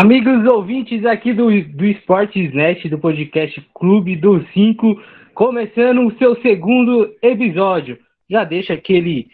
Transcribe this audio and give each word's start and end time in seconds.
Amigos 0.00 0.46
ouvintes 0.46 1.04
aqui 1.04 1.32
do, 1.32 1.50
do 1.60 1.84
Esportes 1.84 2.54
Net, 2.54 2.88
do 2.88 3.00
podcast 3.00 3.60
Clube 3.74 4.14
dos 4.14 4.48
Cinco, 4.52 5.02
começando 5.34 6.06
o 6.06 6.16
seu 6.18 6.40
segundo 6.40 7.16
episódio. 7.20 7.98
Já 8.30 8.44
deixa 8.44 8.74
aquele 8.74 9.26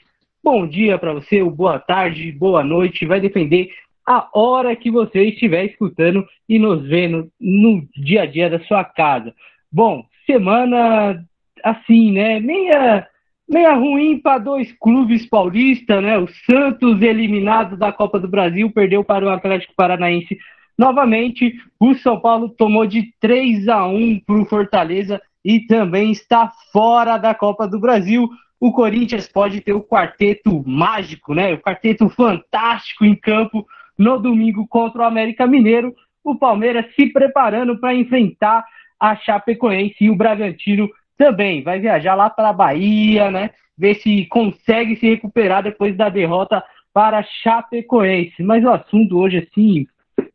bom 0.42 0.66
dia 0.66 0.96
para 0.96 1.12
você, 1.12 1.44
boa 1.44 1.78
tarde, 1.78 2.32
boa 2.32 2.64
noite, 2.64 3.04
vai 3.04 3.20
depender 3.20 3.68
a 4.08 4.26
hora 4.32 4.74
que 4.74 4.90
você 4.90 5.24
estiver 5.24 5.66
escutando 5.66 6.26
e 6.48 6.58
nos 6.58 6.82
vendo 6.88 7.28
no 7.38 7.86
dia 7.94 8.22
a 8.22 8.26
dia 8.26 8.48
da 8.48 8.58
sua 8.60 8.82
casa. 8.84 9.34
Bom, 9.70 10.02
semana 10.24 11.22
assim, 11.62 12.10
né? 12.10 12.40
Meia, 12.40 13.06
meia 13.46 13.74
ruim 13.74 14.18
para 14.18 14.38
dois 14.38 14.72
clubes 14.80 15.28
paulistas, 15.28 16.02
né? 16.02 16.16
O 16.16 16.26
Santos 16.50 17.02
eliminado 17.02 17.76
da 17.76 17.92
Copa 17.92 18.18
do 18.18 18.28
Brasil, 18.28 18.70
perdeu 18.70 19.04
para 19.04 19.26
o 19.26 19.28
Atlético 19.28 19.74
Paranaense 19.76 20.38
novamente. 20.76 21.54
O 21.78 21.94
São 21.94 22.18
Paulo 22.20 22.48
tomou 22.48 22.86
de 22.86 23.12
3 23.20 23.68
a 23.68 23.86
1 23.86 24.20
para 24.20 24.36
o 24.36 24.46
Fortaleza 24.46 25.20
e 25.44 25.60
também 25.60 26.10
está 26.10 26.50
fora 26.72 27.16
da 27.18 27.34
Copa 27.34 27.68
do 27.68 27.78
Brasil. 27.78 28.28
O 28.58 28.72
Corinthians 28.72 29.28
pode 29.28 29.60
ter 29.60 29.72
o 29.72 29.82
quarteto 29.82 30.62
mágico, 30.66 31.34
né? 31.34 31.52
O 31.52 31.58
quarteto 31.58 32.08
fantástico 32.08 33.04
em 33.04 33.14
campo 33.14 33.66
no 33.98 34.18
domingo 34.18 34.66
contra 34.66 35.02
o 35.02 35.04
América 35.04 35.46
Mineiro. 35.46 35.94
O 36.22 36.34
Palmeiras 36.34 36.86
se 36.94 37.06
preparando 37.06 37.78
para 37.78 37.94
enfrentar 37.94 38.64
a 38.98 39.14
Chapecoense 39.16 39.96
e 40.00 40.10
o 40.10 40.16
Bragantino 40.16 40.88
também 41.16 41.62
vai 41.62 41.78
viajar 41.78 42.14
lá 42.14 42.30
para 42.30 42.48
a 42.48 42.52
Bahia, 42.54 43.30
né? 43.30 43.50
Ver 43.76 43.96
se 43.96 44.24
consegue 44.26 44.96
se 44.96 45.08
recuperar 45.08 45.62
depois 45.62 45.96
da 45.96 46.08
derrota 46.08 46.64
para 46.92 47.18
a 47.18 47.22
Chapecoense. 47.22 48.42
Mas 48.42 48.64
o 48.64 48.70
assunto 48.70 49.18
hoje, 49.18 49.46
assim, 49.46 49.86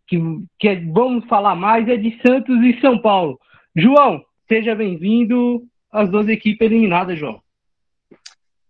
que, 0.07 0.19
que 0.59 0.75
vamos 0.91 1.25
falar 1.25 1.55
mais 1.55 1.87
é 1.87 1.95
de 1.95 2.19
Santos 2.25 2.57
e 2.63 2.79
São 2.81 2.99
Paulo. 2.99 3.39
João, 3.75 4.23
seja 4.47 4.75
bem-vindo 4.75 5.63
às 5.91 6.09
duas 6.09 6.27
equipes 6.27 6.65
eliminadas, 6.65 7.17
João. 7.17 7.41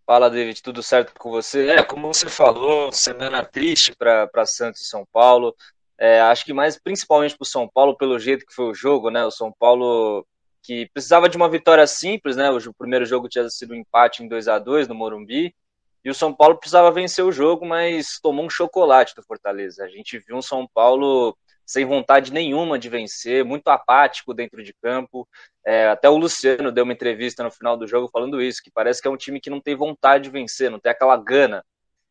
Fala, 0.05 0.29
David, 0.29 0.61
tudo 0.63 0.81
certo 0.81 1.13
com 1.19 1.29
você? 1.29 1.69
É, 1.69 1.83
como 1.83 2.07
você 2.07 2.27
falou, 2.27 2.91
semana 2.91 3.45
triste 3.45 3.95
para 3.95 4.45
Santos 4.45 4.81
e 4.81 4.89
São 4.89 5.05
Paulo. 5.13 5.55
É, 5.99 6.19
acho 6.21 6.45
que 6.45 6.53
mais 6.53 6.79
principalmente 6.79 7.37
para 7.37 7.43
o 7.43 7.47
São 7.47 7.69
Paulo, 7.71 7.95
pelo 7.95 8.17
jeito 8.17 8.45
que 8.45 8.53
foi 8.53 8.65
o 8.65 8.73
jogo, 8.73 9.09
né? 9.11 9.23
O 9.23 9.31
São 9.31 9.53
Paulo 9.59 10.25
que 10.63 10.89
precisava 10.93 11.29
de 11.29 11.37
uma 11.37 11.49
vitória 11.49 11.85
simples, 11.85 12.35
né? 12.35 12.49
O 12.49 12.73
primeiro 12.73 13.05
jogo 13.05 13.29
tinha 13.29 13.47
sido 13.49 13.73
um 13.73 13.77
empate 13.77 14.23
em 14.23 14.27
2 14.27 14.47
a 14.47 14.57
2 14.57 14.87
no 14.87 14.95
Morumbi. 14.95 15.53
E 16.03 16.09
o 16.09 16.15
São 16.15 16.33
Paulo 16.33 16.57
precisava 16.57 16.91
vencer 16.91 17.23
o 17.25 17.31
jogo, 17.31 17.65
mas 17.65 18.19
tomou 18.21 18.45
um 18.45 18.49
chocolate 18.49 19.13
do 19.15 19.23
Fortaleza. 19.23 19.83
A 19.83 19.89
gente 19.89 20.19
viu 20.19 20.37
um 20.37 20.41
São 20.41 20.67
Paulo 20.73 21.37
sem 21.69 21.85
vontade 21.85 22.33
nenhuma 22.33 22.79
de 22.79 22.89
vencer, 22.89 23.45
muito 23.45 23.67
apático 23.67 24.33
dentro 24.33 24.63
de 24.63 24.73
campo. 24.81 25.27
É, 25.63 25.87
até 25.89 26.09
o 26.09 26.17
Luciano 26.17 26.71
deu 26.71 26.83
uma 26.83 26.93
entrevista 26.93 27.43
no 27.43 27.51
final 27.51 27.77
do 27.77 27.85
jogo 27.85 28.09
falando 28.11 28.41
isso, 28.41 28.63
que 28.63 28.71
parece 28.71 28.99
que 28.99 29.07
é 29.07 29.11
um 29.11 29.17
time 29.17 29.39
que 29.39 29.51
não 29.51 29.61
tem 29.61 29.75
vontade 29.75 30.23
de 30.23 30.29
vencer, 30.31 30.71
não 30.71 30.79
tem 30.79 30.91
aquela 30.91 31.15
gana. 31.15 31.63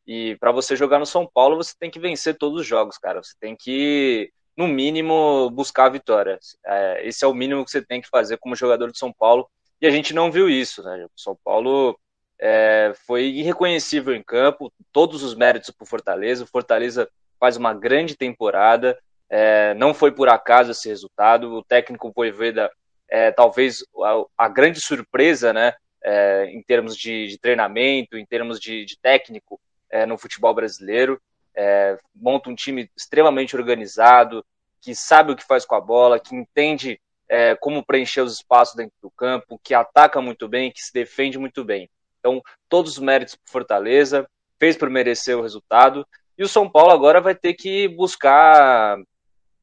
E 0.06 0.36
para 0.36 0.52
você 0.52 0.76
jogar 0.76 1.00
no 1.00 1.06
São 1.06 1.28
Paulo, 1.34 1.56
você 1.56 1.74
tem 1.76 1.90
que 1.90 1.98
vencer 1.98 2.38
todos 2.38 2.60
os 2.60 2.66
jogos, 2.66 2.98
cara. 2.98 3.20
Você 3.22 3.34
tem 3.40 3.56
que, 3.56 4.30
no 4.56 4.68
mínimo, 4.68 5.50
buscar 5.50 5.86
a 5.86 5.90
vitória. 5.90 6.38
É, 6.64 7.06
esse 7.06 7.24
é 7.24 7.26
o 7.26 7.34
mínimo 7.34 7.64
que 7.64 7.70
você 7.72 7.82
tem 7.82 8.00
que 8.00 8.08
fazer 8.08 8.38
como 8.38 8.54
jogador 8.54 8.92
de 8.92 8.98
São 8.98 9.12
Paulo. 9.12 9.50
E 9.80 9.88
a 9.88 9.90
gente 9.90 10.14
não 10.14 10.30
viu 10.30 10.48
isso, 10.48 10.84
né? 10.84 11.04
O 11.04 11.10
São 11.20 11.36
Paulo 11.44 11.98
é, 12.40 12.92
foi 13.06 13.24
irreconhecível 13.24 14.14
em 14.14 14.22
campo, 14.22 14.72
todos 14.92 15.22
os 15.22 15.34
méritos 15.34 15.70
para 15.70 15.84
o 15.84 15.88
Fortaleza. 15.88 16.44
O 16.44 16.48
Fortaleza 16.48 17.08
faz 17.38 17.56
uma 17.56 17.74
grande 17.74 18.16
temporada. 18.16 18.98
É, 19.28 19.74
não 19.74 19.92
foi 19.92 20.12
por 20.12 20.28
acaso 20.28 20.70
esse 20.70 20.88
resultado. 20.88 21.52
O 21.52 21.64
técnico 21.64 22.12
Voivoda, 22.14 22.70
é, 23.08 23.30
talvez 23.32 23.84
a, 24.02 24.44
a, 24.44 24.48
grande 24.48 24.80
surpresa, 24.80 25.52
né? 25.52 25.74
É, 26.02 26.46
em 26.52 26.62
termos 26.62 26.96
de, 26.96 27.26
de, 27.26 27.38
treinamento, 27.38 28.16
em 28.16 28.24
termos 28.24 28.60
de, 28.60 28.84
de 28.84 28.96
técnico, 28.98 29.60
é, 29.90 30.06
no 30.06 30.16
futebol 30.16 30.54
brasileiro. 30.54 31.20
É, 31.54 31.98
monta 32.14 32.48
um 32.48 32.54
time 32.54 32.88
extremamente 32.96 33.56
organizado, 33.56 34.44
que 34.80 34.94
sabe 34.94 35.32
o 35.32 35.36
que 35.36 35.44
faz 35.44 35.64
com 35.64 35.74
a 35.74 35.80
bola, 35.80 36.20
que 36.20 36.36
entende 36.36 37.00
é, 37.28 37.56
como 37.56 37.84
preencher 37.84 38.20
os 38.20 38.34
espaços 38.34 38.76
dentro 38.76 38.94
do 39.02 39.10
campo, 39.10 39.60
que 39.62 39.74
ataca 39.74 40.20
muito 40.20 40.46
bem, 40.46 40.70
que 40.70 40.80
se 40.80 40.92
defende 40.92 41.36
muito 41.36 41.64
bem. 41.64 41.90
Então, 42.18 42.42
todos 42.68 42.92
os 42.92 42.98
méritos 42.98 43.34
para 43.34 43.52
Fortaleza, 43.52 44.28
fez 44.58 44.76
por 44.76 44.90
merecer 44.90 45.36
o 45.36 45.42
resultado. 45.42 46.06
E 46.36 46.42
o 46.42 46.48
São 46.48 46.70
Paulo 46.70 46.92
agora 46.92 47.20
vai 47.20 47.34
ter 47.34 47.54
que 47.54 47.88
buscar 47.88 48.98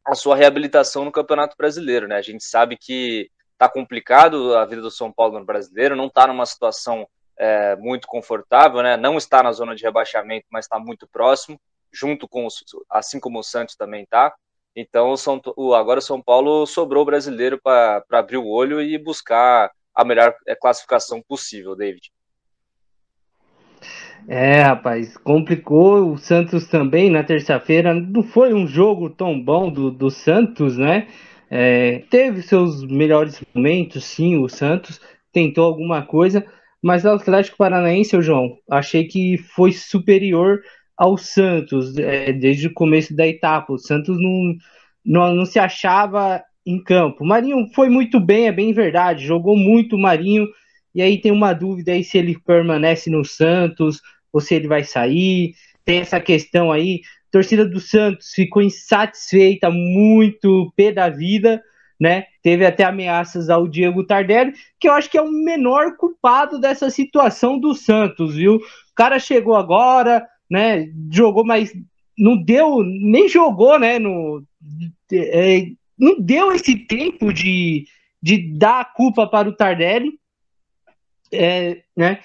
a 0.06 0.16
sua 0.16 0.36
reabilitação 0.36 1.04
no 1.04 1.12
Campeonato 1.12 1.56
Brasileiro, 1.58 2.08
né? 2.08 2.16
A 2.16 2.22
gente 2.22 2.44
sabe 2.44 2.78
que 2.78 3.30
tá 3.58 3.68
complicado 3.68 4.56
a 4.56 4.66
vida 4.66 4.82
do 4.82 4.92
São 4.92 5.12
Paulo 5.12 5.40
no 5.40 5.46
Brasileiro, 5.46 5.96
não 5.96 6.08
está 6.08 6.28
numa 6.28 6.46
situação 6.46 7.08
é, 7.38 7.76
muito 7.78 8.08
confortável, 8.08 8.82
né? 8.82 8.96
Não 8.98 9.18
está 9.18 9.42
na 9.42 9.52
zona 9.52 9.76
de 9.76 9.84
rebaixamento, 9.84 10.46
mas 10.50 10.66
está 10.66 10.80
muito 10.80 11.08
próximo, 11.08 11.60
junto 11.92 12.28
com 12.28 12.46
os, 12.46 12.64
assim 12.90 13.20
como 13.20 13.40
o 13.40 13.44
Santos 13.44 13.76
também 13.76 14.04
está. 14.04 14.34
Então, 14.76 15.12
o 15.12 15.18
São, 15.18 15.42
o, 15.56 15.74
agora 15.74 16.00
o 16.00 16.04
São 16.04 16.22
Paulo 16.22 16.66
sobrou 16.66 17.04
o 17.04 17.06
brasileiro 17.06 17.60
para 17.62 18.04
abrir 18.12 18.38
o 18.38 18.48
olho 18.48 18.82
e 18.82 18.98
buscar 18.98 19.72
a 19.94 20.04
melhor 20.04 20.36
é, 20.46 20.54
classificação 20.56 21.22
possível, 21.22 21.76
David. 21.76 22.12
É, 24.28 24.62
rapaz, 24.62 25.16
complicou 25.18 26.12
o 26.12 26.18
Santos 26.18 26.68
também 26.68 27.12
na 27.12 27.24
terça-feira. 27.24 27.94
Não 27.94 28.24
foi 28.24 28.54
um 28.54 28.66
jogo 28.66 29.10
tão 29.10 29.40
bom 29.40 29.72
do, 29.72 29.92
do 29.92 30.10
Santos, 30.10 30.78
né? 30.78 31.08
É, 31.50 32.00
teve 32.10 32.42
seus 32.42 32.84
melhores 32.86 33.40
momentos, 33.54 34.04
sim, 34.04 34.38
o 34.38 34.50
Santos 34.50 35.00
tentou 35.32 35.66
alguma 35.66 36.02
coisa, 36.02 36.44
mas 36.82 37.06
o 37.06 37.10
Atlético 37.10 37.58
Paranaense, 37.58 38.20
João, 38.22 38.58
achei 38.70 39.04
que 39.06 39.38
foi 39.38 39.72
superior 39.72 40.60
ao 40.98 41.18
Santos 41.18 41.96
é, 41.98 42.34
desde 42.34 42.68
o 42.68 42.74
começo 42.74 43.16
da 43.16 43.28
etapa. 43.28 43.74
O 43.74 43.78
Santos 43.78 44.18
não, 44.20 44.56
não, 45.06 45.36
não 45.36 45.46
se 45.46 45.60
achava 45.60 46.44
em 46.66 46.82
campo. 46.82 47.24
Marinho 47.24 47.68
foi 47.76 47.90
muito 47.90 48.20
bem, 48.20 48.48
é 48.48 48.52
bem 48.52 48.74
verdade, 48.74 49.26
jogou 49.26 49.56
muito 49.56 49.96
o 49.96 50.00
Marinho. 50.00 50.48
E 50.96 51.02
aí 51.02 51.20
tem 51.22 51.32
uma 51.32 51.54
dúvida 51.54 51.92
aí 51.92 52.04
se 52.04 52.18
ele 52.18 52.40
permanece 52.40 53.10
no 53.10 53.24
Santos 53.24 54.02
ou 54.36 54.42
se 54.42 54.56
ele 54.56 54.68
vai 54.68 54.84
sair. 54.84 55.56
Tem 55.84 56.00
essa 56.00 56.20
questão 56.20 56.72
aí. 56.72 57.02
A 57.30 57.32
torcida 57.32 57.66
do 57.66 57.80
Santos 57.80 58.32
ficou 58.34 58.62
insatisfeita, 58.62 59.70
muito 59.70 60.72
pé 60.76 60.92
da 60.92 61.10
vida 61.10 61.62
né? 62.00 62.26
Teve 62.44 62.66
até 62.66 62.84
ameaças 62.84 63.50
ao 63.50 63.68
Diego 63.68 64.06
Tardelli, 64.06 64.54
que 64.80 64.88
eu 64.88 64.94
acho 64.94 65.10
que 65.10 65.18
é 65.18 65.22
o 65.22 65.32
menor 65.32 65.96
culpado 65.98 66.60
dessa 66.60 66.90
situação 66.90 67.58
do 67.58 67.74
Santos, 67.74 68.36
viu? 68.36 68.56
O 68.56 68.96
cara 68.96 69.18
chegou 69.18 69.56
agora, 69.56 70.28
né? 70.50 70.92
Jogou, 71.12 71.46
mas 71.46 71.74
não 72.18 72.38
deu, 72.42 72.84
nem 72.84 73.28
jogou, 73.30 73.80
né? 73.80 73.98
No, 73.98 74.44
é, 75.12 75.68
não 75.98 76.20
deu 76.20 76.52
esse 76.52 76.76
tempo 76.76 77.34
de, 77.34 77.86
de 78.22 78.58
dar 78.58 78.82
a 78.82 78.86
culpa 78.86 79.26
para 79.26 79.48
o 79.50 79.56
Tardelli, 79.56 80.20
é, 81.32 81.82
né? 81.96 82.20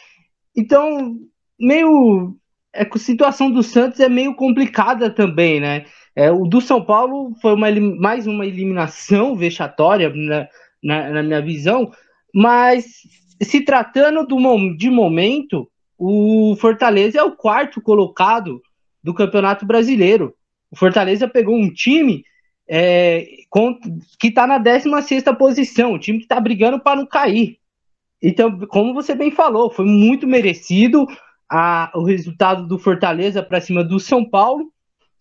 Então, 0.56 1.16
meio. 1.60 2.36
É, 2.72 2.88
a 2.90 2.98
situação 2.98 3.50
do 3.50 3.62
Santos 3.62 4.00
é 4.00 4.08
meio 4.08 4.34
complicada 4.34 5.10
também, 5.10 5.60
né? 5.60 5.84
É, 6.14 6.30
o 6.30 6.44
do 6.46 6.60
São 6.60 6.84
Paulo 6.84 7.34
foi 7.40 7.54
uma, 7.54 7.68
mais 7.98 8.26
uma 8.26 8.46
eliminação 8.46 9.36
vexatória 9.36 10.12
na, 10.14 10.48
na, 10.82 11.10
na, 11.10 11.22
minha 11.22 11.40
visão, 11.40 11.92
mas 12.34 12.84
se 13.42 13.60
tratando 13.60 14.26
do, 14.26 14.76
de 14.76 14.90
momento, 14.90 15.70
o 15.98 16.56
Fortaleza 16.60 17.18
é 17.18 17.22
o 17.22 17.36
quarto 17.36 17.80
colocado 17.80 18.60
do 19.02 19.14
Campeonato 19.14 19.64
Brasileiro. 19.66 20.34
O 20.70 20.76
Fortaleza 20.76 21.28
pegou 21.28 21.56
um 21.56 21.72
time 21.72 22.24
é, 22.68 23.26
que 24.18 24.28
está 24.28 24.46
na 24.46 24.58
16 24.58 25.24
posição, 25.36 25.94
um 25.94 25.98
time 25.98 26.18
que 26.18 26.24
está 26.24 26.40
brigando 26.40 26.78
para 26.78 26.96
não 26.96 27.06
cair. 27.06 27.58
Então, 28.22 28.58
como 28.68 28.94
você 28.94 29.14
bem 29.14 29.30
falou, 29.30 29.70
foi 29.70 29.86
muito 29.86 30.26
merecido 30.26 31.06
a, 31.50 31.90
o 31.94 32.04
resultado 32.04 32.66
do 32.66 32.78
Fortaleza 32.78 33.42
para 33.42 33.60
cima 33.60 33.82
do 33.82 33.98
São 33.98 34.24
Paulo 34.24 34.70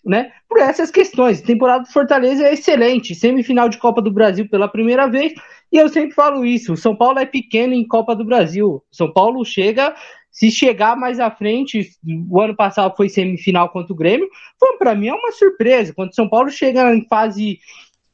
né? 0.06 0.32
Por 0.48 0.60
essas 0.60 0.90
questões. 0.90 1.42
A 1.42 1.46
temporada 1.46 1.84
do 1.84 1.92
Fortaleza 1.92 2.44
é 2.44 2.54
excelente, 2.54 3.14
semifinal 3.14 3.70
de 3.70 3.78
Copa 3.78 4.02
do 4.02 4.12
Brasil 4.12 4.48
pela 4.48 4.68
primeira 4.68 5.08
vez, 5.08 5.34
e 5.72 5.78
eu 5.78 5.90
sempre 5.90 6.16
falo 6.16 6.46
isso: 6.46 6.74
o 6.74 6.78
São 6.78 6.96
Paulo 6.96 7.20
é 7.20 7.26
pequeno 7.26 7.74
em 7.74 7.88
Copa 7.88 8.16
do 8.16 8.26
Brasil. 8.26 8.84
São 8.92 9.12
Paulo 9.12 9.44
chega, 9.46 9.96
se 10.32 10.50
chegar 10.50 10.96
mais 10.96 11.20
à 11.20 11.30
frente, 11.30 11.92
o 12.30 12.42
ano 12.42 12.56
passado 12.56 12.96
foi 12.96 13.10
semifinal 13.10 13.70
contra 13.70 13.94
o 13.94 13.96
Grêmio, 13.96 14.30
foi 14.60 14.78
para 14.78 14.96
mim 14.96 15.08
é 15.08 15.14
uma 15.14 15.32
surpresa. 15.32 15.94
Quando 15.94 16.12
o 16.12 16.16
São 16.16 16.30
Paulo 16.30 16.50
chega 16.50 16.94
em 16.94 17.06
fase 17.08 17.60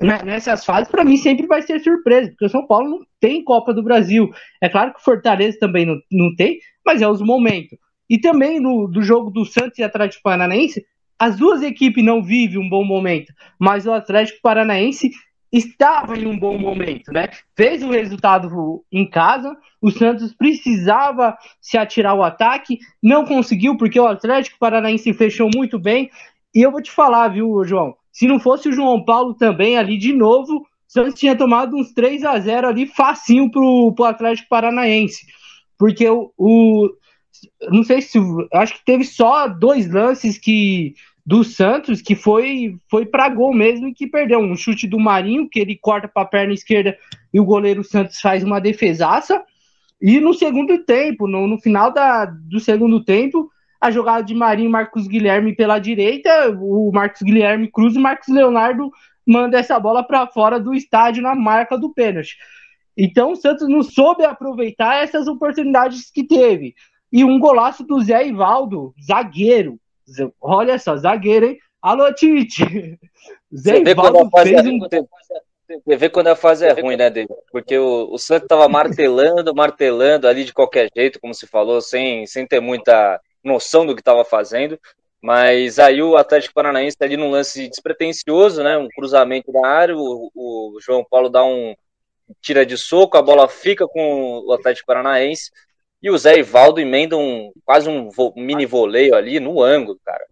né, 0.02 0.20
nessas 0.26 0.66
fases, 0.66 0.90
para 0.90 1.06
mim 1.06 1.18
sempre 1.18 1.48
vai 1.48 1.62
ser 1.62 1.80
surpresa, 1.80 2.30
porque 2.30 2.46
o 2.46 2.50
São 2.50 2.66
Paulo 2.66 2.90
não 2.90 3.00
tem 3.20 3.44
Copa 3.44 3.74
do 3.74 3.84
Brasil. 3.84 4.30
É 4.62 4.68
claro 4.68 4.92
que 4.94 5.00
o 5.00 5.04
Fortaleza 5.04 5.58
também 5.60 5.86
não, 5.86 5.98
não 6.12 6.36
tem, 6.36 6.60
mas 6.86 7.02
é 7.02 7.08
os 7.08 7.22
momentos. 7.22 7.78
E 8.10 8.20
também 8.20 8.60
no 8.60 8.88
do 8.88 9.02
jogo 9.02 9.30
do 9.30 9.46
Santos 9.46 9.80
e 9.80 9.84
Atlético 9.84 10.24
Paranaense, 10.24 10.86
as 11.18 11.38
duas 11.38 11.62
equipes 11.62 12.04
não 12.04 12.22
vivem 12.22 12.60
um 12.60 12.70
bom 12.70 12.84
momento, 12.84 13.34
mas 13.60 13.86
o 13.86 13.94
Atlético 13.94 14.40
Paranaense 14.42 15.12
estava 15.52 16.18
em 16.18 16.26
um 16.26 16.38
bom 16.38 16.58
momento, 16.58 17.12
né? 17.12 17.30
Fez 17.56 17.82
o 17.82 17.90
resultado 17.90 18.84
em 18.92 19.10
casa, 19.10 19.56
o 19.82 19.90
Santos 19.90 20.34
precisava 20.34 21.38
se 21.62 21.78
atirar 21.78 22.16
o 22.16 22.24
ataque, 22.24 22.78
não 23.02 23.24
conseguiu 23.24 23.78
porque 23.78 24.00
o 24.00 24.08
Atlético 24.08 24.60
Paranaense 24.60 25.14
fechou 25.14 25.50
muito 25.54 25.80
bem. 25.80 26.10
E 26.54 26.62
eu 26.62 26.72
vou 26.72 26.82
te 26.82 26.92
falar, 26.92 27.30
viu, 27.30 27.64
João? 27.64 27.96
Se 28.12 28.28
não 28.28 28.40
fosse 28.40 28.70
o 28.70 28.74
João 28.74 29.04
Paulo 29.04 29.34
também 29.34 29.78
ali 29.78 29.98
de 29.98 30.14
novo, 30.14 30.58
o 30.58 30.66
Santos 30.88 31.20
tinha 31.20 31.36
tomado 31.36 31.76
uns 31.76 31.94
3 31.94 32.24
a 32.26 32.40
0 32.40 32.68
ali 32.68 32.88
facinho 32.88 33.50
pro, 33.50 33.94
pro 33.94 34.06
Atlético 34.06 34.50
Paranaense. 34.50 35.26
Porque 35.78 36.08
o 36.10 36.90
não 37.70 37.84
sei 37.84 38.02
se 38.02 38.20
acho 38.54 38.76
que 38.76 38.86
teve 38.86 39.04
só 39.04 39.48
dois 39.48 39.90
lances 39.90 40.38
que 40.38 40.96
do 41.26 41.44
Santos 41.44 42.02
que 42.02 42.16
foi 42.16 42.78
foi 42.90 43.06
para 43.06 43.30
gol 43.30 43.54
mesmo 43.54 43.88
e 43.88 43.94
que 43.94 44.06
perdeu. 44.06 44.40
Um 44.40 44.56
chute 44.56 44.88
do 44.88 45.00
Marinho 45.00 45.50
que 45.50 45.60
ele 45.60 45.76
corta 45.76 46.08
para 46.08 46.24
a 46.24 46.28
perna 46.28 46.54
esquerda 46.54 46.98
e 47.34 47.40
o 47.40 47.46
goleiro 47.46 47.84
Santos 47.84 48.20
faz 48.22 48.44
uma 48.44 48.62
defesaça. 48.62 49.44
E 50.00 50.20
no 50.20 50.34
segundo 50.34 50.78
tempo 50.84 51.28
no, 51.28 51.48
no 51.48 51.60
final 51.60 51.92
da, 51.92 52.26
do 52.26 52.60
segundo 52.60 53.04
tempo 53.04 53.50
a 53.82 53.90
jogada 53.90 54.24
de 54.24 54.36
Marinho 54.36 54.70
Marcos 54.70 55.08
Guilherme 55.08 55.56
pela 55.56 55.80
direita 55.80 56.50
o 56.60 56.92
Marcos 56.94 57.22
Guilherme 57.22 57.72
cruza 57.72 57.98
e 57.98 58.02
Marcos 58.02 58.28
Leonardo 58.28 58.92
manda 59.26 59.58
essa 59.58 59.80
bola 59.80 60.04
para 60.04 60.28
fora 60.28 60.60
do 60.60 60.74
estádio 60.74 61.24
na 61.24 61.34
marca 61.34 61.78
do 61.78 61.92
pênalti. 61.92 62.38
Então 62.96 63.32
o 63.32 63.36
Santos 63.36 63.68
não 63.68 63.82
soube 63.82 64.24
aproveitar 64.24 65.04
essas 65.04 65.28
oportunidades 65.28 66.12
que 66.12 66.24
teve 66.24 66.76
e 67.16 67.24
um 67.24 67.40
golaço 67.40 67.82
do 67.86 68.02
Zé 68.02 68.28
Ivaldo, 68.28 68.94
zagueiro. 69.02 69.80
Olha 70.42 70.78
só, 70.78 70.98
zagueiro, 70.98 71.46
hein? 71.46 71.58
Alô, 71.82 72.14
Tite! 72.14 72.62
Zé 73.56 73.80
Você 73.80 73.92
Ivaldo 73.92 74.30
fez 74.44 74.66
é 74.66 74.70
um... 74.70 74.80
Você 75.86 75.96
vê 75.96 76.10
quando 76.10 76.28
a 76.28 76.36
fase 76.36 76.66
é 76.66 76.74
ruim, 76.74 76.98
né, 76.98 77.10
David? 77.10 77.34
Porque 77.54 77.78
o, 77.78 78.12
o 78.12 78.18
Santos 78.18 78.50
tava 78.50 78.68
martelando, 78.68 79.56
martelando 79.56 80.28
ali 80.28 80.44
de 80.44 80.52
qualquer 80.52 80.90
jeito, 80.94 81.18
como 81.22 81.34
se 81.34 81.48
falou, 81.48 81.80
sem, 81.80 82.28
sem 82.28 82.46
ter 82.46 82.60
muita 82.60 83.18
noção 83.42 83.86
do 83.86 83.96
que 83.96 84.02
estava 84.02 84.26
fazendo. 84.26 84.78
Mas 85.22 85.80
aí 85.80 86.04
o 86.04 86.18
Atlético 86.18 86.54
Paranaense 86.54 86.98
tá 86.98 87.06
ali 87.06 87.16
num 87.16 87.32
lance 87.32 87.70
despretensioso, 87.70 88.62
né? 88.62 88.78
Um 88.78 88.90
cruzamento 88.90 89.54
da 89.54 89.66
área, 89.66 89.96
o, 89.96 90.30
o 90.36 90.78
João 90.82 91.06
Paulo 91.10 91.30
dá 91.30 91.46
um 91.46 91.74
tira 92.42 92.66
de 92.66 92.78
soco, 92.78 93.18
a 93.18 93.22
bola 93.22 93.48
fica 93.48 93.88
com 93.88 94.44
o 94.46 94.52
Atlético 94.52 94.88
Paranaense. 94.88 95.50
E 96.06 96.10
o 96.12 96.18
Zé 96.20 96.38
Ivaldo 96.38 96.80
emenda 96.80 97.18
um, 97.18 97.52
quase 97.66 97.90
um 97.90 98.12
mini 98.36 98.64
voleio 98.64 99.16
ali 99.16 99.40
no 99.40 99.64
ângulo, 99.64 100.00
cara. 100.06 100.24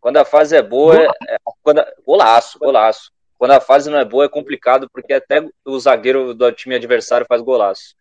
Quando 0.00 0.16
a 0.16 0.24
fase 0.24 0.56
é 0.56 0.62
boa, 0.62 0.96
é, 0.96 1.06
é, 1.28 1.36
quando 1.62 1.80
a, 1.80 1.86
golaço, 2.02 2.58
golaço. 2.58 3.12
Quando 3.36 3.50
a 3.50 3.60
fase 3.60 3.90
não 3.90 3.98
é 3.98 4.06
boa, 4.06 4.24
é 4.24 4.28
complicado, 4.30 4.88
porque 4.90 5.12
até 5.12 5.46
o 5.66 5.78
zagueiro 5.78 6.32
do 6.32 6.50
time 6.50 6.76
adversário 6.76 7.26
faz 7.28 7.42
golaço. 7.42 7.94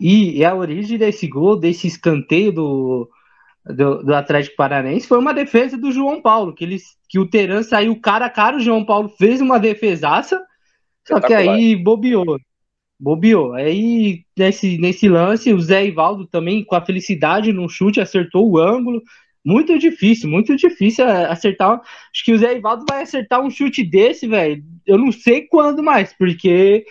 E, 0.00 0.42
a 0.42 0.54
origem 0.54 0.96
desse 0.96 1.26
gol, 1.28 1.60
desse 1.60 1.88
escanteio 1.88 2.52
do, 2.52 3.10
do, 3.66 4.02
do, 4.02 4.14
Atlético 4.14 4.56
Paranaense 4.56 5.06
foi 5.06 5.18
uma 5.18 5.34
defesa 5.34 5.76
do 5.76 5.92
João 5.92 6.22
Paulo, 6.22 6.54
que, 6.54 6.64
eles, 6.64 6.96
que 7.06 7.18
o 7.18 7.28
Teran 7.28 7.62
saiu 7.62 8.00
cara 8.00 8.24
a 8.24 8.30
cara, 8.30 8.56
o 8.56 8.60
João 8.60 8.82
Paulo 8.82 9.10
fez 9.10 9.42
uma 9.42 9.60
defesaça, 9.60 10.42
só 11.06 11.20
que 11.20 11.34
aí 11.34 11.76
bobeou 11.76 12.38
bobeou. 13.02 13.52
Aí, 13.54 14.24
nesse, 14.38 14.78
nesse 14.78 15.08
lance, 15.08 15.52
o 15.52 15.60
Zé 15.60 15.84
Ivaldo 15.84 16.24
também, 16.24 16.64
com 16.64 16.76
a 16.76 16.84
felicidade 16.84 17.52
no 17.52 17.68
chute, 17.68 18.00
acertou 18.00 18.48
o 18.48 18.58
ângulo. 18.58 19.02
Muito 19.44 19.76
difícil, 19.76 20.30
muito 20.30 20.54
difícil 20.54 21.04
acertar. 21.04 21.80
Acho 21.80 22.24
que 22.24 22.32
o 22.32 22.38
Zé 22.38 22.56
Ivaldo 22.56 22.84
vai 22.88 23.02
acertar 23.02 23.42
um 23.42 23.50
chute 23.50 23.82
desse, 23.82 24.28
velho. 24.28 24.62
Eu 24.86 24.98
não 24.98 25.10
sei 25.10 25.42
quando 25.48 25.82
mais, 25.82 26.14
porque 26.16 26.84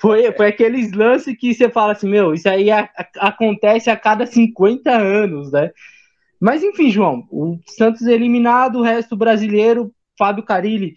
foi, 0.00 0.30
foi 0.32 0.46
aqueles 0.46 0.92
lances 0.92 1.36
que 1.36 1.52
você 1.52 1.68
fala 1.68 1.92
assim, 1.92 2.08
meu, 2.08 2.32
isso 2.32 2.48
aí 2.48 2.70
a, 2.70 2.88
a, 2.96 3.28
acontece 3.28 3.90
a 3.90 3.96
cada 3.96 4.26
50 4.26 4.90
anos, 4.92 5.50
né? 5.50 5.72
Mas 6.40 6.62
enfim, 6.62 6.88
João, 6.88 7.26
o 7.32 7.58
Santos 7.66 8.02
eliminado, 8.02 8.78
o 8.78 8.82
resto 8.82 9.16
brasileiro, 9.16 9.92
Fábio 10.16 10.44
Carilli, 10.44 10.94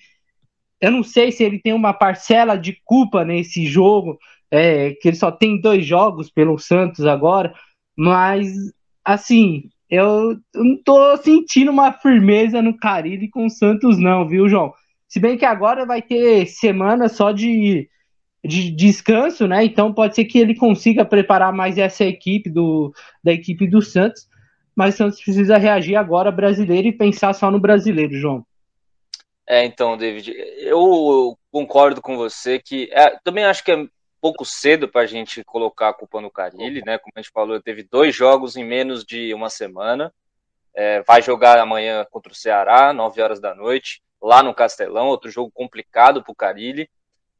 eu 0.79 0.91
não 0.91 1.01
sei 1.01 1.31
se 1.31 1.43
ele 1.43 1.59
tem 1.59 1.73
uma 1.73 1.93
parcela 1.93 2.55
de 2.55 2.79
culpa 2.85 3.25
nesse 3.25 3.65
jogo, 3.65 4.19
é, 4.51 4.91
que 4.91 5.07
ele 5.07 5.15
só 5.15 5.31
tem 5.31 5.59
dois 5.59 5.85
jogos 5.85 6.29
pelo 6.29 6.59
Santos 6.59 7.05
agora, 7.05 7.53
mas 7.95 8.51
assim, 9.03 9.69
eu, 9.89 10.37
não 10.53 10.77
tô 10.83 11.17
sentindo 11.17 11.71
uma 11.71 11.93
firmeza 11.93 12.61
no 12.61 12.77
Carilli 12.77 13.29
com 13.29 13.45
o 13.45 13.49
Santos, 13.49 13.97
não, 13.97 14.27
viu, 14.27 14.49
João? 14.49 14.73
Se 15.07 15.19
bem 15.19 15.37
que 15.37 15.45
agora 15.45 15.85
vai 15.85 16.01
ter 16.01 16.45
semana 16.45 17.09
só 17.09 17.31
de, 17.31 17.89
de 18.43 18.71
descanso, 18.71 19.47
né? 19.47 19.63
Então 19.63 19.93
pode 19.93 20.15
ser 20.15 20.25
que 20.25 20.39
ele 20.39 20.55
consiga 20.55 21.03
preparar 21.03 21.51
mais 21.51 21.77
essa 21.77 22.05
equipe 22.05 22.49
do, 22.49 22.93
da 23.23 23.31
equipe 23.31 23.67
do 23.67 23.81
Santos, 23.81 24.27
mas 24.75 24.95
o 24.95 24.97
Santos 24.97 25.21
precisa 25.21 25.57
reagir 25.57 25.95
agora 25.95 26.31
brasileiro 26.31 26.87
e 26.87 26.93
pensar 26.93 27.33
só 27.33 27.51
no 27.51 27.59
brasileiro, 27.59 28.13
João. 28.13 28.45
É, 29.47 29.65
então, 29.65 29.97
David, 29.97 30.33
eu 30.59 31.37
concordo 31.51 32.01
com 32.01 32.15
você 32.15 32.57
que 32.57 32.89
é, 32.93 33.17
também 33.21 33.43
acho 33.43 33.65
que 33.65 33.71
é 33.71 33.85
pouco 34.21 34.45
cedo 34.45 34.87
para 34.87 35.01
a 35.01 35.05
gente 35.07 35.43
colocar 35.43 35.89
a 35.89 35.93
culpa 35.93 36.21
no 36.21 36.29
Carilli, 36.29 36.83
né? 36.85 36.99
Como 36.99 37.11
a 37.15 37.19
gente 37.19 37.31
falou, 37.31 37.59
teve 37.59 37.83
dois 37.83 38.15
jogos 38.15 38.55
em 38.55 38.63
menos 38.63 39.03
de 39.03 39.33
uma 39.33 39.49
semana. 39.49 40.13
É, 40.73 41.01
vai 41.01 41.21
jogar 41.21 41.57
amanhã 41.57 42.05
contra 42.09 42.31
o 42.31 42.35
Ceará, 42.35 42.93
9 42.93 43.21
horas 43.21 43.41
da 43.41 43.53
noite, 43.53 44.01
lá 44.21 44.43
no 44.43 44.53
Castelão, 44.53 45.07
outro 45.07 45.29
jogo 45.29 45.51
complicado 45.51 46.23
para 46.23 46.31
o 46.31 46.35
Carilli. 46.35 46.87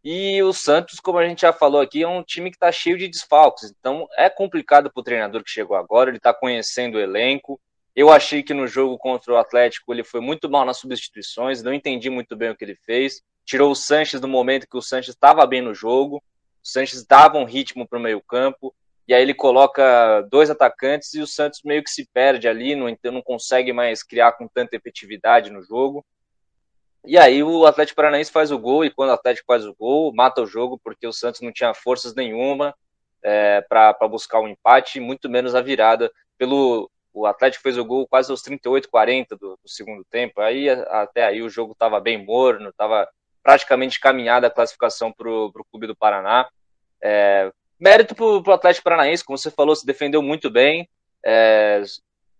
E 0.03 0.41
o 0.41 0.51
Santos, 0.51 0.99
como 0.99 1.19
a 1.19 1.27
gente 1.27 1.41
já 1.41 1.53
falou 1.53 1.79
aqui, 1.79 2.01
é 2.01 2.07
um 2.07 2.23
time 2.23 2.49
que 2.49 2.55
está 2.55 2.71
cheio 2.71 2.97
de 2.97 3.07
desfalques. 3.07 3.71
Então 3.79 4.07
é 4.17 4.29
complicado 4.29 4.91
para 4.91 4.99
o 4.99 5.03
treinador 5.03 5.43
que 5.43 5.51
chegou 5.51 5.77
agora, 5.77 6.09
ele 6.09 6.17
está 6.17 6.33
conhecendo 6.33 6.95
o 6.95 6.99
elenco. 6.99 7.61
Eu 7.95 8.09
achei 8.09 8.41
que 8.41 8.53
no 8.53 8.65
jogo 8.65 8.97
contra 8.97 9.31
o 9.31 9.37
Atlético 9.37 9.93
ele 9.93 10.03
foi 10.03 10.19
muito 10.19 10.49
mal 10.49 10.65
nas 10.65 10.77
substituições, 10.77 11.61
não 11.61 11.73
entendi 11.73 12.09
muito 12.09 12.35
bem 12.35 12.49
o 12.49 12.55
que 12.55 12.65
ele 12.65 12.75
fez. 12.75 13.21
Tirou 13.45 13.71
o 13.71 13.75
Sanches 13.75 14.19
no 14.19 14.27
momento 14.27 14.67
que 14.67 14.77
o 14.77 14.81
Sanches 14.81 15.13
estava 15.13 15.45
bem 15.45 15.61
no 15.61 15.75
jogo. 15.75 16.23
O 16.63 16.67
Sanches 16.67 17.05
dava 17.05 17.37
um 17.37 17.45
ritmo 17.45 17.87
para 17.87 17.97
o 17.97 18.01
meio-campo, 18.01 18.73
e 19.07 19.13
aí 19.13 19.21
ele 19.21 19.33
coloca 19.33 20.21
dois 20.29 20.49
atacantes 20.49 21.13
e 21.13 21.21
o 21.21 21.27
Santos 21.27 21.61
meio 21.65 21.83
que 21.83 21.89
se 21.89 22.07
perde 22.13 22.47
ali, 22.47 22.75
não, 22.75 22.87
não 23.11 23.21
consegue 23.21 23.73
mais 23.73 24.03
criar 24.03 24.33
com 24.33 24.47
tanta 24.47 24.75
efetividade 24.75 25.49
no 25.49 25.61
jogo. 25.61 26.05
E 27.05 27.17
aí 27.17 27.41
o 27.41 27.65
Atlético 27.65 27.95
Paranaense 27.95 28.31
faz 28.31 28.51
o 28.51 28.59
gol, 28.59 28.85
e 28.85 28.91
quando 28.91 29.09
o 29.09 29.13
Atlético 29.13 29.47
faz 29.47 29.65
o 29.65 29.73
gol, 29.73 30.13
mata 30.13 30.41
o 30.41 30.45
jogo, 30.45 30.79
porque 30.83 31.07
o 31.07 31.13
Santos 31.13 31.41
não 31.41 31.51
tinha 31.51 31.73
forças 31.73 32.13
nenhuma 32.13 32.75
é, 33.23 33.61
para 33.61 34.07
buscar 34.07 34.39
um 34.39 34.47
empate, 34.47 34.99
muito 34.99 35.29
menos 35.29 35.55
a 35.55 35.61
virada. 35.61 36.11
Pelo 36.37 36.89
O 37.13 37.25
Atlético 37.25 37.63
fez 37.63 37.77
o 37.77 37.85
gol 37.85 38.07
quase 38.07 38.31
aos 38.31 38.41
38, 38.41 38.89
40 38.89 39.35
do, 39.35 39.59
do 39.61 39.69
segundo 39.69 40.03
tempo. 40.05 40.41
Aí 40.41 40.69
até 40.69 41.25
aí 41.25 41.41
o 41.41 41.49
jogo 41.49 41.73
estava 41.73 41.99
bem 41.99 42.23
morno, 42.23 42.69
estava 42.69 43.07
praticamente 43.43 43.99
caminhada 43.99 44.47
a 44.47 44.51
classificação 44.51 45.11
para 45.11 45.29
o 45.29 45.65
Clube 45.71 45.87
do 45.87 45.95
Paraná. 45.95 46.47
É, 47.03 47.51
mérito 47.79 48.13
para 48.13 48.25
o 48.25 48.53
Atlético 48.53 48.83
Paranaense, 48.83 49.23
como 49.23 49.37
você 49.37 49.49
falou, 49.49 49.75
se 49.75 49.85
defendeu 49.85 50.21
muito 50.21 50.49
bem, 50.49 50.87
é, 51.25 51.81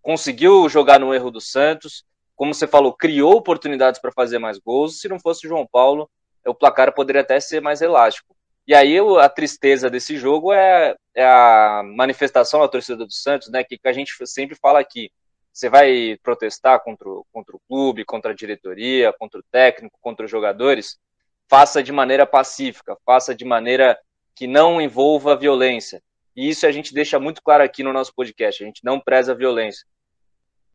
conseguiu 0.01 0.67
jogar 0.69 0.99
no 0.99 1.13
erro 1.13 1.31
do 1.31 1.41
Santos, 1.41 2.03
como 2.35 2.53
você 2.53 2.67
falou, 2.67 2.93
criou 2.93 3.35
oportunidades 3.35 4.01
para 4.01 4.11
fazer 4.11 4.39
mais 4.39 4.57
gols. 4.57 4.99
Se 4.99 5.07
não 5.07 5.19
fosse 5.19 5.45
o 5.45 5.49
João 5.49 5.67
Paulo, 5.71 6.09
o 6.45 6.55
placar 6.55 6.93
poderia 6.93 7.21
até 7.21 7.39
ser 7.39 7.61
mais 7.61 7.81
elástico. 7.81 8.35
E 8.67 8.73
aí 8.73 8.97
a 9.19 9.29
tristeza 9.29 9.89
desse 9.89 10.17
jogo 10.17 10.53
é, 10.53 10.95
é 11.15 11.23
a 11.23 11.81
manifestação 11.83 12.59
da 12.59 12.67
torcida 12.67 13.05
do 13.05 13.11
Santos, 13.11 13.49
né? 13.49 13.63
Que, 13.63 13.77
que 13.77 13.87
a 13.87 13.93
gente 13.93 14.13
sempre 14.25 14.55
fala 14.55 14.79
aqui. 14.79 15.11
Você 15.53 15.69
vai 15.69 16.17
protestar 16.23 16.81
contra 16.83 17.09
o, 17.09 17.25
contra 17.31 17.55
o 17.55 17.61
clube, 17.67 18.05
contra 18.05 18.31
a 18.31 18.35
diretoria, 18.35 19.13
contra 19.13 19.39
o 19.39 19.43
técnico, 19.51 19.97
contra 20.01 20.25
os 20.25 20.31
jogadores, 20.31 20.97
faça 21.49 21.83
de 21.83 21.91
maneira 21.91 22.25
pacífica, 22.25 22.97
faça 23.05 23.35
de 23.35 23.43
maneira 23.43 23.99
que 24.35 24.47
não 24.47 24.81
envolva 24.81 25.35
violência. 25.35 26.01
E 26.35 26.49
isso 26.49 26.65
a 26.65 26.71
gente 26.71 26.93
deixa 26.93 27.19
muito 27.19 27.41
claro 27.43 27.63
aqui 27.63 27.83
no 27.83 27.91
nosso 27.91 28.13
podcast, 28.15 28.63
a 28.63 28.65
gente 28.65 28.83
não 28.83 28.99
preza 28.99 29.33
a 29.33 29.35
violência. 29.35 29.85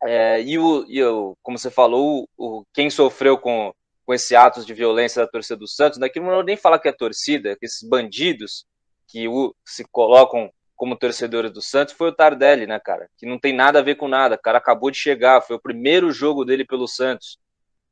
É, 0.02 0.42
e, 0.42 0.59
o, 0.59 0.85
e 0.87 1.02
o, 1.02 1.35
como 1.42 1.59
você 1.59 1.71
falou, 1.71 2.28
o, 2.37 2.64
quem 2.75 2.90
sofreu 2.90 3.38
com, 3.38 3.73
com 4.04 4.12
esse 4.12 4.37
atos 4.37 4.66
de 4.66 4.75
violência 4.75 5.23
da 5.23 5.30
torcida 5.30 5.56
do 5.56 5.66
Santos, 5.66 5.99
daqui 5.99 6.21
não 6.21 6.42
nem 6.42 6.56
falar 6.56 6.78
que 6.78 6.88
é 6.88 6.92
torcida, 6.92 7.56
que 7.56 7.64
esses 7.64 7.88
bandidos 7.88 8.66
que 9.09 9.26
o, 9.26 9.54
se 9.64 9.85
colocam 9.90 10.50
como 10.76 10.97
torcedores 10.97 11.50
do 11.50 11.62
Santos 11.62 11.95
foi 11.95 12.09
o 12.11 12.12
Tardelli, 12.12 12.66
né, 12.66 12.78
cara? 12.78 13.09
Que 13.16 13.26
não 13.26 13.38
tem 13.38 13.54
nada 13.54 13.78
a 13.78 13.83
ver 13.83 13.97
com 13.97 14.06
nada. 14.06 14.35
O 14.37 14.38
cara 14.38 14.59
acabou 14.59 14.90
de 14.90 14.99
chegar, 14.99 15.40
foi 15.40 15.56
o 15.56 15.61
primeiro 15.61 16.12
jogo 16.12 16.45
dele 16.45 16.64
pelo 16.64 16.87
Santos. 16.87 17.38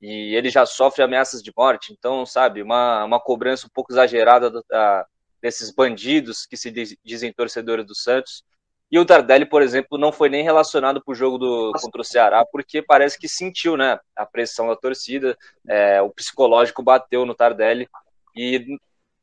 E 0.00 0.34
ele 0.34 0.50
já 0.50 0.66
sofre 0.66 1.02
ameaças 1.02 1.42
de 1.42 1.52
morte. 1.56 1.92
Então, 1.92 2.26
sabe, 2.26 2.62
uma, 2.62 3.04
uma 3.04 3.18
cobrança 3.18 3.66
um 3.66 3.70
pouco 3.70 3.92
exagerada 3.92 4.50
da, 4.68 5.06
desses 5.40 5.70
bandidos 5.70 6.44
que 6.46 6.56
se 6.56 6.70
dizem 7.02 7.32
torcedores 7.32 7.86
do 7.86 7.94
Santos. 7.94 8.44
E 8.90 8.98
o 8.98 9.04
Tardelli, 9.04 9.46
por 9.46 9.62
exemplo, 9.62 9.98
não 9.98 10.12
foi 10.12 10.28
nem 10.28 10.44
relacionado 10.44 11.02
para 11.02 11.12
o 11.12 11.14
jogo 11.14 11.38
do, 11.38 11.72
contra 11.80 12.00
o 12.02 12.04
Ceará, 12.04 12.44
porque 12.44 12.82
parece 12.82 13.18
que 13.18 13.28
sentiu 13.28 13.76
né, 13.76 13.98
a 14.14 14.26
pressão 14.26 14.68
da 14.68 14.76
torcida, 14.76 15.36
é, 15.66 16.00
o 16.02 16.10
psicológico 16.10 16.82
bateu 16.82 17.24
no 17.24 17.34
Tardelli, 17.34 17.88
e 18.36 18.78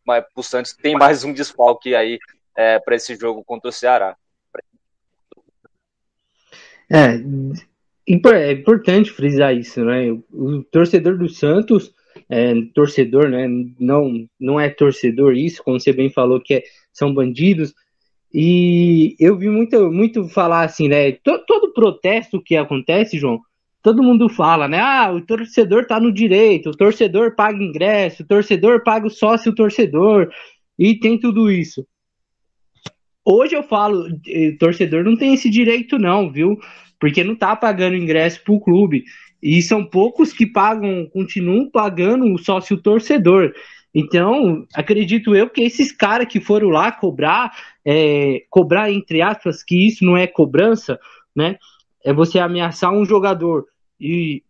mas, 0.05 0.25
o 0.35 0.41
Santos 0.41 0.73
tem 0.73 0.95
mais 0.95 1.23
um 1.23 1.31
desfalque 1.31 1.95
aí 1.95 2.19
é, 2.55 2.79
para 2.79 2.95
esse 2.95 3.15
jogo 3.15 3.43
contra 3.43 3.69
o 3.69 3.73
Ceará. 3.73 4.15
É, 6.89 7.21
é 8.05 8.51
importante 8.51 9.11
frisar 9.11 9.55
isso, 9.55 9.83
né? 9.85 10.11
O 10.31 10.63
torcedor 10.63 11.17
do 11.17 11.29
Santos, 11.29 11.93
é, 12.29 12.53
torcedor, 12.73 13.29
né? 13.29 13.47
Não, 13.79 14.27
não 14.39 14.59
é 14.59 14.69
torcedor 14.69 15.35
isso, 15.35 15.63
como 15.63 15.79
você 15.79 15.93
bem 15.93 16.09
falou, 16.09 16.41
que 16.41 16.55
é, 16.55 16.63
são 16.91 17.13
bandidos. 17.13 17.73
E 18.33 19.15
eu 19.19 19.37
vi 19.37 19.49
muito, 19.49 19.91
muito 19.91 20.27
falar 20.29 20.63
assim, 20.63 20.87
né? 20.87 21.11
Todo, 21.13 21.45
todo 21.45 21.73
protesto 21.73 22.41
que 22.41 22.55
acontece, 22.55 23.17
João, 23.17 23.39
todo 23.81 24.03
mundo 24.03 24.29
fala, 24.29 24.67
né? 24.67 24.79
Ah, 24.79 25.11
o 25.11 25.21
torcedor 25.21 25.85
tá 25.85 25.99
no 25.99 26.11
direito, 26.11 26.69
o 26.69 26.77
torcedor 26.77 27.35
paga 27.35 27.63
ingresso, 27.63 28.23
o 28.23 28.27
torcedor 28.27 28.83
paga 28.83 29.07
o 29.07 29.09
sócio 29.09 29.55
torcedor, 29.55 30.29
e 30.77 30.97
tem 30.99 31.19
tudo 31.19 31.51
isso. 31.51 31.85
Hoje 33.23 33.55
eu 33.55 33.63
falo, 33.63 34.07
eh, 34.27 34.55
torcedor 34.59 35.03
não 35.03 35.15
tem 35.15 35.33
esse 35.33 35.49
direito, 35.49 35.99
não, 35.99 36.31
viu? 36.31 36.57
Porque 36.99 37.23
não 37.23 37.35
tá 37.35 37.55
pagando 37.55 37.95
ingresso 37.95 38.43
pro 38.43 38.59
clube. 38.59 39.03
E 39.41 39.61
são 39.61 39.85
poucos 39.85 40.33
que 40.33 40.45
pagam, 40.45 41.07
continuam 41.11 41.69
pagando 41.69 42.31
o 42.31 42.37
sócio 42.37 42.77
torcedor. 42.77 43.53
Então, 43.93 44.65
acredito 44.73 45.35
eu 45.35 45.49
que 45.49 45.61
esses 45.61 45.91
caras 45.91 46.27
que 46.27 46.39
foram 46.39 46.69
lá 46.69 46.91
cobrar, 46.91 47.51
é, 47.85 48.43
cobrar 48.49 48.91
entre 48.91 49.21
aspas, 49.21 49.63
que 49.63 49.87
isso 49.87 50.05
não 50.05 50.15
é 50.15 50.27
cobrança, 50.27 50.99
né? 51.35 51.57
É 52.03 52.13
você 52.13 52.39
ameaçar 52.39 52.91
um 52.91 53.05
jogador. 53.05 53.65
E 53.99 54.43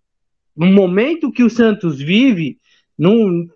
no 0.56 0.68
momento 0.68 1.32
que 1.32 1.44
o 1.44 1.50
Santos 1.50 2.00
vive, 2.00 2.60
não, 2.98 3.48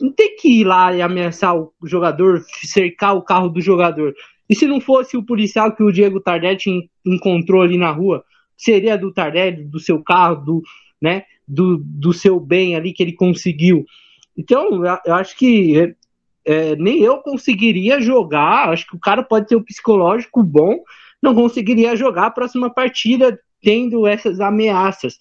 não 0.00 0.12
tem 0.12 0.36
que 0.36 0.60
ir 0.60 0.64
lá 0.64 0.94
e 0.94 1.00
ameaçar 1.00 1.56
o 1.56 1.72
jogador, 1.84 2.44
cercar 2.62 3.16
o 3.16 3.22
carro 3.22 3.48
do 3.48 3.60
jogador. 3.60 4.14
E 4.50 4.56
se 4.56 4.66
não 4.66 4.80
fosse 4.80 5.16
o 5.16 5.22
policial 5.22 5.72
que 5.76 5.82
o 5.84 5.92
Diego 5.92 6.20
Tardelli 6.20 6.90
encontrou 7.06 7.62
ali 7.62 7.78
na 7.78 7.92
rua, 7.92 8.24
seria 8.56 8.98
do 8.98 9.12
Tardelli, 9.12 9.62
do 9.62 9.78
seu 9.78 10.02
carro, 10.02 10.44
do, 10.44 10.62
né, 11.00 11.22
do, 11.46 11.78
do 11.78 12.12
seu 12.12 12.40
bem 12.40 12.74
ali 12.74 12.92
que 12.92 13.00
ele 13.00 13.12
conseguiu. 13.12 13.86
Então, 14.36 14.84
eu 15.06 15.14
acho 15.14 15.36
que 15.36 15.78
é, 15.78 15.94
é, 16.44 16.76
nem 16.76 17.00
eu 17.00 17.18
conseguiria 17.18 18.00
jogar. 18.00 18.70
Acho 18.70 18.88
que 18.88 18.96
o 18.96 19.00
cara 19.00 19.22
pode 19.22 19.46
ter 19.46 19.54
um 19.54 19.62
psicológico 19.62 20.42
bom, 20.42 20.82
não 21.22 21.32
conseguiria 21.32 21.94
jogar 21.94 22.26
a 22.26 22.30
próxima 22.32 22.68
partida 22.68 23.38
tendo 23.62 24.04
essas 24.04 24.40
ameaças. 24.40 25.16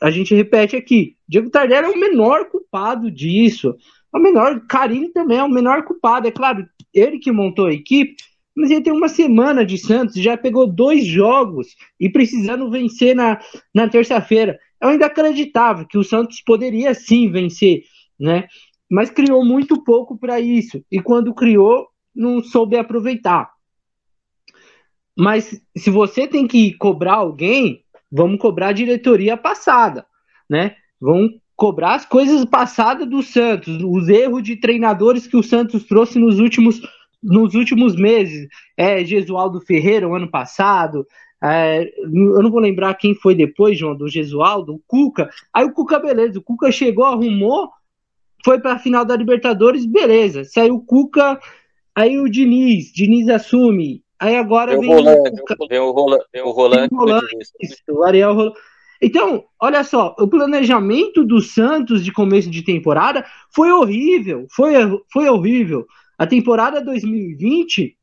A 0.00 0.12
gente 0.12 0.32
repete 0.32 0.76
aqui: 0.76 1.16
Diego 1.26 1.50
Tardelli 1.50 1.86
é 1.86 1.90
o 1.90 1.98
menor 1.98 2.44
culpado 2.44 3.10
disso. 3.10 3.74
O 4.12 4.18
menor, 4.18 4.60
Carilli 4.66 5.08
também 5.08 5.38
é 5.38 5.42
o 5.42 5.50
menor 5.50 5.84
culpado. 5.84 6.28
É 6.28 6.30
claro, 6.30 6.66
ele 6.98 7.18
que 7.18 7.32
montou 7.32 7.66
a 7.66 7.72
equipe, 7.72 8.16
mas 8.56 8.70
ele 8.70 8.82
tem 8.82 8.92
uma 8.92 9.08
semana 9.08 9.64
de 9.64 9.78
Santos, 9.78 10.16
já 10.16 10.36
pegou 10.36 10.66
dois 10.66 11.06
jogos 11.06 11.76
e 11.98 12.10
precisando 12.10 12.70
vencer 12.70 13.14
na, 13.14 13.40
na 13.72 13.88
terça-feira. 13.88 14.58
Eu 14.80 14.88
ainda 14.88 15.06
acreditava 15.06 15.84
que 15.84 15.96
o 15.96 16.02
Santos 16.02 16.40
poderia 16.40 16.92
sim 16.92 17.30
vencer, 17.30 17.82
né? 18.18 18.48
Mas 18.90 19.10
criou 19.10 19.44
muito 19.44 19.84
pouco 19.84 20.18
para 20.18 20.40
isso. 20.40 20.82
E 20.90 21.00
quando 21.00 21.34
criou, 21.34 21.86
não 22.14 22.42
soube 22.42 22.76
aproveitar. 22.76 23.48
Mas 25.16 25.60
se 25.76 25.90
você 25.90 26.26
tem 26.26 26.46
que 26.46 26.74
cobrar 26.74 27.14
alguém, 27.14 27.84
vamos 28.10 28.40
cobrar 28.40 28.68
a 28.68 28.72
diretoria 28.72 29.36
passada, 29.36 30.06
né? 30.48 30.76
Vamos 31.00 31.32
cobrar 31.58 31.96
as 31.96 32.06
coisas 32.06 32.44
passadas 32.44 33.10
do 33.10 33.20
Santos, 33.20 33.82
os 33.82 34.08
erros 34.08 34.44
de 34.44 34.54
treinadores 34.54 35.26
que 35.26 35.36
o 35.36 35.42
Santos 35.42 35.84
trouxe 35.84 36.16
nos 36.16 36.38
últimos, 36.38 36.80
nos 37.20 37.52
últimos 37.56 37.96
meses. 37.96 38.46
É, 38.76 39.04
Gesualdo 39.04 39.60
Ferreira, 39.60 40.08
o 40.08 40.14
ano 40.14 40.30
passado. 40.30 41.04
É, 41.42 41.92
eu 41.98 42.42
não 42.42 42.50
vou 42.50 42.60
lembrar 42.60 42.94
quem 42.94 43.12
foi 43.12 43.34
depois, 43.34 43.76
João, 43.76 43.96
do 43.96 44.08
Gesualdo, 44.08 44.76
o 44.76 44.82
Cuca. 44.86 45.28
Aí 45.52 45.64
o 45.64 45.72
Cuca, 45.72 45.98
beleza, 45.98 46.38
o 46.38 46.42
Cuca 46.42 46.70
chegou, 46.70 47.04
arrumou, 47.04 47.68
foi 48.44 48.60
para 48.60 48.74
a 48.74 48.78
final 48.78 49.04
da 49.04 49.16
Libertadores, 49.16 49.84
beleza. 49.84 50.44
Saiu 50.44 50.76
o 50.76 50.84
Cuca, 50.84 51.40
aí 51.92 52.20
o 52.20 52.28
Diniz, 52.28 52.92
Diniz 52.92 53.28
assume. 53.28 54.04
Aí 54.20 54.36
agora 54.36 54.78
vem, 54.78 54.88
o, 54.88 55.02
vem 55.68 55.80
o 55.80 55.90
Rolando, 55.90 56.24
vem 56.32 56.42
o 56.42 56.50
Rolando, 56.50 56.88
o 57.88 58.04
Ariel 58.04 58.32
Rolando. 58.32 58.54
Então, 59.00 59.44
olha 59.60 59.84
só, 59.84 60.14
o 60.18 60.26
planejamento 60.26 61.24
do 61.24 61.40
Santos 61.40 62.04
de 62.04 62.12
começo 62.12 62.50
de 62.50 62.62
temporada 62.62 63.24
foi 63.54 63.70
horrível, 63.70 64.46
foi, 64.50 64.72
foi 65.12 65.28
horrível. 65.28 65.86
A 66.18 66.26
temporada 66.26 66.82
2020 66.82 67.96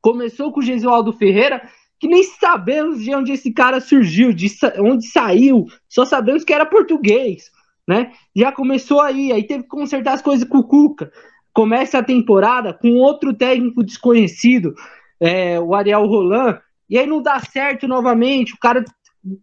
começou 0.00 0.52
com 0.52 0.60
o 0.60 0.62
Gesualdo 0.62 1.12
Ferreira, 1.12 1.62
que 1.98 2.06
nem 2.06 2.22
sabemos 2.22 3.02
de 3.02 3.14
onde 3.14 3.32
esse 3.32 3.52
cara 3.52 3.80
surgiu, 3.80 4.32
de 4.32 4.48
onde 4.78 5.06
saiu, 5.06 5.66
só 5.88 6.04
sabemos 6.04 6.44
que 6.44 6.52
era 6.52 6.66
português, 6.66 7.50
né? 7.86 8.12
Já 8.36 8.52
começou 8.52 9.00
aí, 9.00 9.32
aí 9.32 9.42
teve 9.42 9.64
que 9.64 9.68
consertar 9.68 10.12
as 10.12 10.22
coisas 10.22 10.46
com 10.46 10.58
o 10.58 10.64
Cuca. 10.64 11.10
Começa 11.52 11.98
a 11.98 12.04
temporada 12.04 12.72
com 12.72 12.98
outro 12.98 13.34
técnico 13.34 13.82
desconhecido, 13.82 14.74
é, 15.18 15.58
o 15.58 15.74
Ariel 15.74 16.06
Roland, 16.06 16.60
e 16.88 16.96
aí 16.96 17.06
não 17.06 17.20
dá 17.20 17.40
certo 17.40 17.88
novamente, 17.88 18.54
o 18.54 18.58
cara 18.58 18.84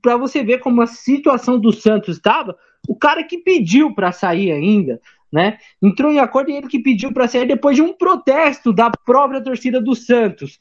para 0.02 0.18
você 0.18 0.44
ver 0.44 0.60
como 0.60 0.82
a 0.82 0.88
situação 0.88 1.60
do 1.60 1.72
Santos 1.72 2.18
estava, 2.18 2.56
o 2.88 2.96
cara 2.96 3.24
que 3.24 3.38
pediu 3.38 3.94
para 3.94 4.12
sair 4.12 4.52
ainda, 4.52 5.00
né? 5.32 5.58
Entrou 5.82 6.12
em 6.12 6.20
acordo 6.20 6.52
e 6.52 6.56
ele 6.56 6.68
que 6.68 6.80
pediu 6.80 7.12
para 7.12 7.28
sair 7.28 7.48
depois 7.48 7.76
de 7.76 7.82
um 7.82 7.94
protesto 7.94 8.72
da 8.72 8.90
própria 8.90 9.42
torcida 9.42 9.82
do 9.82 9.96
Santos. 9.96 10.58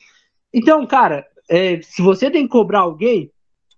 Então, 0.52 0.86
cara, 0.86 1.26
é, 1.48 1.80
se 1.82 2.00
você 2.02 2.30
tem 2.30 2.44
que 2.44 2.48
cobrar 2.48 2.80
alguém, 2.80 3.30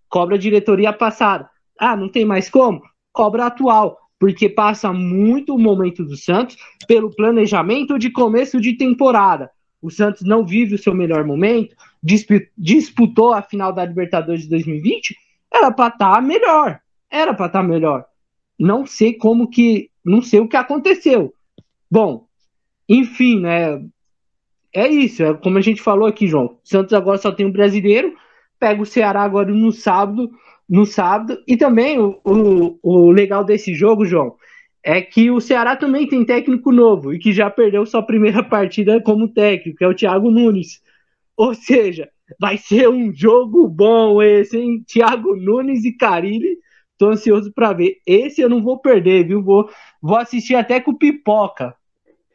cobra 0.09 0.37
a 0.37 0.39
diretoria 0.39 0.93
passada. 0.93 1.49
Ah, 1.79 1.97
não 1.97 2.09
tem 2.09 2.25
mais 2.25 2.49
como? 2.49 2.83
Cobra 3.13 3.45
a 3.45 3.47
atual, 3.49 3.99
porque 4.19 4.49
passa 4.49 4.93
muito 4.93 5.55
o 5.55 5.59
momento 5.59 6.05
do 6.05 6.17
Santos 6.17 6.57
pelo 6.87 7.15
planejamento 7.15 7.99
de 7.99 8.11
começo 8.11 8.61
de 8.61 8.75
temporada. 8.75 9.51
O 9.83 9.91
Santos 9.91 10.23
não 10.23 10.45
vive 10.45 10.75
o 10.75 10.79
seu 10.79 10.95
melhor 10.95 11.25
momento, 11.25 11.77
disputou 12.57 13.33
a 13.33 13.43
final 13.43 13.73
da 13.73 13.85
Libertadores 13.85 14.43
de 14.43 14.49
2020 14.49 15.17
era 15.57 15.71
para 15.71 15.93
estar 15.93 16.15
tá 16.15 16.21
melhor. 16.21 16.81
Era 17.11 17.35
para 17.35 17.47
estar 17.47 17.63
tá 17.63 17.67
melhor. 17.67 18.05
Não 18.59 18.87
sei 18.87 19.15
como 19.15 19.49
que. 19.49 19.91
Não 20.05 20.23
sei 20.23 20.41
o 20.41 20.49
que 20.49 20.57
aconteceu. 20.57 21.35
Bom, 21.91 22.27
enfim, 22.89 23.41
né? 23.41 23.83
É 24.73 24.89
isso. 24.89 25.23
É 25.23 25.35
como 25.35 25.59
a 25.59 25.61
gente 25.61 25.83
falou 25.83 26.07
aqui, 26.07 26.27
João. 26.27 26.59
Santos 26.63 26.93
agora 26.93 27.19
só 27.19 27.33
tem 27.33 27.47
um 27.47 27.53
brasileiro. 27.53 28.15
Pega 28.59 28.81
o 28.81 28.87
Ceará 28.87 29.23
agora 29.23 29.53
no 29.53 29.73
sábado. 29.73 30.31
No 30.69 30.87
sábado. 30.87 31.43
E 31.47 31.57
também 31.57 31.99
o, 31.99 32.21
o, 32.25 32.79
o 32.83 33.11
legal 33.11 33.45
desse 33.45 33.75
jogo, 33.75 34.05
João, 34.05 34.37
é 34.83 35.01
que 35.01 35.31
o 35.31 35.41
Ceará 35.41 35.77
também 35.77 36.07
tem 36.07 36.25
técnico 36.25 36.71
novo 36.71 37.13
e 37.13 37.19
que 37.19 37.33
já 37.33 37.51
perdeu 37.51 37.85
sua 37.85 38.03
primeira 38.03 38.43
partida 38.45 39.01
como 39.01 39.29
técnico, 39.29 39.79
que 39.79 39.85
é 39.85 39.89
o 39.89 39.95
Thiago 39.95 40.31
Nunes. 40.31 40.81
Ou 41.37 41.55
seja, 41.55 42.09
Vai 42.39 42.59
ser 42.59 42.89
um 42.89 43.13
jogo 43.15 43.69
bom 43.69 44.21
esse, 44.21 44.59
hein? 44.59 44.85
Thiago 44.87 45.37
Nunes 45.37 45.85
e 45.85 45.93
Carilli. 45.93 46.59
Tô 46.99 47.11
ansioso 47.11 47.53
para 47.53 47.73
ver. 47.73 47.99
Esse 48.07 48.41
eu 48.41 48.49
não 48.49 48.63
vou 48.63 48.79
perder, 48.79 49.27
viu? 49.27 49.43
Vou, 49.43 49.71
vou 50.01 50.17
assistir 50.17 50.55
até 50.55 50.81
com 50.81 50.95
pipoca. 50.95 51.75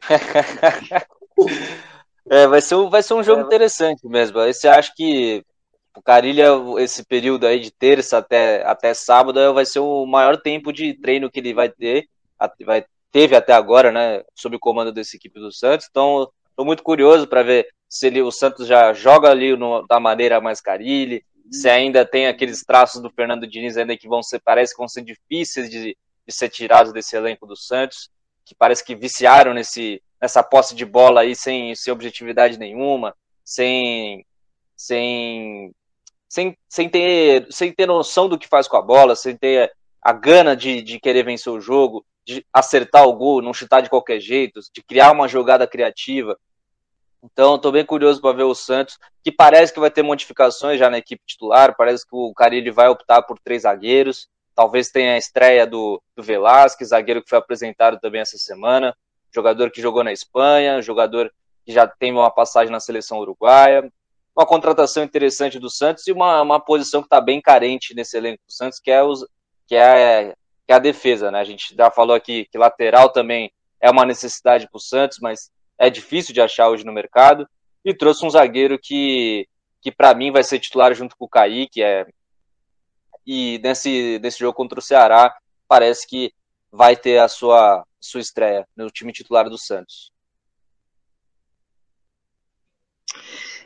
é, 2.30 2.46
vai 2.46 2.60
ser, 2.60 2.76
vai 2.88 3.02
ser 3.02 3.14
um 3.14 3.22
jogo 3.22 3.42
é. 3.42 3.44
interessante 3.44 4.06
mesmo. 4.06 4.40
Esse 4.40 4.68
acho 4.68 4.94
que 4.94 5.44
o 5.96 6.02
Carilha, 6.02 6.48
esse 6.78 7.04
período 7.04 7.46
aí 7.46 7.60
de 7.60 7.70
terça 7.70 8.18
até, 8.18 8.64
até 8.64 8.94
sábado, 8.94 9.52
vai 9.52 9.66
ser 9.66 9.80
o 9.80 10.06
maior 10.06 10.40
tempo 10.40 10.72
de 10.72 10.94
treino 10.94 11.30
que 11.30 11.40
ele 11.40 11.52
vai 11.52 11.68
ter. 11.68 12.08
Vai, 12.64 12.84
teve 13.10 13.36
até 13.36 13.52
agora, 13.52 13.92
né? 13.92 14.22
Sob 14.34 14.56
o 14.56 14.60
comando 14.60 14.92
dessa 14.92 15.16
equipe 15.16 15.38
do 15.38 15.52
Santos. 15.52 15.86
Então, 15.90 16.30
estou 16.48 16.64
muito 16.64 16.82
curioso 16.82 17.26
para 17.26 17.42
ver 17.42 17.68
se 17.92 18.06
ele, 18.06 18.22
o 18.22 18.30
Santos 18.30 18.66
já 18.66 18.94
joga 18.94 19.28
ali 19.28 19.54
no, 19.54 19.86
da 19.86 20.00
maneira 20.00 20.40
mais 20.40 20.62
Carilli, 20.62 21.22
se 21.50 21.68
ainda 21.68 22.06
tem 22.06 22.26
aqueles 22.26 22.64
traços 22.64 23.02
do 23.02 23.10
Fernando 23.10 23.46
Diniz 23.46 23.76
ainda 23.76 23.94
que 23.98 24.08
vão 24.08 24.22
ser, 24.22 24.40
parece 24.40 24.72
que 24.72 24.78
vão 24.78 24.88
ser 24.88 25.02
difíceis 25.02 25.68
de, 25.68 25.94
de 26.26 26.34
ser 26.34 26.48
tirados 26.48 26.90
desse 26.90 27.14
elenco 27.14 27.46
do 27.46 27.54
Santos, 27.54 28.08
que 28.46 28.54
parece 28.54 28.82
que 28.82 28.94
viciaram 28.94 29.52
nesse, 29.52 30.02
nessa 30.18 30.42
posse 30.42 30.74
de 30.74 30.86
bola 30.86 31.20
aí 31.20 31.36
sem, 31.36 31.74
sem 31.74 31.92
objetividade 31.92 32.58
nenhuma, 32.58 33.14
sem, 33.44 34.24
sem, 34.74 35.70
sem, 36.26 36.56
sem, 36.66 36.88
ter, 36.88 37.46
sem 37.50 37.70
ter 37.74 37.84
noção 37.84 38.26
do 38.26 38.38
que 38.38 38.48
faz 38.48 38.66
com 38.66 38.78
a 38.78 38.82
bola, 38.82 39.14
sem 39.14 39.36
ter 39.36 39.70
a 40.00 40.14
gana 40.14 40.56
de, 40.56 40.80
de 40.80 40.98
querer 40.98 41.26
vencer 41.26 41.52
o 41.52 41.60
jogo, 41.60 42.06
de 42.24 42.42
acertar 42.54 43.06
o 43.06 43.12
gol, 43.12 43.42
não 43.42 43.52
chutar 43.52 43.82
de 43.82 43.90
qualquer 43.90 44.18
jeito, 44.18 44.60
de 44.74 44.82
criar 44.82 45.12
uma 45.12 45.28
jogada 45.28 45.66
criativa. 45.66 46.38
Então, 47.22 47.54
estou 47.54 47.70
bem 47.70 47.84
curioso 47.86 48.20
para 48.20 48.36
ver 48.36 48.42
o 48.42 48.54
Santos, 48.54 48.98
que 49.22 49.30
parece 49.30 49.72
que 49.72 49.78
vai 49.78 49.90
ter 49.90 50.02
modificações 50.02 50.78
já 50.78 50.90
na 50.90 50.98
equipe 50.98 51.22
titular. 51.24 51.76
Parece 51.76 52.04
que 52.04 52.14
o 52.16 52.34
Carilli 52.34 52.70
vai 52.70 52.88
optar 52.88 53.22
por 53.22 53.38
três 53.38 53.62
zagueiros. 53.62 54.28
Talvez 54.54 54.90
tenha 54.90 55.14
a 55.14 55.18
estreia 55.18 55.66
do, 55.66 56.02
do 56.16 56.22
Velasquez, 56.22 56.90
zagueiro 56.90 57.22
que 57.22 57.28
foi 57.28 57.38
apresentado 57.38 57.98
também 58.00 58.20
essa 58.20 58.36
semana. 58.36 58.94
Jogador 59.32 59.70
que 59.70 59.80
jogou 59.80 60.02
na 60.02 60.12
Espanha, 60.12 60.82
jogador 60.82 61.32
que 61.64 61.72
já 61.72 61.86
tem 61.86 62.12
uma 62.12 62.30
passagem 62.30 62.72
na 62.72 62.80
seleção 62.80 63.18
uruguaia. 63.18 63.90
Uma 64.36 64.46
contratação 64.46 65.04
interessante 65.04 65.58
do 65.58 65.70
Santos 65.70 66.06
e 66.08 66.12
uma, 66.12 66.42
uma 66.42 66.58
posição 66.58 67.02
que 67.02 67.06
está 67.06 67.20
bem 67.20 67.40
carente 67.40 67.94
nesse 67.94 68.16
elenco 68.16 68.42
do 68.46 68.52
Santos, 68.52 68.80
que 68.80 68.90
é, 68.90 69.02
os, 69.02 69.24
que, 69.66 69.76
é, 69.76 70.34
que 70.66 70.72
é 70.72 70.74
a 70.74 70.78
defesa. 70.78 71.30
Né? 71.30 71.38
A 71.38 71.44
gente 71.44 71.74
já 71.74 71.90
falou 71.90 72.16
aqui 72.16 72.46
que 72.50 72.58
lateral 72.58 73.10
também 73.10 73.52
é 73.80 73.90
uma 73.90 74.04
necessidade 74.04 74.68
para 74.68 74.76
o 74.76 74.80
Santos, 74.80 75.18
mas 75.20 75.50
é 75.82 75.90
difícil 75.90 76.32
de 76.32 76.40
achar 76.40 76.68
hoje 76.68 76.86
no 76.86 76.92
mercado, 76.92 77.44
e 77.84 77.92
trouxe 77.92 78.24
um 78.24 78.30
zagueiro 78.30 78.78
que, 78.78 79.48
que 79.80 79.90
para 79.90 80.14
mim 80.14 80.30
vai 80.30 80.44
ser 80.44 80.60
titular 80.60 80.94
junto 80.94 81.16
com 81.16 81.24
o 81.24 81.28
Kaique, 81.28 81.82
é, 81.82 82.06
e 83.26 83.58
nesse, 83.64 84.20
nesse 84.22 84.38
jogo 84.38 84.54
contra 84.54 84.78
o 84.78 84.82
Ceará, 84.82 85.36
parece 85.66 86.06
que 86.06 86.32
vai 86.70 86.94
ter 86.94 87.18
a 87.18 87.26
sua, 87.26 87.84
sua 88.00 88.20
estreia 88.20 88.64
no 88.76 88.88
time 88.92 89.12
titular 89.12 89.50
do 89.50 89.58
Santos. 89.58 90.12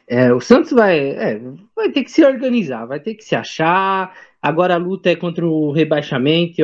É, 0.08 0.32
o 0.32 0.40
Santos 0.40 0.70
vai, 0.70 0.98
é, 0.98 1.38
vai 1.74 1.92
ter 1.92 2.02
que 2.02 2.10
se 2.10 2.24
organizar, 2.24 2.86
vai 2.86 2.98
ter 2.98 3.14
que 3.14 3.24
se 3.24 3.36
achar. 3.36 4.16
Agora 4.40 4.74
a 4.74 4.78
luta 4.78 5.10
é 5.10 5.16
contra 5.16 5.46
o 5.46 5.70
rebaixamento 5.70 6.62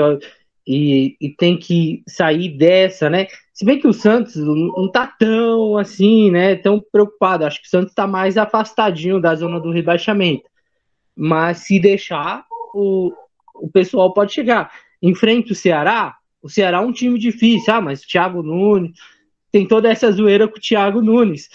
e, 0.66 1.14
e 1.20 1.28
tem 1.28 1.58
que 1.58 2.02
sair 2.08 2.56
dessa, 2.56 3.10
né? 3.10 3.26
Se 3.52 3.64
bem 3.64 3.78
que 3.78 3.86
o 3.86 3.92
Santos 3.92 4.36
não 4.36 4.90
tá 4.90 5.06
tão 5.06 5.76
assim, 5.76 6.30
né? 6.30 6.56
Tão 6.56 6.80
preocupado. 6.80 7.44
Acho 7.44 7.60
que 7.60 7.66
o 7.66 7.70
Santos 7.70 7.94
tá 7.94 8.06
mais 8.06 8.38
afastadinho 8.38 9.20
da 9.20 9.34
zona 9.34 9.60
do 9.60 9.70
rebaixamento. 9.70 10.44
Mas 11.14 11.58
se 11.58 11.78
deixar, 11.78 12.46
o, 12.74 13.12
o 13.54 13.70
pessoal 13.70 14.12
pode 14.14 14.32
chegar. 14.32 14.72
Enfrenta 15.02 15.52
o 15.52 15.56
Ceará. 15.56 16.16
O 16.42 16.48
Ceará 16.48 16.78
é 16.78 16.80
um 16.80 16.92
time 16.92 17.18
difícil. 17.18 17.74
Ah, 17.74 17.80
mas 17.80 18.02
o 18.02 18.08
Thiago 18.08 18.42
Nunes. 18.42 18.92
Tem 19.50 19.68
toda 19.68 19.90
essa 19.90 20.10
zoeira 20.10 20.48
com 20.48 20.56
o 20.56 20.60
Thiago 20.60 21.02
Nunes. 21.02 21.50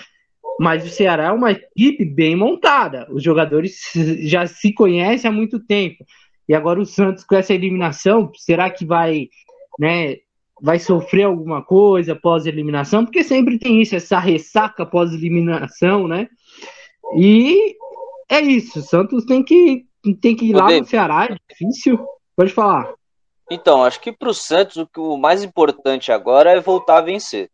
Mas 0.60 0.86
o 0.86 0.90
Ceará 0.90 1.26
é 1.26 1.32
uma 1.32 1.52
equipe 1.52 2.06
bem 2.06 2.36
montada. 2.36 3.08
Os 3.12 3.24
jogadores 3.24 3.80
já 4.22 4.46
se 4.46 4.72
conhecem 4.72 5.28
há 5.28 5.32
muito 5.32 5.60
tempo. 5.60 6.06
E 6.48 6.54
agora 6.54 6.80
o 6.80 6.86
Santos 6.86 7.24
com 7.24 7.36
essa 7.36 7.54
eliminação, 7.54 8.32
será 8.36 8.70
que 8.70 8.86
vai, 8.86 9.30
né, 9.80 10.18
vai 10.62 10.80
sofrer 10.80 11.24
alguma 11.24 11.64
coisa 11.64 12.14
após 12.14 12.46
a 12.46 12.50
eliminação? 12.50 13.06
Porque 13.06 13.24
sempre 13.24 13.60
tem 13.60 13.82
isso, 13.82 13.96
essa 13.96 14.20
ressaca 14.20 14.84
após 14.84 15.14
eliminação, 15.14 16.08
né? 16.08 16.28
E 17.16 17.76
é 18.30 18.42
isso, 18.42 18.80
o 18.80 18.84
Santos 18.84 19.26
tem 19.26 19.44
que 19.44 19.86
tem 20.22 20.36
que 20.36 20.46
ir 20.46 20.54
lá 20.54 20.70
no 20.72 20.86
Ceará, 20.86 21.26
é 21.26 21.38
difícil. 21.50 22.00
Pode 22.36 22.54
falar. 22.54 22.94
Então, 23.50 23.84
acho 23.84 24.00
que 24.00 24.12
para 24.12 24.30
o 24.30 24.34
Santos 24.34 24.78
o, 24.78 24.86
que, 24.88 25.00
o 25.00 25.18
mais 25.18 25.44
importante 25.44 26.12
agora 26.12 26.52
é 26.52 26.60
voltar 26.60 26.98
a 26.98 27.02
vencer. 27.02 27.50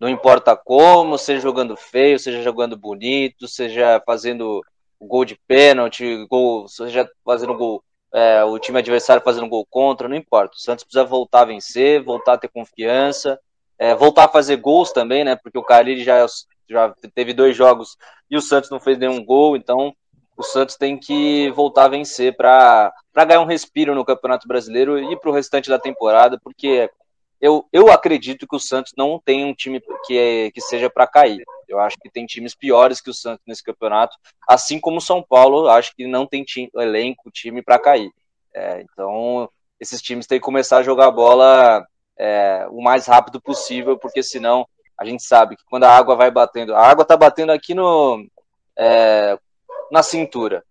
Não 0.00 0.08
importa 0.08 0.56
como, 0.56 1.16
seja 1.16 1.40
jogando 1.40 1.76
feio, 1.76 2.18
seja 2.18 2.42
jogando 2.42 2.76
bonito, 2.76 3.46
seja 3.46 4.02
fazendo 4.04 4.60
gol 5.00 5.24
de 5.24 5.38
pênalti, 5.46 6.26
gol, 6.28 6.66
seja 6.68 7.08
fazendo 7.24 7.54
gol 7.54 7.82
é, 8.14 8.44
o 8.44 8.56
time 8.60 8.78
adversário 8.78 9.22
fazendo 9.22 9.48
gol 9.48 9.66
contra, 9.68 10.08
não 10.08 10.16
importa. 10.16 10.54
O 10.56 10.60
Santos 10.60 10.84
precisa 10.84 11.04
voltar 11.04 11.40
a 11.40 11.46
vencer, 11.46 12.00
voltar 12.00 12.34
a 12.34 12.38
ter 12.38 12.48
confiança, 12.48 13.38
é, 13.76 13.92
voltar 13.92 14.26
a 14.26 14.28
fazer 14.28 14.56
gols 14.56 14.92
também, 14.92 15.24
né? 15.24 15.34
Porque 15.34 15.58
o 15.58 15.64
Carille 15.64 16.04
já, 16.04 16.24
já 16.68 16.94
teve 17.12 17.34
dois 17.34 17.56
jogos 17.56 17.96
e 18.30 18.36
o 18.36 18.40
Santos 18.40 18.70
não 18.70 18.78
fez 18.78 18.96
nenhum 18.96 19.24
gol, 19.24 19.56
então 19.56 19.92
o 20.36 20.42
Santos 20.44 20.76
tem 20.76 20.96
que 20.96 21.50
voltar 21.50 21.86
a 21.86 21.88
vencer 21.88 22.36
para 22.36 22.92
ganhar 23.26 23.40
um 23.40 23.46
respiro 23.46 23.96
no 23.96 24.04
Campeonato 24.04 24.46
Brasileiro 24.46 24.96
e 24.98 25.18
para 25.18 25.30
o 25.30 25.34
restante 25.34 25.68
da 25.68 25.78
temporada, 25.78 26.38
porque 26.42 26.88
eu, 27.40 27.66
eu 27.72 27.90
acredito 27.90 28.46
que 28.46 28.56
o 28.56 28.60
Santos 28.60 28.92
não 28.96 29.20
tem 29.22 29.44
um 29.44 29.54
time 29.54 29.82
que, 30.06 30.18
é, 30.18 30.50
que 30.50 30.60
seja 30.60 30.88
para 30.88 31.06
cair. 31.06 31.44
Eu 31.68 31.80
acho 31.80 31.96
que 32.00 32.10
tem 32.10 32.26
times 32.26 32.54
piores 32.54 33.00
que 33.00 33.10
o 33.10 33.14
Santos 33.14 33.44
nesse 33.46 33.62
campeonato, 33.62 34.16
assim 34.48 34.78
como 34.78 34.98
o 34.98 35.02
São 35.02 35.22
Paulo, 35.22 35.68
acho 35.68 35.94
que 35.94 36.06
não 36.06 36.26
tem 36.26 36.44
time, 36.44 36.70
elenco, 36.76 37.30
time 37.30 37.62
para 37.62 37.78
cair. 37.78 38.10
É, 38.54 38.80
então, 38.82 39.48
esses 39.80 40.00
times 40.00 40.26
têm 40.26 40.38
que 40.38 40.44
começar 40.44 40.78
a 40.78 40.82
jogar 40.82 41.10
bola 41.10 41.86
é, 42.18 42.66
o 42.70 42.82
mais 42.82 43.06
rápido 43.06 43.40
possível, 43.40 43.98
porque 43.98 44.22
senão 44.22 44.66
a 44.98 45.04
gente 45.04 45.22
sabe 45.22 45.56
que 45.56 45.64
quando 45.64 45.84
a 45.84 45.90
água 45.90 46.14
vai 46.14 46.30
batendo, 46.30 46.74
a 46.74 46.80
água 46.80 47.02
está 47.02 47.16
batendo 47.16 47.50
aqui 47.50 47.74
no, 47.74 48.24
é, 48.76 49.36
na 49.90 50.02
cintura. 50.02 50.64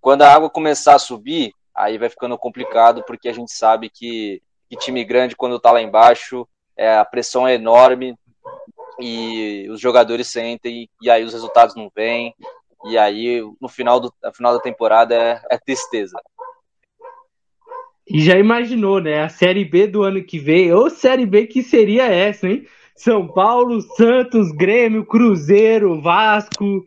Quando 0.00 0.22
a 0.22 0.32
água 0.32 0.50
começar 0.50 0.94
a 0.94 0.98
subir, 0.98 1.54
aí 1.74 1.96
vai 1.96 2.08
ficando 2.08 2.36
complicado, 2.36 3.02
porque 3.06 3.28
a 3.28 3.32
gente 3.32 3.52
sabe 3.52 3.88
que, 3.88 4.42
que 4.68 4.76
time 4.76 5.04
grande, 5.04 5.36
quando 5.36 5.56
está 5.56 5.70
lá 5.72 5.80
embaixo, 5.80 6.46
é, 6.76 6.96
a 6.96 7.04
pressão 7.04 7.46
é 7.46 7.54
enorme, 7.54 8.16
e 9.00 9.66
os 9.70 9.80
jogadores 9.80 10.28
sentem 10.28 10.88
e 11.02 11.10
aí 11.10 11.24
os 11.24 11.32
resultados 11.32 11.74
não 11.74 11.90
vêm 11.94 12.34
e 12.84 12.96
aí 12.98 13.42
no 13.60 13.68
final 13.68 13.98
do 13.98 14.12
no 14.22 14.32
final 14.32 14.52
da 14.52 14.60
temporada 14.60 15.14
é, 15.14 15.40
é 15.50 15.58
tristeza. 15.58 16.20
E 18.06 18.20
já 18.20 18.38
imaginou, 18.38 19.00
né? 19.00 19.22
A 19.22 19.30
Série 19.30 19.64
B 19.64 19.86
do 19.86 20.02
ano 20.02 20.22
que 20.22 20.38
vem, 20.38 20.70
ou 20.72 20.90
Série 20.90 21.24
B 21.24 21.46
que 21.46 21.62
seria 21.62 22.04
essa, 22.04 22.46
hein? 22.46 22.66
São 22.94 23.26
Paulo, 23.26 23.80
Santos, 23.80 24.52
Grêmio, 24.52 25.06
Cruzeiro, 25.06 26.00
Vasco, 26.02 26.84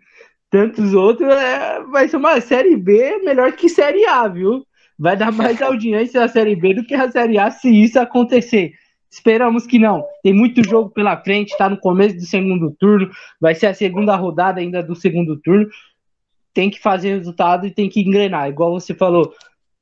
tantos 0.49 0.93
outros. 0.93 1.27
É, 1.27 1.81
vai 1.85 2.07
ser 2.07 2.17
uma 2.17 2.39
Série 2.39 2.77
B 2.77 3.17
melhor 3.23 3.51
que 3.53 3.67
Série 3.67 4.05
A, 4.05 4.27
viu? 4.27 4.63
Vai 4.97 5.15
dar 5.15 5.31
mais 5.31 5.59
audiência 5.61 6.23
a 6.23 6.27
Série 6.27 6.55
B 6.55 6.73
do 6.73 6.83
que 6.83 6.95
a 6.95 7.09
Série 7.11 7.37
A 7.37 7.51
se 7.51 7.69
isso 7.69 7.99
acontecer. 7.99 8.73
Esperamos 9.09 9.65
que 9.65 9.79
não. 9.79 10.03
Tem 10.21 10.33
muito 10.33 10.67
jogo 10.67 10.89
pela 10.89 11.17
frente, 11.17 11.51
está 11.51 11.69
no 11.69 11.77
começo 11.77 12.15
do 12.15 12.25
segundo 12.25 12.71
turno, 12.77 13.09
vai 13.39 13.55
ser 13.55 13.67
a 13.67 13.73
segunda 13.73 14.15
rodada 14.15 14.59
ainda 14.59 14.83
do 14.83 14.95
segundo 14.95 15.37
turno. 15.37 15.67
Tem 16.53 16.69
que 16.69 16.79
fazer 16.79 17.15
resultado 17.15 17.65
e 17.65 17.71
tem 17.71 17.87
que 17.87 18.01
engrenar. 18.01 18.49
Igual 18.49 18.73
você 18.73 18.93
falou, 18.93 19.33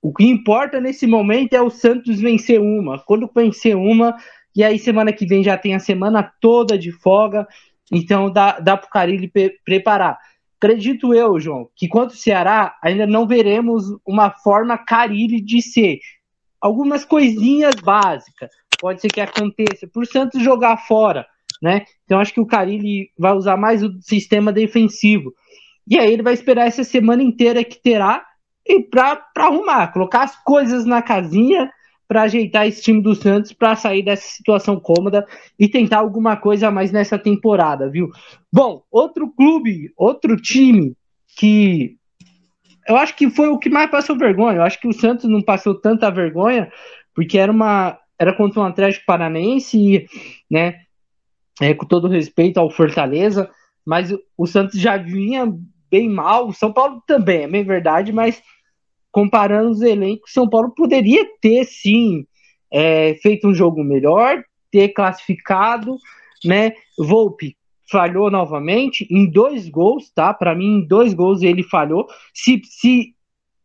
o 0.01 0.13
que 0.13 0.25
importa 0.25 0.79
nesse 0.79 1.07
momento 1.07 1.53
é 1.53 1.61
o 1.61 1.69
Santos 1.69 2.19
vencer 2.19 2.59
uma. 2.61 2.99
Quando 2.99 3.29
vencer 3.33 3.75
uma, 3.75 4.15
e 4.55 4.63
aí 4.63 4.77
semana 4.77 5.11
que 5.11 5.25
vem 5.25 5.43
já 5.43 5.57
tem 5.57 5.73
a 5.73 5.79
semana 5.79 6.31
toda 6.39 6.77
de 6.77 6.91
folga, 6.91 7.47
então 7.91 8.29
dá, 8.29 8.59
dá 8.59 8.77
para 8.77 8.87
o 8.87 8.91
Carilli 8.91 9.31
preparar. 9.63 10.17
Acredito 10.65 11.13
eu, 11.13 11.39
João, 11.39 11.69
que 11.75 11.87
quanto 11.87 12.11
o 12.11 12.17
Ceará, 12.17 12.75
ainda 12.81 13.05
não 13.05 13.27
veremos 13.27 13.83
uma 14.03 14.31
forma 14.31 14.75
Carilli 14.75 15.39
de 15.39 15.61
ser. 15.61 15.99
Algumas 16.59 17.05
coisinhas 17.05 17.75
básicas 17.75 18.49
pode 18.81 18.99
ser 18.99 19.09
que 19.09 19.21
aconteça, 19.21 19.87
por 19.87 20.07
Santos 20.07 20.41
jogar 20.41 20.77
fora, 20.87 21.27
né? 21.61 21.85
Então 22.03 22.19
acho 22.19 22.33
que 22.33 22.39
o 22.39 22.47
Carilli 22.47 23.11
vai 23.15 23.33
usar 23.33 23.57
mais 23.57 23.83
o 23.83 24.01
sistema 24.01 24.51
defensivo. 24.51 25.35
E 25.87 25.99
aí 25.99 26.11
ele 26.11 26.23
vai 26.23 26.33
esperar 26.33 26.65
essa 26.65 26.83
semana 26.83 27.21
inteira 27.21 27.63
que 27.63 27.79
terá 27.79 28.25
e 28.65 28.81
para 28.81 29.23
arrumar, 29.37 29.93
colocar 29.93 30.23
as 30.23 30.35
coisas 30.43 30.83
na 30.83 30.99
casinha 30.99 31.71
para 32.07 32.23
ajeitar 32.23 32.67
esse 32.67 32.81
time 32.81 33.01
do 33.01 33.15
Santos 33.15 33.51
para 33.51 33.75
sair 33.75 34.03
dessa 34.03 34.27
situação 34.27 34.79
cômoda 34.79 35.25
e 35.57 35.67
tentar 35.67 35.99
alguma 35.99 36.37
coisa 36.37 36.67
a 36.67 36.71
mais 36.71 36.91
nessa 36.91 37.17
temporada, 37.17 37.89
viu? 37.89 38.09
Bom, 38.51 38.83
outro 38.91 39.31
clube, 39.31 39.91
outro 39.97 40.37
time 40.37 40.93
que 41.37 41.97
eu 42.87 42.95
acho 42.95 43.15
que 43.15 43.29
foi 43.29 43.47
o 43.49 43.57
que 43.57 43.69
mais 43.69 43.89
passou 43.89 44.17
vergonha. 44.17 44.57
Eu 44.57 44.63
acho 44.63 44.79
que 44.79 44.87
o 44.87 44.93
Santos 44.93 45.25
não 45.25 45.41
passou 45.41 45.73
tanta 45.73 46.11
vergonha 46.11 46.71
porque 47.13 47.37
era 47.37 47.51
uma 47.51 47.97
era 48.17 48.33
contra 48.33 48.61
um 48.61 48.65
Atlético 48.65 49.05
Paranaense 49.05 49.77
e, 49.77 50.07
né, 50.49 50.79
é, 51.61 51.73
com 51.73 51.85
todo 51.85 52.07
respeito 52.07 52.57
ao 52.59 52.71
Fortaleza, 52.71 53.49
mas 53.85 54.13
o 54.37 54.47
Santos 54.47 54.79
já 54.79 54.97
vinha 54.97 55.51
bem 55.91 56.09
mal, 56.09 56.47
o 56.47 56.53
São 56.53 56.71
Paulo 56.71 57.03
também, 57.05 57.43
é 57.43 57.47
bem 57.47 57.63
verdade, 57.63 58.13
mas 58.13 58.41
comparando 59.15 59.71
os 59.71 59.81
elencos, 59.81 60.33
São 60.33 60.45
Paulo 60.49 60.71
poderia 60.75 61.25
ter 61.39 61.63
sim 61.63 62.27
é, 62.69 63.15
feito 63.21 63.47
um 63.47 63.53
jogo 63.53 63.81
melhor, 63.81 64.43
ter 64.69 64.89
classificado, 64.89 65.95
né? 66.43 66.73
Volpe 66.99 67.55
falhou 67.89 68.29
novamente 68.29 69.07
em 69.09 69.25
dois 69.31 69.69
gols, 69.69 70.11
tá? 70.13 70.33
Para 70.33 70.53
mim, 70.53 70.79
em 70.79 70.85
dois 70.85 71.13
gols 71.13 71.43
ele 71.43 71.63
falhou. 71.63 72.07
Se, 72.33 72.59
se 72.65 73.15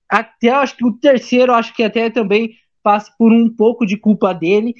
até 0.08 0.50
acho 0.50 0.76
que 0.76 0.86
o 0.86 0.92
terceiro, 0.92 1.52
acho 1.52 1.74
que 1.74 1.82
até 1.82 2.08
também 2.10 2.52
passe 2.80 3.10
por 3.18 3.32
um 3.32 3.48
pouco 3.48 3.84
de 3.84 3.96
culpa 3.96 4.32
dele. 4.32 4.72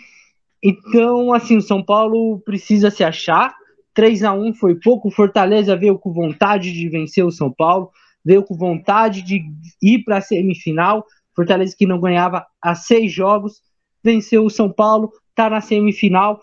Então, 0.62 1.33
assim, 1.33 1.56
o 1.56 1.62
São 1.62 1.83
Paulo 1.83 2.38
precisa 2.44 2.92
se 2.92 3.02
achar. 3.02 3.52
3 3.92 4.22
a 4.22 4.33
1 4.33 4.54
foi 4.54 4.76
pouco. 4.76 5.11
Fortaleza 5.11 5.74
veio 5.74 5.98
com 5.98 6.12
vontade 6.12 6.72
de 6.72 6.88
vencer 6.88 7.26
o 7.26 7.33
São 7.33 7.50
Paulo, 7.50 7.90
veio 8.24 8.42
com 8.42 8.56
vontade 8.56 9.22
de 9.22 9.42
ir 9.83 10.04
para 10.04 10.18
a 10.18 10.20
semifinal. 10.20 11.04
Fortaleza 11.35 11.74
que 11.76 11.87
não 11.87 12.00
ganhava 12.00 12.46
há 12.61 12.74
seis 12.74 13.12
jogos, 13.12 13.61
venceu 14.02 14.44
o 14.44 14.50
São 14.50 14.70
Paulo, 14.70 15.12
está 15.30 15.48
na 15.48 15.61
semifinal. 15.61 16.40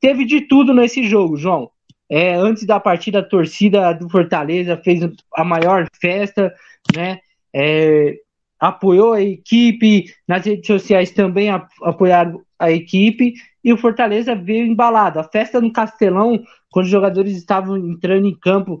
Teve 0.00 0.24
de 0.24 0.42
tudo 0.42 0.72
nesse 0.72 1.04
jogo, 1.04 1.36
João. 1.36 1.70
É, 2.08 2.34
antes 2.34 2.66
da 2.66 2.80
partida, 2.80 3.20
a 3.20 3.24
torcida 3.24 3.92
do 3.92 4.08
Fortaleza 4.08 4.76
fez 4.76 5.00
a 5.34 5.44
maior 5.44 5.86
festa, 6.00 6.52
né? 6.94 7.20
É, 7.54 8.16
apoiou 8.58 9.12
a 9.12 9.22
equipe, 9.22 10.12
nas 10.26 10.44
redes 10.44 10.66
sociais 10.66 11.10
também 11.10 11.50
apoiaram 11.50 12.42
a 12.58 12.70
equipe, 12.70 13.34
e 13.64 13.72
o 13.72 13.78
Fortaleza 13.78 14.34
veio 14.34 14.66
embalado. 14.66 15.18
A 15.18 15.24
festa 15.24 15.60
no 15.60 15.72
Castelão, 15.72 16.42
quando 16.70 16.84
os 16.84 16.90
jogadores 16.90 17.36
estavam 17.36 17.76
entrando 17.76 18.26
em 18.26 18.38
campo 18.38 18.78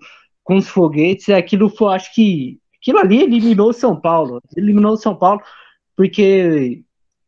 com 0.50 0.56
os 0.56 0.68
foguetes, 0.68 1.28
aquilo 1.28 1.68
foi, 1.68 1.94
acho 1.94 2.12
que 2.12 2.58
aquilo 2.80 2.98
ali 2.98 3.22
eliminou 3.22 3.72
São 3.72 3.94
Paulo. 3.94 4.42
Eliminou 4.56 4.96
São 4.96 5.14
Paulo, 5.14 5.40
porque 5.96 6.82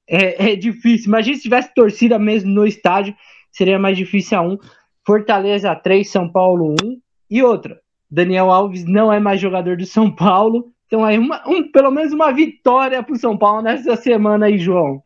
é, 0.09 0.51
é 0.51 0.57
difícil. 0.57 1.07
Imagina 1.07 1.37
se 1.37 1.43
tivesse 1.43 1.73
torcida 1.73 2.19
mesmo 2.19 2.51
no 2.51 2.67
estádio, 2.67 3.15
seria 3.53 3.79
mais 3.79 3.97
difícil 3.97 4.37
a 4.37 4.41
um. 4.41 4.59
Fortaleza 5.07 5.73
3, 5.73 6.11
São 6.11 6.29
Paulo 6.29 6.75
1. 6.83 7.01
E 7.31 7.45
outra, 7.45 7.81
Daniel 8.11 8.51
Alves 8.51 8.85
não 8.85 9.13
é 9.13 9.21
mais 9.21 9.41
jogador 9.41 9.77
do 9.77 9.87
São 9.87 10.11
Paulo, 10.11 10.73
então 10.89 11.05
aí 11.05 11.17
uma, 11.17 11.49
um, 11.49 11.71
pelo 11.71 11.93
menos 11.93 12.13
uma 12.13 12.33
vitória 12.33 13.05
para 13.05 13.15
o 13.15 13.19
São 13.19 13.39
Paulo 13.39 13.63
nessa 13.63 13.95
semana 13.95 14.47
aí, 14.47 14.59
João. 14.59 15.01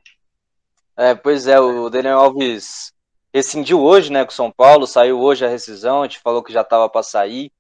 É, 0.96 1.14
pois 1.14 1.46
é, 1.46 1.60
o 1.60 1.90
Daniel 1.90 2.18
Alves 2.18 2.94
rescindiu 3.30 3.82
hoje, 3.82 4.10
né, 4.10 4.24
com 4.24 4.30
o 4.30 4.34
São 4.34 4.50
Paulo, 4.50 4.86
saiu 4.86 5.20
hoje 5.20 5.44
a 5.44 5.50
rescisão, 5.50 6.00
a 6.00 6.04
gente 6.06 6.20
falou 6.20 6.42
que 6.42 6.50
já 6.50 6.62
estava 6.62 6.88
para 6.88 7.02
sair, 7.02 7.52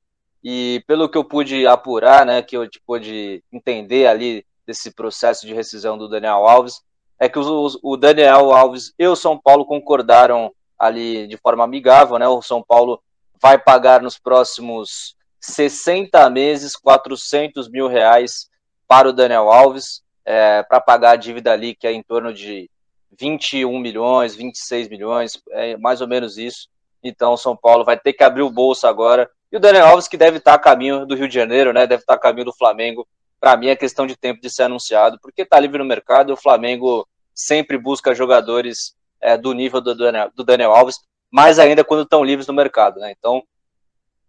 e 0.48 0.80
pelo 0.86 1.08
que 1.08 1.18
eu 1.18 1.24
pude 1.24 1.66
apurar, 1.66 2.24
né, 2.24 2.40
que 2.40 2.56
eu 2.56 2.68
pude 2.86 3.42
entender 3.52 4.06
ali 4.06 4.46
desse 4.64 4.92
processo 4.92 5.44
de 5.44 5.52
rescisão 5.52 5.98
do 5.98 6.08
Daniel 6.08 6.46
Alves, 6.46 6.80
é 7.18 7.28
que 7.28 7.36
o, 7.36 7.66
o 7.82 7.96
Daniel 7.96 8.52
Alves 8.52 8.94
e 8.96 9.08
o 9.08 9.16
São 9.16 9.36
Paulo 9.36 9.66
concordaram 9.66 10.52
ali 10.78 11.26
de 11.26 11.36
forma 11.36 11.64
amigável, 11.64 12.16
né, 12.16 12.28
o 12.28 12.40
São 12.42 12.62
Paulo 12.62 13.02
vai 13.42 13.58
pagar 13.58 14.00
nos 14.00 14.20
próximos 14.20 15.16
60 15.40 16.30
meses, 16.30 16.76
400 16.76 17.68
mil 17.68 17.88
reais 17.88 18.48
para 18.86 19.08
o 19.08 19.12
Daniel 19.12 19.50
Alves, 19.50 20.04
é, 20.24 20.62
para 20.62 20.80
pagar 20.80 21.10
a 21.10 21.16
dívida 21.16 21.50
ali, 21.52 21.74
que 21.74 21.88
é 21.88 21.92
em 21.92 22.04
torno 22.04 22.32
de 22.32 22.70
21 23.18 23.80
milhões, 23.80 24.36
26 24.36 24.88
milhões, 24.88 25.42
é 25.50 25.76
mais 25.76 26.00
ou 26.00 26.06
menos 26.06 26.38
isso. 26.38 26.68
Então, 27.02 27.32
o 27.32 27.36
São 27.36 27.56
Paulo 27.56 27.84
vai 27.84 27.98
ter 27.98 28.12
que 28.12 28.22
abrir 28.22 28.42
o 28.42 28.50
bolso 28.50 28.86
agora. 28.86 29.28
E 29.56 29.58
o 29.58 29.60
Daniel 29.60 29.86
Alves, 29.86 30.06
que 30.06 30.18
deve 30.18 30.36
estar 30.36 30.52
a 30.52 30.58
caminho 30.58 31.06
do 31.06 31.14
Rio 31.14 31.26
de 31.26 31.34
Janeiro, 31.34 31.72
né? 31.72 31.86
Deve 31.86 32.02
estar 32.02 32.12
a 32.12 32.18
caminho 32.18 32.44
do 32.44 32.52
Flamengo. 32.52 33.08
Para 33.40 33.56
mim, 33.56 33.68
é 33.68 33.74
questão 33.74 34.06
de 34.06 34.14
tempo 34.14 34.38
de 34.38 34.50
ser 34.50 34.64
anunciado, 34.64 35.18
porque 35.18 35.40
está 35.40 35.58
livre 35.58 35.78
no 35.78 35.84
mercado. 35.86 36.34
O 36.34 36.36
Flamengo 36.36 37.08
sempre 37.34 37.78
busca 37.78 38.14
jogadores 38.14 38.94
é, 39.18 39.34
do 39.34 39.54
nível 39.54 39.80
do 39.80 39.94
Daniel, 39.94 40.30
do 40.34 40.44
Daniel 40.44 40.74
Alves, 40.74 40.98
mais 41.30 41.58
ainda 41.58 41.82
quando 41.82 42.02
estão 42.02 42.22
livres 42.22 42.46
no 42.46 42.52
mercado, 42.52 43.00
né? 43.00 43.14
Então, 43.18 43.42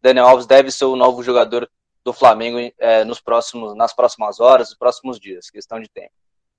Daniel 0.01 0.27
Alves 0.27 0.45
deve 0.45 0.71
ser 0.71 0.85
o 0.85 0.95
novo 0.95 1.21
jogador 1.21 1.69
do 2.05 2.13
Flamengo 2.13 2.59
é, 2.79 3.03
nos 3.03 3.19
próximos, 3.19 3.75
nas 3.75 3.93
próximas 3.93 4.39
horas, 4.39 4.69
nos 4.69 4.77
próximos 4.77 5.19
dias, 5.19 5.49
questão 5.49 5.77
de 5.77 5.89
tempo. 5.89 6.13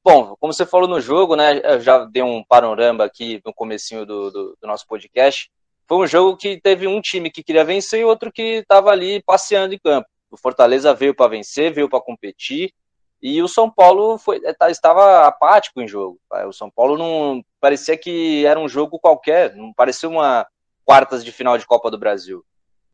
Bom, 0.04 0.36
como 0.38 0.52
você 0.52 0.66
falou 0.66 0.86
no 0.86 1.00
jogo, 1.00 1.36
né, 1.36 1.58
eu 1.64 1.80
já 1.80 2.04
dei 2.04 2.22
um 2.22 2.44
panorama 2.44 3.02
aqui 3.02 3.40
no 3.46 3.54
comecinho 3.54 4.04
do, 4.04 4.30
do, 4.30 4.58
do 4.60 4.68
nosso 4.68 4.86
podcast, 4.86 5.50
foi 5.88 5.98
um 5.98 6.06
jogo 6.06 6.36
que 6.36 6.60
teve 6.60 6.86
um 6.86 7.00
time 7.00 7.30
que 7.30 7.42
queria 7.42 7.64
vencer 7.64 8.00
e 8.00 8.04
outro 8.04 8.30
que 8.30 8.58
estava 8.58 8.90
ali 8.90 9.22
passeando 9.22 9.74
em 9.74 9.78
campo. 9.78 10.06
O 10.30 10.36
Fortaleza 10.36 10.92
veio 10.94 11.14
para 11.14 11.30
vencer, 11.30 11.72
veio 11.72 11.88
para 11.88 12.00
competir, 12.00 12.72
e 13.20 13.42
o 13.42 13.48
São 13.48 13.70
Paulo 13.70 14.18
foi, 14.18 14.40
é, 14.44 14.52
tá, 14.52 14.70
estava 14.70 15.26
apático 15.26 15.80
em 15.80 15.88
jogo. 15.88 16.20
O 16.46 16.52
São 16.52 16.70
Paulo 16.70 16.96
não 16.98 17.42
parecia 17.60 17.96
que 17.96 18.44
era 18.44 18.60
um 18.60 18.68
jogo 18.68 18.98
qualquer, 18.98 19.56
não 19.56 19.72
parecia 19.72 20.08
uma 20.08 20.46
quartas 20.84 21.24
de 21.24 21.32
final 21.32 21.56
de 21.56 21.66
Copa 21.66 21.90
do 21.90 21.98
Brasil 21.98 22.44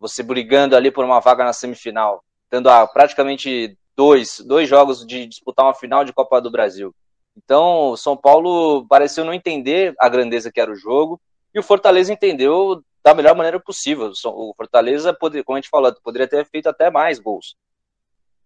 você 0.04 0.22
brigando 0.22 0.76
ali 0.76 0.90
por 0.90 1.04
uma 1.04 1.18
vaga 1.18 1.44
na 1.44 1.52
semifinal, 1.54 2.22
tendo 2.50 2.68
a, 2.68 2.86
praticamente 2.86 3.76
dois, 3.96 4.38
dois 4.46 4.68
jogos 4.68 5.06
de 5.06 5.26
disputar 5.26 5.64
uma 5.64 5.74
final 5.74 6.04
de 6.04 6.12
Copa 6.12 6.40
do 6.42 6.50
Brasil. 6.50 6.94
Então, 7.36 7.90
o 7.90 7.96
São 7.96 8.14
Paulo 8.16 8.86
pareceu 8.86 9.24
não 9.24 9.32
entender 9.32 9.94
a 9.98 10.08
grandeza 10.08 10.52
que 10.52 10.60
era 10.60 10.70
o 10.70 10.76
jogo, 10.76 11.18
e 11.54 11.58
o 11.58 11.62
Fortaleza 11.62 12.12
entendeu 12.12 12.82
da 13.02 13.14
melhor 13.14 13.34
maneira 13.36 13.60
possível. 13.60 14.10
O 14.24 14.54
Fortaleza, 14.56 15.16
como 15.44 15.56
a 15.56 15.60
gente 15.60 15.68
falou, 15.68 15.94
poderia 16.02 16.26
ter 16.26 16.44
feito 16.46 16.68
até 16.68 16.90
mais 16.90 17.18
gols. 17.18 17.54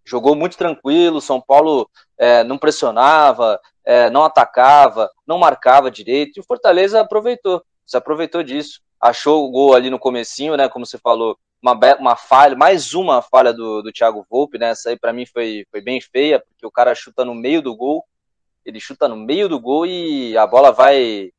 Jogou 0.05 0.35
muito 0.35 0.57
tranquilo, 0.57 1.21
São 1.21 1.41
Paulo 1.41 1.89
é, 2.17 2.43
não 2.43 2.59
pressionava, 2.59 3.61
é, 3.85 4.11
não 4.11 4.25
atacava, 4.25 5.11
não 5.27 5.39
marcava 5.39 5.91
direito, 5.91 6.37
e 6.37 6.41
o 6.41 6.45
Fortaleza 6.45 7.01
aproveitou, 7.01 7.63
se 7.87 7.97
aproveitou 7.97 8.43
disso. 8.43 8.81
Achou 9.01 9.47
o 9.47 9.51
gol 9.51 9.75
ali 9.75 9.91
no 9.91 9.99
comecinho, 9.99 10.57
né, 10.57 10.69
como 10.69 10.85
você 10.85 10.99
falou, 10.99 11.39
uma, 11.63 11.79
uma 11.99 12.17
falha, 12.17 12.57
mais 12.57 12.95
uma 12.95 13.21
falha 13.21 13.53
do, 13.53 13.83
do 13.83 13.93
Thiago 13.93 14.27
Volpe, 14.31 14.59
né? 14.59 14.71
Essa 14.71 14.91
aí 14.91 14.99
para 14.99 15.13
mim 15.13 15.27
foi, 15.27 15.67
foi 15.71 15.81
bem 15.81 16.01
feia, 16.01 16.41
porque 16.41 16.67
o 16.67 16.71
cara 16.71 16.95
chuta 16.95 17.25
no 17.25 17.35
meio 17.35 17.61
do 17.61 17.77
gol, 17.77 18.05
ele 18.65 18.81
chuta 18.81 19.09
no 19.09 19.17
meio 19.17 19.49
do 19.49 19.59
gol 19.59 19.87
e 19.87 20.37
a 20.37 20.47
bola 20.47 20.71
vai, 20.71 21.31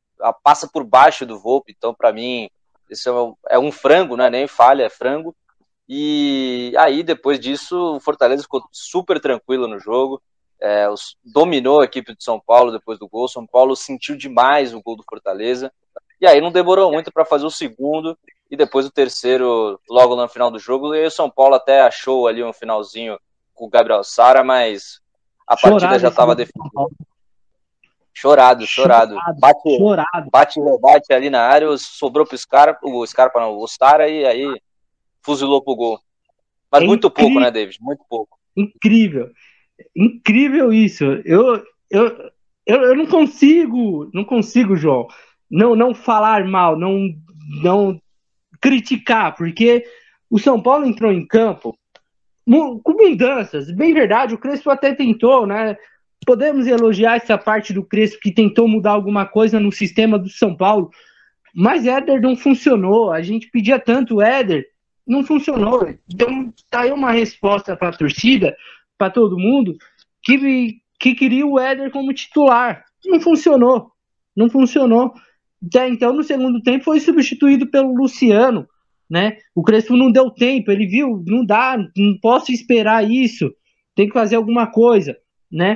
passa 0.44 0.68
por 0.68 0.84
baixo 0.84 1.26
do 1.26 1.40
Volpe, 1.40 1.74
então 1.76 1.94
para 1.94 2.12
mim 2.12 2.50
isso 2.90 3.10
é 3.10 3.14
um, 3.14 3.36
é 3.50 3.60
um 3.60 3.72
frango, 3.72 4.18
não 4.18 4.26
é 4.26 4.30
nem 4.30 4.48
falha, 4.48 4.84
é 4.84 4.90
frango. 4.90 5.36
E 5.88 6.74
aí 6.78 7.04
depois 7.04 7.40
disso 7.40 7.96
o 7.96 8.00
Fortaleza 8.00 8.44
ficou 8.44 8.64
super 8.72 9.20
tranquilo 9.20 9.68
no 9.68 9.80
jogo, 9.80 10.22
é, 10.62 10.88
dominou 11.24 11.82
a 11.82 11.86
equipe 11.86 12.16
de 12.16 12.24
São 12.24 12.40
Paulo 12.40 12.72
depois 12.72 13.00
do 13.00 13.08
gol. 13.08 13.28
São 13.28 13.46
Paulo 13.46 13.76
sentiu 13.76 14.16
demais 14.18 14.74
o 14.74 14.82
gol 14.82 14.96
do 14.96 15.04
Fortaleza. 15.04 15.72
E 16.20 16.28
aí 16.28 16.42
não 16.42 16.52
demorou 16.52 16.92
muito 16.92 17.12
para 17.12 17.24
fazer 17.24 17.46
o 17.46 17.52
segundo 17.52 18.18
e 18.52 18.58
depois 18.58 18.86
o 18.86 18.92
terceiro 18.92 19.80
logo 19.90 20.16
no 20.16 20.28
final 20.28 20.52
do 20.52 20.60
jogo. 20.60 20.94
E 20.94 21.06
o 21.06 21.12
São 21.12 21.30
Paulo 21.30 21.56
até 21.56 21.82
achou 21.82 22.28
ali 22.28 22.44
um 22.44 22.52
finalzinho 22.52 23.18
com 23.54 23.66
o 23.66 23.70
Gabriel 23.70 24.04
Sara, 24.04 24.44
mas 24.44 25.00
a 25.48 25.56
chorado 25.56 25.80
partida 25.80 26.00
já 26.00 26.10
estava 26.10 26.36
definida. 26.36 26.70
Chorado, 28.14 28.66
chorado. 28.68 29.14
chorado 29.14 29.40
bate, 29.40 29.78
chorado. 29.78 30.30
bate, 30.32 30.60
bate 30.82 31.14
ali 31.14 31.30
na 31.30 31.42
área, 31.42 31.68
sobrou 31.78 32.26
pro 32.26 32.38
Scarpa, 32.38 32.80
o 32.84 33.06
Scarpa 33.06 33.40
não, 33.40 33.58
o 33.58 33.68
Sara 33.68 34.10
e 34.10 34.26
aí 34.26 34.62
fuzilou 35.22 35.62
pro 35.62 35.76
gol. 35.76 36.00
Mas 36.72 36.84
é 36.84 36.86
muito 36.86 37.08
incrível. 37.08 37.32
pouco, 37.32 37.40
né, 37.40 37.52
David? 37.52 37.78
Muito 37.82 38.04
pouco. 38.10 38.38
Incrível. 38.56 39.30
Incrível 39.96 40.74
isso. 40.74 41.04
Eu, 41.26 41.64
eu, 41.90 42.32
eu, 42.66 42.82
eu 42.82 42.96
não 42.96 43.06
consigo, 43.06 44.10
não 44.14 44.24
consigo, 44.24 44.76
João, 44.76 45.08
não, 45.50 45.76
não 45.76 45.94
falar 45.94 46.46
mal, 46.46 46.78
não, 46.78 47.10
não 47.64 48.00
criticar, 48.62 49.36
porque 49.36 49.86
o 50.30 50.38
São 50.38 50.62
Paulo 50.62 50.86
entrou 50.86 51.12
em 51.12 51.26
campo 51.26 51.76
com 52.84 52.94
mudanças. 52.94 53.72
Bem 53.72 53.94
verdade, 53.94 54.34
o 54.34 54.38
Crespo 54.38 54.70
até 54.70 54.94
tentou, 54.94 55.46
né? 55.46 55.78
Podemos 56.26 56.68
elogiar 56.68 57.16
essa 57.16 57.38
parte 57.38 57.74
do 57.74 57.84
Crespo 57.84 58.20
que 58.22 58.32
tentou 58.32 58.68
mudar 58.68 58.92
alguma 58.92 59.26
coisa 59.26 59.60
no 59.60 59.72
sistema 59.72 60.20
do 60.20 60.30
São 60.30 60.56
Paulo, 60.56 60.90
mas 61.54 61.86
Éder 61.88 62.22
não 62.22 62.36
funcionou. 62.36 63.12
A 63.12 63.22
gente 63.22 63.50
pedia 63.50 63.80
tanto 63.80 64.22
Éder, 64.22 64.66
não 65.08 65.24
funcionou. 65.24 65.88
Então, 66.12 66.54
tá 66.70 66.82
aí 66.82 66.92
uma 66.92 67.12
resposta 67.12 67.76
para 67.76 67.90
a 67.90 67.98
torcida, 67.98 68.56
para 68.98 69.10
todo 69.10 69.40
mundo, 69.40 69.76
que, 70.22 70.82
que 71.00 71.16
queria 71.16 71.46
o 71.46 71.60
Éder 71.60 71.90
como 71.92 72.14
titular. 72.14 72.84
Não 73.06 73.20
funcionou. 73.20 73.92
Não 74.36 74.50
funcionou. 74.50 75.14
Então, 75.62 76.14
no 76.14 76.24
segundo 76.24 76.62
tempo, 76.62 76.86
foi 76.86 77.00
substituído 77.00 77.68
pelo 77.68 77.94
Luciano, 77.94 78.68
né? 79.10 79.38
O 79.54 79.64
Crespo 79.64 79.98
não 79.98 80.12
deu 80.12 80.30
tempo, 80.30 80.72
ele 80.72 80.86
viu, 80.86 81.24
não 81.28 81.46
dá, 81.46 81.78
não 81.98 82.18
posso 82.22 82.52
esperar 82.52 83.10
isso, 83.10 83.52
tem 83.96 84.08
que 84.08 84.14
fazer 84.14 84.36
alguma 84.38 84.68
coisa, 84.68 85.18
né? 85.52 85.76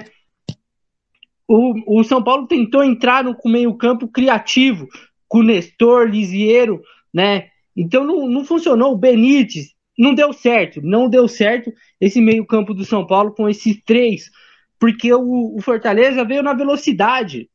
O, 1.55 1.99
o 1.99 2.03
São 2.03 2.23
Paulo 2.23 2.47
tentou 2.47 2.83
entrar 2.83 3.23
no 3.23 3.37
meio-campo 3.45 4.07
criativo, 4.07 4.87
com 5.27 5.43
Nestor, 5.43 6.09
Lisiero, 6.09 6.81
né? 7.13 7.49
Então 7.77 8.03
não, 8.03 8.27
não 8.27 8.43
funcionou. 8.43 8.93
O 8.93 8.97
Benítez 8.97 9.67
não 9.95 10.15
deu 10.15 10.33
certo, 10.33 10.81
não 10.81 11.07
deu 11.07 11.27
certo 11.27 11.71
esse 12.01 12.19
meio-campo 12.19 12.73
do 12.73 12.83
São 12.83 13.05
Paulo 13.05 13.35
com 13.35 13.47
esses 13.47 13.79
três, 13.85 14.31
porque 14.79 15.13
o, 15.13 15.55
o 15.55 15.61
Fortaleza 15.61 16.25
veio 16.25 16.41
na 16.41 16.55
velocidade, 16.55 17.47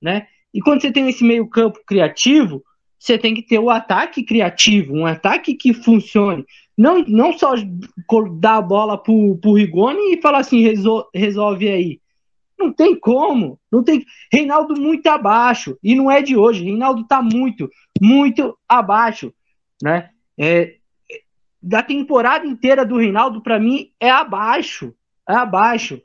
né? 0.00 0.26
E 0.52 0.60
quando 0.60 0.82
você 0.82 0.92
tem 0.92 1.08
esse 1.08 1.24
meio-campo 1.24 1.80
criativo, 1.86 2.62
você 2.98 3.16
tem 3.16 3.34
que 3.34 3.40
ter 3.40 3.58
o 3.58 3.70
ataque 3.70 4.24
criativo, 4.24 4.92
um 4.92 5.06
ataque 5.06 5.54
que 5.54 5.72
funcione. 5.72 6.44
Não, 6.76 7.02
não 7.08 7.32
só 7.32 7.54
dar 8.38 8.56
a 8.56 8.62
bola 8.62 9.02
pro, 9.02 9.38
pro 9.38 9.54
Rigoni 9.54 10.12
e 10.12 10.20
falar 10.20 10.40
assim, 10.40 10.60
resol, 10.60 11.08
resolve 11.14 11.66
aí. 11.66 12.00
Não 12.58 12.72
tem 12.72 12.98
como. 12.98 13.58
Não 13.70 13.82
tem. 13.82 14.04
Reinaldo 14.32 14.80
muito 14.80 15.06
abaixo. 15.06 15.78
E 15.82 15.94
não 15.94 16.10
é 16.10 16.20
de 16.20 16.36
hoje. 16.36 16.64
Reinaldo 16.64 17.06
tá 17.06 17.22
muito, 17.22 17.70
muito 18.00 18.58
abaixo. 18.68 19.32
Né? 19.82 20.10
É, 20.36 20.74
da 21.62 21.82
temporada 21.82 22.46
inteira 22.46 22.84
do 22.84 22.96
Reinaldo, 22.96 23.42
para 23.42 23.58
mim, 23.58 23.90
é 24.00 24.10
abaixo. 24.10 24.94
É 25.28 25.34
abaixo. 25.34 26.00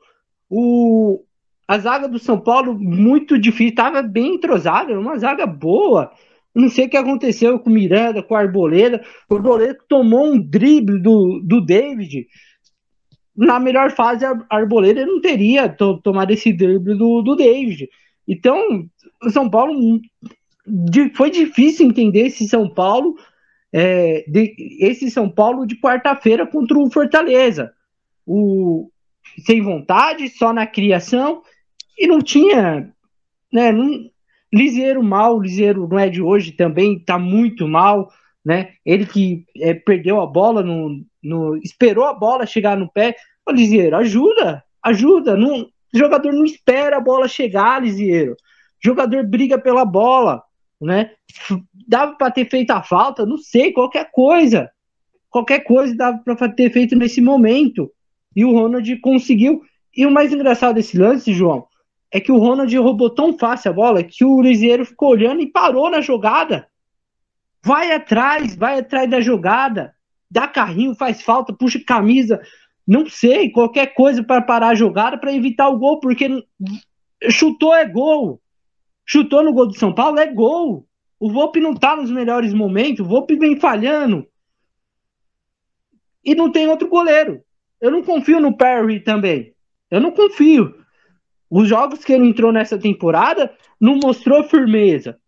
O, 0.48 1.24
a 1.66 1.78
zaga 1.78 2.08
do 2.08 2.18
São 2.18 2.38
Paulo, 2.38 2.78
muito 2.78 3.38
difícil, 3.38 3.70
estava 3.70 4.02
bem 4.02 4.34
entrosada, 4.34 4.98
uma 4.98 5.18
zaga 5.18 5.46
boa, 5.46 6.12
Não 6.54 6.68
sei 6.68 6.86
o 6.86 6.88
que 6.88 6.96
aconteceu 6.96 7.58
com 7.58 7.70
o 7.70 7.72
Miranda, 7.72 8.22
com 8.22 8.34
o 8.34 8.36
Arboleda. 8.36 9.02
O 9.28 9.34
Arboleda 9.34 9.76
tomou 9.88 10.32
um 10.32 10.40
drible 10.40 11.00
do, 11.00 11.40
do 11.42 11.60
David. 11.60 12.26
Na 13.36 13.58
melhor 13.58 13.90
fase, 13.90 14.24
a 14.24 14.38
Arboleda 14.48 15.04
não 15.04 15.20
teria 15.20 15.68
to, 15.68 15.98
tomado 16.02 16.30
esse 16.30 16.52
drible 16.52 16.96
do, 16.96 17.22
do 17.22 17.34
David. 17.34 17.88
Então, 18.26 18.86
o 19.22 19.30
São 19.30 19.50
Paulo 19.50 20.00
foi 21.14 21.30
difícil 21.30 21.86
entender 21.86 22.26
esse 22.26 22.48
São 22.48 22.68
Paulo, 22.68 23.16
é, 23.72 24.24
de, 24.28 24.54
esse 24.80 25.10
São 25.10 25.28
Paulo 25.28 25.66
de 25.66 25.76
quarta-feira 25.80 26.46
contra 26.46 26.78
o 26.78 26.90
Fortaleza. 26.90 27.72
O, 28.26 28.88
sem 29.44 29.60
vontade, 29.60 30.28
só 30.28 30.52
na 30.52 30.66
criação, 30.66 31.42
e 31.98 32.06
não 32.06 32.20
tinha. 32.20 32.92
Né, 33.52 33.72
não, 33.72 34.10
Lisieiro 34.52 35.02
mal, 35.02 35.40
Lisieiro 35.40 35.88
não 35.88 35.98
é 35.98 36.08
de 36.08 36.22
hoje 36.22 36.52
também, 36.52 36.96
está 36.96 37.18
muito 37.18 37.66
mal. 37.66 38.10
Né? 38.44 38.74
Ele 38.84 39.06
que 39.06 39.44
é, 39.56 39.74
perdeu 39.74 40.20
a 40.20 40.26
bola, 40.26 40.62
no, 40.62 41.04
no, 41.24 41.56
esperou 41.56 42.04
a 42.04 42.14
bola 42.14 42.46
chegar 42.46 42.76
no 42.76 42.90
pé. 42.90 43.16
Ô, 43.46 43.52
Lisieiro, 43.52 43.96
ajuda, 43.96 44.62
ajuda. 44.82 45.36
Não, 45.36 45.62
o 45.62 45.98
jogador 45.98 46.32
não 46.32 46.44
espera 46.44 46.98
a 46.98 47.00
bola 47.00 47.26
chegar, 47.26 47.82
Lisieiro. 47.82 48.36
Jogador 48.80 49.24
briga 49.24 49.58
pela 49.58 49.84
bola 49.84 50.42
né? 50.84 51.10
Dava 51.88 52.14
para 52.14 52.30
ter 52.30 52.48
feito 52.48 52.70
a 52.70 52.82
falta, 52.82 53.26
não 53.26 53.38
sei, 53.38 53.72
qualquer 53.72 54.10
coisa. 54.12 54.70
Qualquer 55.30 55.60
coisa 55.60 55.96
dava 55.96 56.18
para 56.18 56.48
ter 56.48 56.70
feito 56.70 56.94
nesse 56.94 57.20
momento. 57.20 57.90
E 58.36 58.44
o 58.44 58.52
Ronald 58.52 58.96
conseguiu. 58.98 59.62
E 59.96 60.06
o 60.06 60.10
mais 60.10 60.32
engraçado 60.32 60.74
desse 60.74 60.98
lance, 60.98 61.32
João, 61.32 61.66
é 62.10 62.20
que 62.20 62.30
o 62.30 62.38
Ronald 62.38 62.76
roubou 62.76 63.10
tão 63.10 63.36
fácil 63.36 63.70
a 63.70 63.74
bola 63.74 64.02
que 64.02 64.24
o 64.24 64.40
Liseiro 64.40 64.84
ficou 64.84 65.10
olhando 65.10 65.40
e 65.40 65.50
parou 65.50 65.90
na 65.90 66.00
jogada. 66.00 66.68
Vai 67.64 67.92
atrás, 67.92 68.54
vai 68.54 68.78
atrás 68.78 69.08
da 69.10 69.20
jogada. 69.20 69.94
Dá 70.30 70.48
carrinho, 70.48 70.94
faz 70.94 71.22
falta, 71.22 71.52
puxa 71.52 71.80
camisa. 71.84 72.40
Não 72.86 73.06
sei, 73.06 73.50
qualquer 73.50 73.94
coisa 73.94 74.22
para 74.22 74.42
parar 74.42 74.68
a 74.68 74.74
jogada 74.74 75.18
para 75.18 75.32
evitar 75.32 75.68
o 75.68 75.78
gol, 75.78 76.00
porque 76.00 76.28
chutou 77.30 77.74
é 77.74 77.86
gol 77.86 78.40
chutou 79.04 79.42
no 79.42 79.52
gol 79.52 79.66
do 79.66 79.78
São 79.78 79.94
Paulo, 79.94 80.18
é 80.18 80.26
gol. 80.26 80.86
O 81.18 81.30
Volpe 81.30 81.60
não 81.60 81.74
tá 81.74 81.96
nos 81.96 82.10
melhores 82.10 82.52
momentos, 82.52 83.04
o 83.04 83.08
Volpe 83.08 83.36
vem 83.36 83.58
falhando. 83.58 84.26
E 86.24 86.34
não 86.34 86.50
tem 86.50 86.66
outro 86.68 86.88
goleiro. 86.88 87.42
Eu 87.80 87.90
não 87.90 88.02
confio 88.02 88.40
no 88.40 88.56
Perry 88.56 89.00
também. 89.00 89.54
Eu 89.90 90.00
não 90.00 90.10
confio. 90.10 90.74
Os 91.50 91.68
jogos 91.68 92.02
que 92.02 92.12
ele 92.12 92.26
entrou 92.26 92.52
nessa 92.52 92.78
temporada 92.78 93.54
não 93.80 93.96
mostrou 93.96 94.42
firmeza, 94.44 95.18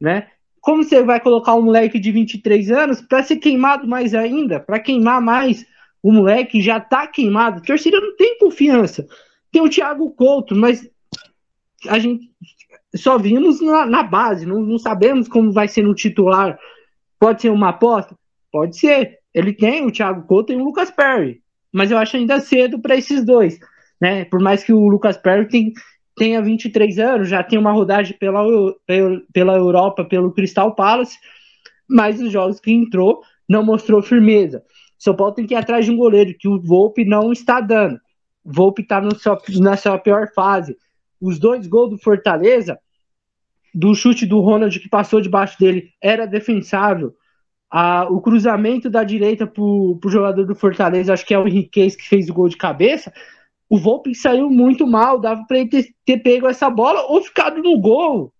né? 0.00 0.30
Como 0.66 0.82
você 0.82 1.00
vai 1.00 1.20
colocar 1.20 1.54
um 1.54 1.62
moleque 1.62 1.96
de 1.96 2.10
23 2.10 2.72
anos 2.72 3.00
para 3.00 3.22
ser 3.22 3.36
queimado 3.36 3.86
mais 3.86 4.12
ainda, 4.16 4.58
para 4.58 4.80
queimar 4.80 5.22
mais 5.22 5.64
o 6.02 6.10
moleque 6.10 6.60
já 6.60 6.80
tá 6.80 7.06
queimado. 7.06 7.58
A 7.58 7.64
torcida 7.64 8.00
não 8.00 8.16
tem 8.16 8.36
confiança. 8.36 9.06
Tem 9.52 9.62
o 9.62 9.68
Thiago 9.68 10.10
Couto, 10.10 10.56
mas 10.56 10.90
a 11.86 12.00
gente 12.00 12.28
só 12.96 13.16
vimos 13.16 13.60
na, 13.60 13.86
na 13.86 14.02
base, 14.02 14.44
não, 14.44 14.60
não, 14.60 14.76
sabemos 14.76 15.28
como 15.28 15.52
vai 15.52 15.68
ser 15.68 15.82
no 15.82 15.94
titular. 15.94 16.58
Pode 17.16 17.42
ser 17.42 17.50
uma 17.50 17.68
aposta? 17.68 18.18
Pode 18.50 18.76
ser. 18.76 19.20
Ele 19.32 19.52
tem 19.52 19.86
o 19.86 19.92
Thiago 19.92 20.26
Couto 20.26 20.52
e 20.52 20.56
o 20.56 20.64
Lucas 20.64 20.90
Perry, 20.90 21.40
mas 21.72 21.92
eu 21.92 21.98
acho 21.98 22.16
ainda 22.16 22.40
cedo 22.40 22.80
para 22.80 22.96
esses 22.96 23.24
dois. 23.24 23.56
Né? 24.00 24.24
Por 24.24 24.40
mais 24.40 24.64
que 24.64 24.72
o 24.72 24.88
Lucas 24.88 25.16
Perry 25.16 25.46
tem, 25.46 25.72
tenha 26.16 26.40
23 26.40 26.98
anos, 26.98 27.28
já 27.28 27.42
tem 27.42 27.58
uma 27.58 27.72
rodagem 27.72 28.16
pela, 28.16 28.42
pela 29.32 29.54
Europa, 29.54 30.04
pelo 30.04 30.32
Crystal 30.32 30.74
Palace, 30.74 31.18
mas 31.88 32.20
os 32.20 32.32
jogos 32.32 32.58
que 32.58 32.72
entrou 32.72 33.22
não 33.48 33.62
mostrou 33.62 34.02
firmeza. 34.02 34.62
São 34.98 35.14
Paulo 35.14 35.34
tem 35.34 35.46
que 35.46 35.54
ir 35.54 35.56
atrás 35.56 35.84
de 35.84 35.90
um 35.90 35.96
goleiro 35.96 36.34
que 36.38 36.48
o 36.48 36.60
Volpe 36.60 37.04
não 37.04 37.32
está 37.32 37.60
dando. 37.60 38.00
O 38.42 38.52
Volpe 38.52 38.82
está 38.82 39.00
na 39.00 39.76
sua 39.76 39.98
pior 39.98 40.28
fase. 40.34 40.76
Os 41.20 41.38
dois 41.38 41.66
gols 41.66 41.90
do 41.90 41.98
Fortaleza 41.98 42.78
do 43.74 43.94
chute 43.94 44.24
do 44.24 44.40
Ronald 44.40 44.80
que 44.80 44.88
passou 44.88 45.20
debaixo 45.20 45.58
dele 45.58 45.90
era 46.00 46.26
defensável. 46.26 47.14
Ah, 47.70 48.06
o 48.08 48.22
cruzamento 48.22 48.88
da 48.88 49.04
direita 49.04 49.46
para 49.46 49.62
o 49.62 50.00
jogador 50.06 50.46
do 50.46 50.54
Fortaleza, 50.54 51.12
acho 51.12 51.26
que 51.26 51.34
é 51.34 51.38
o 51.38 51.46
Henriquez 51.46 51.94
que 51.94 52.08
fez 52.08 52.30
o 52.30 52.34
gol 52.34 52.48
de 52.48 52.56
cabeça. 52.56 53.12
O 53.68 53.78
Volpe 53.78 54.14
saiu 54.14 54.48
muito 54.48 54.86
mal, 54.86 55.18
dava 55.18 55.44
para 55.46 55.58
ele 55.58 55.68
ter, 55.68 55.94
ter 56.04 56.18
pego 56.18 56.46
essa 56.46 56.70
bola 56.70 57.02
ou 57.06 57.22
ficado 57.22 57.62
no 57.62 57.78
gol. 57.78 58.32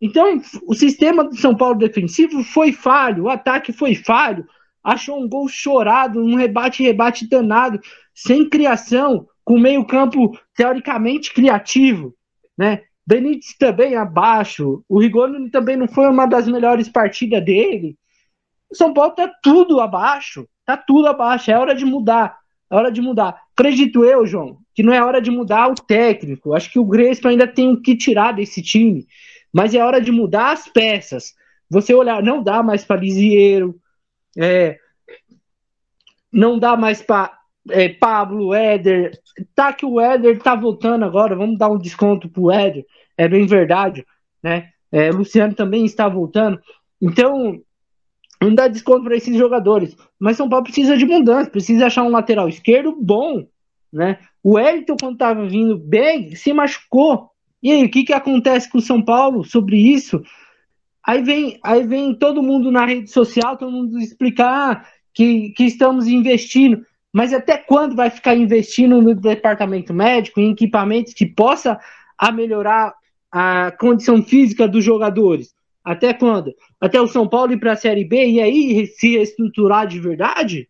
Então, 0.00 0.40
o 0.66 0.74
sistema 0.74 1.24
do 1.24 1.36
São 1.36 1.56
Paulo 1.56 1.76
defensivo 1.76 2.42
foi 2.42 2.72
falho, 2.72 3.24
o 3.24 3.28
ataque 3.28 3.72
foi 3.72 3.94
falho, 3.94 4.46
achou 4.82 5.22
um 5.22 5.28
gol 5.28 5.48
chorado, 5.48 6.20
um 6.20 6.34
rebate-rebate 6.34 7.28
danado, 7.28 7.80
sem 8.14 8.48
criação, 8.48 9.26
com 9.44 9.58
meio-campo 9.58 10.38
teoricamente 10.56 11.32
criativo, 11.32 12.14
né? 12.56 12.82
Benítez 13.06 13.54
também 13.58 13.96
abaixo. 13.96 14.82
O 14.88 14.98
Rigoni 14.98 15.50
também 15.50 15.76
não 15.76 15.86
foi 15.86 16.08
uma 16.08 16.26
das 16.26 16.48
melhores 16.48 16.88
partidas 16.88 17.44
dele. 17.44 17.98
O 18.70 18.74
São 18.74 18.94
Paulo 18.94 19.14
tá 19.14 19.30
tudo 19.42 19.80
abaixo. 19.80 20.48
Tá 20.64 20.76
tudo 20.76 21.06
abaixo. 21.06 21.50
É 21.50 21.58
hora 21.58 21.74
de 21.74 21.84
mudar. 21.84 22.38
É 22.70 22.74
hora 22.74 22.90
de 22.90 23.00
mudar. 23.00 23.40
Acredito 23.56 24.04
eu, 24.04 24.26
João, 24.26 24.58
que 24.74 24.82
não 24.82 24.92
é 24.92 25.02
hora 25.02 25.20
de 25.20 25.30
mudar 25.30 25.68
o 25.68 25.74
técnico. 25.74 26.54
Acho 26.54 26.70
que 26.70 26.78
o 26.78 26.84
Grespo 26.84 27.28
ainda 27.28 27.46
tem 27.46 27.70
o 27.70 27.80
que 27.80 27.96
tirar 27.96 28.32
desse 28.32 28.62
time. 28.62 29.06
Mas 29.52 29.74
é 29.74 29.84
hora 29.84 30.00
de 30.00 30.10
mudar 30.10 30.52
as 30.52 30.68
peças. 30.68 31.34
Você 31.70 31.94
olhar, 31.94 32.22
não 32.22 32.42
dá 32.42 32.62
mais 32.62 32.84
para 32.84 33.00
Lisieiro. 33.00 33.76
É, 34.36 34.78
não 36.32 36.58
dá 36.58 36.76
mais 36.76 37.00
para 37.00 37.38
é, 37.70 37.88
Pablo, 37.88 38.52
Éder. 38.52 39.12
Tá 39.54 39.72
que 39.72 39.86
o 39.86 40.00
Éder 40.00 40.38
tá 40.40 40.54
voltando 40.54 41.04
agora, 41.04 41.36
vamos 41.36 41.58
dar 41.58 41.70
um 41.70 41.78
desconto 41.78 42.28
pro 42.28 42.50
Éder. 42.50 42.84
É 43.16 43.28
bem 43.28 43.46
verdade, 43.46 44.04
né? 44.42 44.70
É, 44.90 45.10
Luciano 45.10 45.54
também 45.54 45.84
está 45.84 46.08
voltando. 46.08 46.60
Então, 47.00 47.60
não 48.44 48.54
dá 48.54 48.68
desconto 48.68 49.04
para 49.04 49.16
esses 49.16 49.36
jogadores. 49.36 49.96
Mas 50.18 50.36
São 50.36 50.48
Paulo 50.48 50.64
precisa 50.64 50.96
de 50.96 51.04
mudança, 51.04 51.50
precisa 51.50 51.86
achar 51.86 52.02
um 52.02 52.10
lateral 52.10 52.48
esquerdo 52.48 52.96
bom, 53.00 53.46
né? 53.92 54.18
O 54.42 54.58
Elton, 54.58 54.96
quando 55.00 55.14
estava 55.14 55.46
vindo 55.46 55.78
bem, 55.78 56.34
se 56.34 56.52
machucou. 56.52 57.30
E 57.62 57.70
aí, 57.70 57.84
o 57.84 57.90
que, 57.90 58.04
que 58.04 58.12
acontece 58.12 58.70
com 58.70 58.78
o 58.78 58.82
São 58.82 59.02
Paulo 59.02 59.44
sobre 59.44 59.76
isso? 59.76 60.22
Aí 61.06 61.22
vem, 61.22 61.58
aí 61.62 61.86
vem 61.86 62.14
todo 62.14 62.42
mundo 62.42 62.70
na 62.70 62.84
rede 62.84 63.10
social, 63.10 63.56
todo 63.56 63.72
mundo 63.72 63.98
explicar 63.98 64.86
que, 65.14 65.50
que 65.50 65.64
estamos 65.64 66.06
investindo. 66.06 66.84
Mas 67.12 67.32
até 67.32 67.56
quando 67.56 67.94
vai 67.94 68.10
ficar 68.10 68.34
investindo 68.34 69.00
no 69.00 69.14
departamento 69.14 69.94
médico, 69.94 70.40
em 70.40 70.50
equipamentos 70.50 71.14
que 71.14 71.24
possa 71.24 71.78
a 72.18 72.32
melhorar 72.32 72.92
a 73.30 73.72
condição 73.78 74.22
física 74.22 74.66
dos 74.66 74.84
jogadores? 74.84 75.53
Até 75.84 76.14
quando? 76.14 76.54
Até 76.80 77.00
o 77.00 77.06
São 77.06 77.28
Paulo 77.28 77.52
ir 77.52 77.60
para 77.60 77.72
a 77.72 77.76
Série 77.76 78.04
B 78.04 78.26
e 78.26 78.40
aí 78.40 78.86
se 78.86 79.16
reestruturar 79.16 79.86
de 79.86 80.00
verdade? 80.00 80.68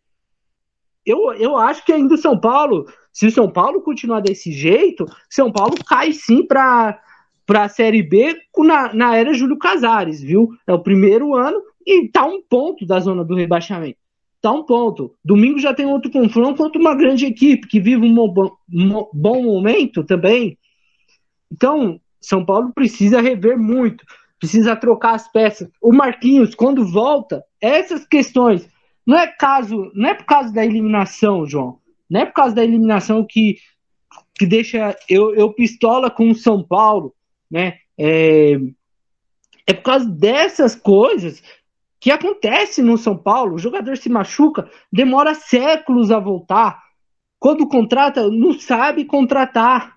Eu, 1.07 1.33
eu 1.35 1.57
acho 1.57 1.85
que 1.85 1.93
ainda 1.93 2.15
o 2.15 2.19
São 2.19 2.39
Paulo, 2.39 2.87
se 3.13 3.27
o 3.27 3.31
São 3.31 3.51
Paulo 3.51 3.81
continuar 3.83 4.21
desse 4.21 4.51
jeito, 4.51 5.07
São 5.31 5.53
Paulo 5.53 5.75
cai 5.87 6.13
sim 6.13 6.45
para 6.45 7.01
a 7.49 7.69
Série 7.69 8.03
B 8.03 8.37
na, 8.59 8.93
na 8.93 9.17
era 9.17 9.35
Júlio 9.35 9.59
Casares, 9.59 10.21
viu? 10.21 10.51
É 10.67 10.73
o 10.73 10.83
primeiro 10.83 11.35
ano 11.35 11.63
e 11.87 12.09
tá 12.09 12.25
um 12.25 12.43
ponto 12.43 12.85
da 12.85 12.99
zona 12.99 13.23
do 13.23 13.35
rebaixamento 13.35 13.99
tá 14.45 14.53
um 14.53 14.63
ponto. 14.63 15.15
Domingo 15.25 15.59
já 15.59 15.73
tem 15.73 15.87
outro 15.87 16.11
confronto 16.11 16.59
contra 16.59 16.79
uma 16.79 16.95
grande 16.95 17.25
equipe 17.25 17.67
que 17.67 17.81
vive 17.81 18.05
um 18.05 18.29
bom, 18.29 18.55
um 18.71 19.09
bom 19.11 19.43
momento 19.43 20.05
também. 20.05 20.59
Então, 21.51 21.99
São 22.21 22.45
Paulo 22.45 22.71
precisa 22.75 23.23
rever 23.23 23.59
muito, 23.59 24.05
precisa 24.39 24.77
trocar 24.77 25.15
as 25.15 25.31
peças. 25.31 25.69
O 25.81 25.93
Marquinhos, 25.93 26.55
quando 26.55 26.87
volta, 26.87 27.45
essas 27.61 28.07
questões 28.07 28.69
não 29.07 29.19
é 29.19 29.27
caso, 29.27 29.91
não 29.95 30.09
é 30.09 30.15
por 30.15 30.25
causa 30.25 30.53
da 30.53 30.65
eliminação, 30.65 31.47
João. 31.47 31.79
Não 32.09 32.21
é 32.21 32.27
por 32.27 32.35
causa 32.35 32.55
da 32.55 32.65
eliminação 32.65 33.27
que, 33.29 33.59
que 34.35 34.47
deixa 34.47 34.97
eu, 35.09 35.35
eu 35.35 35.53
pistola 35.53 36.11
com 36.11 36.31
o 36.31 36.35
São 36.35 36.63
Paulo, 36.63 37.15
né? 37.51 37.79
É, 37.99 38.59
é 39.67 39.73
por 39.73 39.83
causa 39.83 40.07
dessas 40.07 40.75
coisas 40.75 41.43
que 42.01 42.11
acontece 42.11 42.83
no 42.83 42.99
São 42.99 43.17
Paulo. 43.17 43.55
O 43.55 43.59
jogador 43.59 43.97
se 43.97 44.09
machuca, 44.09 44.69
demora 44.93 45.35
séculos 45.35 46.11
a 46.11 46.19
voltar. 46.19 46.83
Quando 47.39 47.69
contrata, 47.69 48.29
não 48.31 48.59
sabe 48.59 49.05
contratar. 49.05 49.97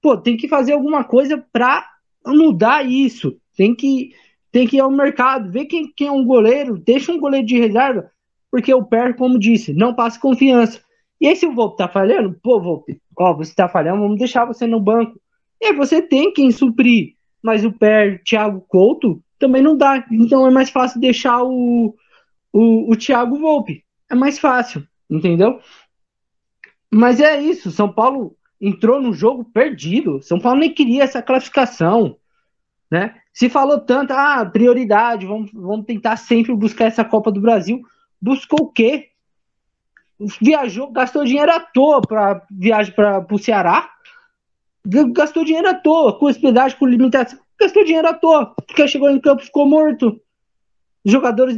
Pô, 0.00 0.16
tem 0.16 0.36
que 0.36 0.48
fazer 0.48 0.72
alguma 0.72 1.04
coisa 1.04 1.44
para 1.52 1.88
mudar 2.32 2.84
isso. 2.84 3.38
Tem 3.56 3.74
que, 3.74 4.12
tem 4.52 4.66
que 4.66 4.76
ir 4.76 4.80
ao 4.80 4.90
mercado, 4.90 5.50
ver 5.50 5.66
quem, 5.66 5.92
quem 5.96 6.08
é 6.08 6.12
um 6.12 6.24
goleiro, 6.24 6.78
deixa 6.78 7.12
um 7.12 7.18
goleiro 7.18 7.46
de 7.46 7.58
reserva, 7.58 8.10
porque 8.50 8.72
o 8.72 8.84
Per, 8.84 9.16
como 9.16 9.38
disse, 9.38 9.72
não 9.72 9.94
passa 9.94 10.20
confiança. 10.20 10.80
E 11.20 11.26
aí, 11.26 11.34
se 11.34 11.46
o 11.46 11.52
Volpe 11.52 11.78
tá 11.78 11.88
falhando, 11.88 12.38
pô, 12.42 12.60
Volpe, 12.60 13.00
ó, 13.18 13.34
você 13.34 13.54
tá 13.54 13.68
falhando, 13.68 14.02
vamos 14.02 14.18
deixar 14.18 14.44
você 14.44 14.66
no 14.66 14.80
banco. 14.80 15.20
E 15.60 15.66
aí 15.66 15.72
você 15.72 16.00
tem 16.00 16.32
quem 16.32 16.50
suprir. 16.52 17.14
Mas 17.42 17.64
o 17.64 17.72
Per, 17.72 18.22
Thiago 18.22 18.64
Couto, 18.68 19.22
também 19.38 19.62
não 19.62 19.76
dá. 19.76 20.04
Então 20.10 20.46
é 20.46 20.50
mais 20.50 20.70
fácil 20.70 21.00
deixar 21.00 21.42
o, 21.42 21.94
o, 22.52 22.92
o 22.92 22.96
Thiago 22.96 23.38
Volpe. 23.38 23.84
É 24.10 24.14
mais 24.14 24.38
fácil, 24.38 24.86
entendeu? 25.10 25.60
Mas 26.90 27.20
é 27.20 27.40
isso, 27.40 27.70
São 27.70 27.92
Paulo 27.92 28.34
entrou 28.60 29.00
no 29.00 29.12
jogo 29.12 29.44
perdido. 29.44 30.20
São 30.22 30.38
Paulo 30.38 30.60
nem 30.60 30.72
queria 30.72 31.04
essa 31.04 31.22
classificação, 31.22 32.16
né? 32.90 33.14
Se 33.32 33.48
falou 33.48 33.80
tanto, 33.80 34.12
ah, 34.12 34.44
prioridade, 34.44 35.26
vamos, 35.26 35.50
vamos 35.52 35.86
tentar 35.86 36.16
sempre 36.16 36.54
buscar 36.54 36.86
essa 36.86 37.04
Copa 37.04 37.30
do 37.30 37.40
Brasil. 37.40 37.80
Buscou 38.20 38.62
o 38.62 38.72
quê? 38.72 39.10
Viajou, 40.40 40.90
gastou 40.90 41.24
dinheiro 41.24 41.52
à 41.52 41.60
toa 41.60 42.00
para 42.00 42.44
viagem 42.50 42.92
para 42.92 43.24
o 43.30 43.38
Ceará. 43.38 43.88
Gastou 45.12 45.44
dinheiro 45.44 45.68
à 45.68 45.74
toa, 45.74 46.18
com 46.18 46.26
hospedagem, 46.26 46.76
com 46.76 46.86
limitação. 46.86 47.38
Gastou 47.60 47.84
dinheiro 47.84 48.08
à 48.08 48.14
toa, 48.14 48.54
porque 48.66 48.88
chegou 48.88 49.10
em 49.10 49.20
campo 49.20 49.42
ficou 49.42 49.66
morto. 49.66 50.20
Os 51.04 51.12
jogadores, 51.12 51.56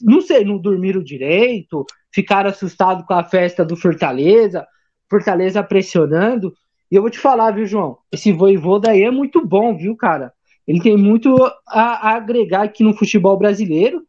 não 0.00 0.20
sei, 0.20 0.44
não 0.44 0.58
dormiram 0.58 1.02
direito, 1.02 1.84
ficaram 2.12 2.50
assustados 2.50 3.04
com 3.04 3.14
a 3.14 3.24
festa 3.24 3.64
do 3.64 3.76
Fortaleza, 3.76 4.66
Fortaleza 5.10 5.62
pressionando. 5.62 6.52
E 6.90 6.96
eu 6.96 7.02
vou 7.02 7.10
te 7.10 7.18
falar, 7.18 7.50
viu, 7.50 7.66
João? 7.66 7.98
Esse 8.10 8.32
voivoda 8.32 8.90
aí 8.90 9.02
é 9.02 9.10
muito 9.10 9.44
bom, 9.44 9.76
viu, 9.76 9.96
cara? 9.96 10.32
Ele 10.66 10.80
tem 10.80 10.96
muito 10.96 11.36
a, 11.66 12.14
agregar 12.14 12.62
aqui 12.62 12.82
no 12.82 12.94
futebol 12.94 13.38
brasileiro. 13.38 14.06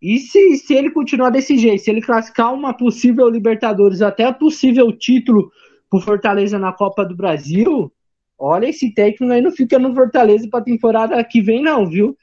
E 0.00 0.18
se, 0.18 0.56
se 0.56 0.74
ele 0.74 0.90
continuar 0.90 1.30
desse 1.30 1.58
jeito, 1.58 1.82
se 1.82 1.90
ele 1.90 2.00
classificar 2.00 2.54
uma 2.54 2.72
possível 2.74 3.28
Libertadores, 3.28 4.00
até 4.00 4.32
possível 4.32 4.90
título 4.92 5.50
pro 5.90 6.00
Fortaleza 6.00 6.58
na 6.58 6.72
Copa 6.72 7.04
do 7.04 7.14
Brasil, 7.14 7.92
olha, 8.38 8.68
esse 8.68 8.94
técnico 8.94 9.32
aí 9.32 9.42
não 9.42 9.50
fica 9.50 9.78
no 9.78 9.94
Fortaleza 9.94 10.48
pra 10.48 10.62
temporada 10.62 11.22
que 11.24 11.42
vem, 11.42 11.62
não, 11.62 11.86
viu? 11.86 12.16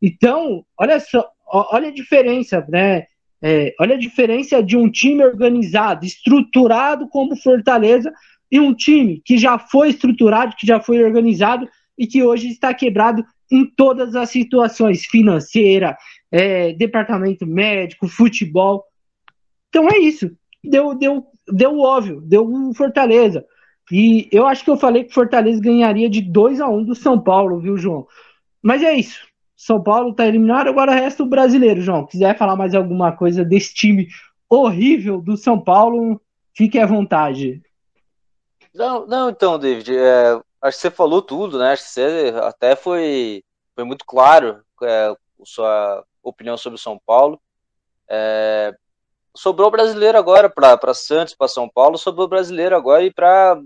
Então, 0.00 0.64
olha 0.78 1.00
só, 1.00 1.26
olha 1.46 1.88
a 1.88 1.94
diferença, 1.94 2.64
né? 2.68 3.06
É, 3.46 3.74
olha 3.78 3.94
a 3.94 3.98
diferença 3.98 4.62
de 4.62 4.74
um 4.74 4.90
time 4.90 5.22
organizado, 5.22 6.06
estruturado 6.06 7.06
como 7.08 7.36
Fortaleza, 7.36 8.10
e 8.50 8.58
um 8.58 8.72
time 8.72 9.20
que 9.22 9.36
já 9.36 9.58
foi 9.58 9.90
estruturado, 9.90 10.56
que 10.56 10.66
já 10.66 10.80
foi 10.80 11.04
organizado 11.04 11.68
e 11.98 12.06
que 12.06 12.22
hoje 12.22 12.48
está 12.48 12.72
quebrado 12.72 13.22
em 13.52 13.66
todas 13.66 14.16
as 14.16 14.30
situações 14.30 15.04
financeira, 15.04 15.94
é, 16.32 16.72
departamento 16.72 17.46
médico, 17.46 18.08
futebol. 18.08 18.82
Então 19.68 19.90
é 19.90 19.98
isso. 19.98 20.30
Deu, 20.64 20.94
deu, 20.94 21.26
deu 21.46 21.78
óbvio, 21.80 22.22
deu 22.22 22.48
um 22.48 22.72
Fortaleza. 22.72 23.44
E 23.92 24.26
eu 24.32 24.46
acho 24.46 24.64
que 24.64 24.70
eu 24.70 24.78
falei 24.78 25.04
que 25.04 25.12
Fortaleza 25.12 25.60
ganharia 25.60 26.08
de 26.08 26.22
2 26.22 26.62
a 26.62 26.68
1 26.68 26.78
um 26.78 26.84
do 26.84 26.94
São 26.94 27.20
Paulo, 27.20 27.60
viu, 27.60 27.76
João? 27.76 28.06
Mas 28.62 28.82
é 28.82 28.94
isso. 28.94 29.20
São 29.64 29.82
Paulo 29.82 30.10
está 30.10 30.26
eliminado, 30.26 30.68
agora 30.68 30.92
resta 30.92 31.22
o 31.22 31.26
brasileiro, 31.26 31.80
João. 31.80 32.06
Quiser 32.06 32.36
falar 32.36 32.54
mais 32.54 32.74
alguma 32.74 33.16
coisa 33.16 33.42
desse 33.42 33.72
time 33.72 34.08
horrível 34.46 35.22
do 35.22 35.38
São 35.38 35.58
Paulo, 35.58 36.20
fique 36.54 36.78
à 36.78 36.84
vontade. 36.84 37.62
Não, 38.74 39.06
não 39.06 39.30
então, 39.30 39.58
David, 39.58 39.96
é, 39.96 40.38
acho 40.60 40.76
que 40.76 40.82
você 40.82 40.90
falou 40.90 41.22
tudo, 41.22 41.58
né? 41.58 41.72
Acho 41.72 41.82
que 41.82 41.88
você 41.88 42.34
até 42.42 42.76
foi, 42.76 43.42
foi 43.74 43.84
muito 43.84 44.04
claro 44.04 44.62
é, 44.82 45.16
sua 45.46 46.04
opinião 46.22 46.58
sobre 46.58 46.78
o 46.78 46.82
São 46.82 47.00
Paulo. 47.06 47.40
É, 48.06 48.76
sobrou 49.34 49.70
brasileiro 49.70 50.18
agora 50.18 50.50
para 50.50 50.92
Santos, 50.92 51.34
para 51.34 51.48
São 51.48 51.70
Paulo, 51.70 51.96
sobrou 51.96 52.28
brasileiro 52.28 52.76
agora 52.76 53.02
e 53.02 53.10
para 53.10 53.58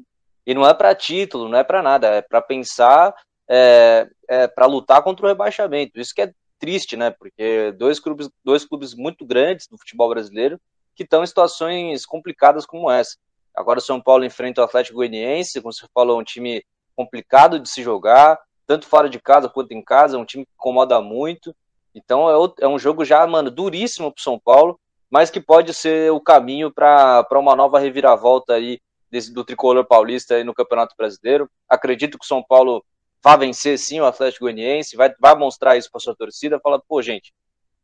e 0.47 0.55
não 0.55 0.65
é 0.65 0.73
para 0.73 0.95
título, 0.95 1.49
não 1.49 1.59
é 1.59 1.65
para 1.65 1.83
nada, 1.83 2.07
é 2.07 2.23
para 2.23 2.41
pensar 2.41 3.13
é, 3.49 4.09
é, 4.29 4.47
para 4.47 4.67
lutar 4.67 5.03
contra 5.03 5.25
o 5.25 5.29
rebaixamento. 5.29 5.99
Isso 5.99 6.15
que 6.15 6.23
é 6.23 6.33
triste, 6.59 6.97
né? 6.97 7.11
Porque 7.11 7.73
dois 7.73 7.99
clubes, 7.99 8.29
dois 8.45 8.65
clubes 8.65 8.95
muito 8.95 9.25
grandes 9.25 9.67
do 9.67 9.79
futebol 9.79 10.09
brasileiro 10.09 10.61
que 10.95 11.05
estão 11.05 11.23
em 11.23 11.27
situações 11.27 12.05
complicadas 12.05 12.67
como 12.67 12.91
essa. 12.91 13.17
Agora 13.55 13.79
o 13.79 13.83
São 13.83 14.01
Paulo 14.01 14.25
enfrenta 14.25 14.61
o 14.61 14.65
Atlético 14.65 14.97
Goianiense, 14.97 15.61
como 15.61 15.73
você 15.73 15.87
falou, 15.95 16.21
um 16.21 16.25
time 16.25 16.65
complicado 16.97 17.61
de 17.61 17.69
se 17.69 17.83
jogar, 17.83 18.39
tanto 18.67 18.87
fora 18.87 19.09
de 19.09 19.21
casa 19.21 19.49
quanto 19.49 19.73
em 19.73 19.83
casa, 19.83 20.17
é 20.17 20.21
um 20.21 20.25
time 20.25 20.45
que 20.45 20.51
incomoda 20.59 21.01
muito. 21.01 21.55
Então 21.95 22.29
é, 22.29 22.53
é 22.61 22.69
um 22.69 22.79
jogo 22.79 23.05
já, 23.05 23.25
mano, 23.27 23.51
duríssimo 23.51 24.13
para 24.13 24.19
o 24.19 24.23
São 24.23 24.39
Paulo, 24.39 24.79
mas 25.09 25.31
que 25.31 25.41
pode 25.41 25.73
ser 25.73 26.13
o 26.13 26.21
caminho 26.21 26.73
para 26.73 27.27
uma 27.33 27.55
nova 27.55 27.79
reviravolta 27.79 28.55
aí 28.55 28.81
desse, 29.11 29.33
do 29.33 29.45
tricolor 29.45 29.85
paulista 29.85 30.35
aí 30.35 30.45
no 30.45 30.55
Campeonato 30.55 30.95
Brasileiro. 30.99 31.49
Acredito 31.69 32.19
que 32.19 32.25
o 32.25 32.29
São 32.29 32.43
Paulo 32.43 32.85
vai 33.23 33.39
vencer 33.39 33.79
sim 33.79 34.01
o 34.01 34.07
Atlético 34.07 34.45
Goianiense, 34.45 34.97
vai, 34.97 35.13
vai 35.19 35.35
mostrar 35.35 35.77
isso 35.77 35.91
para 35.91 36.01
sua 36.01 36.15
torcida, 36.15 36.61
fala, 36.61 36.81
pô, 36.81 37.03
gente, 37.03 37.33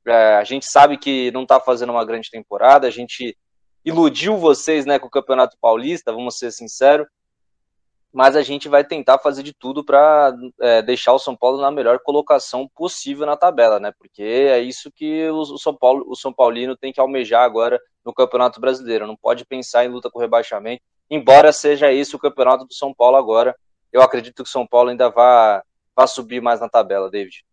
é, 0.07 0.37
a 0.37 0.45
gente 0.45 0.67
sabe 0.67 0.99
que 0.99 1.31
não 1.33 1.43
está 1.43 1.59
fazendo 1.61 1.91
uma 1.91 2.05
grande 2.05 2.31
temporada, 2.31 2.87
a 2.87 2.91
gente 2.91 3.37
iludiu 3.85 4.37
vocês 4.37 4.87
né, 4.87 4.99
com 4.99 5.07
o 5.07 5.11
Campeonato 5.11 5.57
Paulista, 5.61 6.13
vamos 6.13 6.39
ser 6.39 6.51
sinceros, 6.53 7.07
mas 8.15 8.37
a 8.37 8.43
gente 8.43 8.69
vai 8.69 8.85
tentar 8.85 9.19
fazer 9.19 9.43
de 9.43 9.53
tudo 9.53 9.85
para 9.85 10.33
é, 10.61 10.81
deixar 10.81 11.13
o 11.13 11.19
São 11.19 11.35
Paulo 11.35 11.61
na 11.61 11.71
melhor 11.71 11.99
colocação 11.99 12.69
possível 12.73 13.27
na 13.27 13.37
tabela, 13.37 13.81
né? 13.81 13.93
Porque 13.99 14.23
é 14.23 14.61
isso 14.61 14.89
que 14.93 15.29
o 15.31 15.59
São 15.59 15.75
Paulo, 15.75 16.05
o 16.07 16.15
São 16.15 16.33
Paulino 16.33 16.77
tem 16.77 16.93
que 16.93 17.01
almejar 17.01 17.43
agora 17.43 17.81
no 18.05 18.15
Campeonato 18.15 18.61
Brasileiro. 18.61 19.05
Não 19.05 19.17
pode 19.17 19.45
pensar 19.45 19.85
em 19.85 19.89
luta 19.89 20.09
com 20.09 20.21
rebaixamento, 20.21 20.81
embora 21.11 21.53
seja 21.53 21.91
isso 21.91 22.17
o 22.17 22.21
Campeonato 22.21 22.65
do 22.65 22.73
São 22.73 22.95
Paulo 22.95 23.17
agora 23.17 23.53
eu 23.95 24.03
acredito 24.03 24.43
que 24.43 24.49
o 24.49 24.53
São 24.53 24.67
Paulo 24.67 24.91
ainda 24.91 25.09
vai, 25.09 25.63
vai 25.95 26.09
subir 26.09 26.43
mais 26.43 26.61
na 26.61 26.69
tabela, 26.69 27.09
David. 27.09 27.45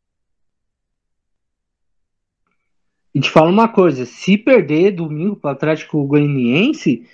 E 3.14 3.20
te 3.20 3.30
falo 3.30 3.52
uma 3.52 3.68
coisa, 3.68 4.06
se 4.06 4.38
perder 4.38 4.92
domingo 4.92 5.36
para 5.36 5.50
o 5.50 5.54
Atlético 5.54 6.04
Goianiense, 6.08 7.08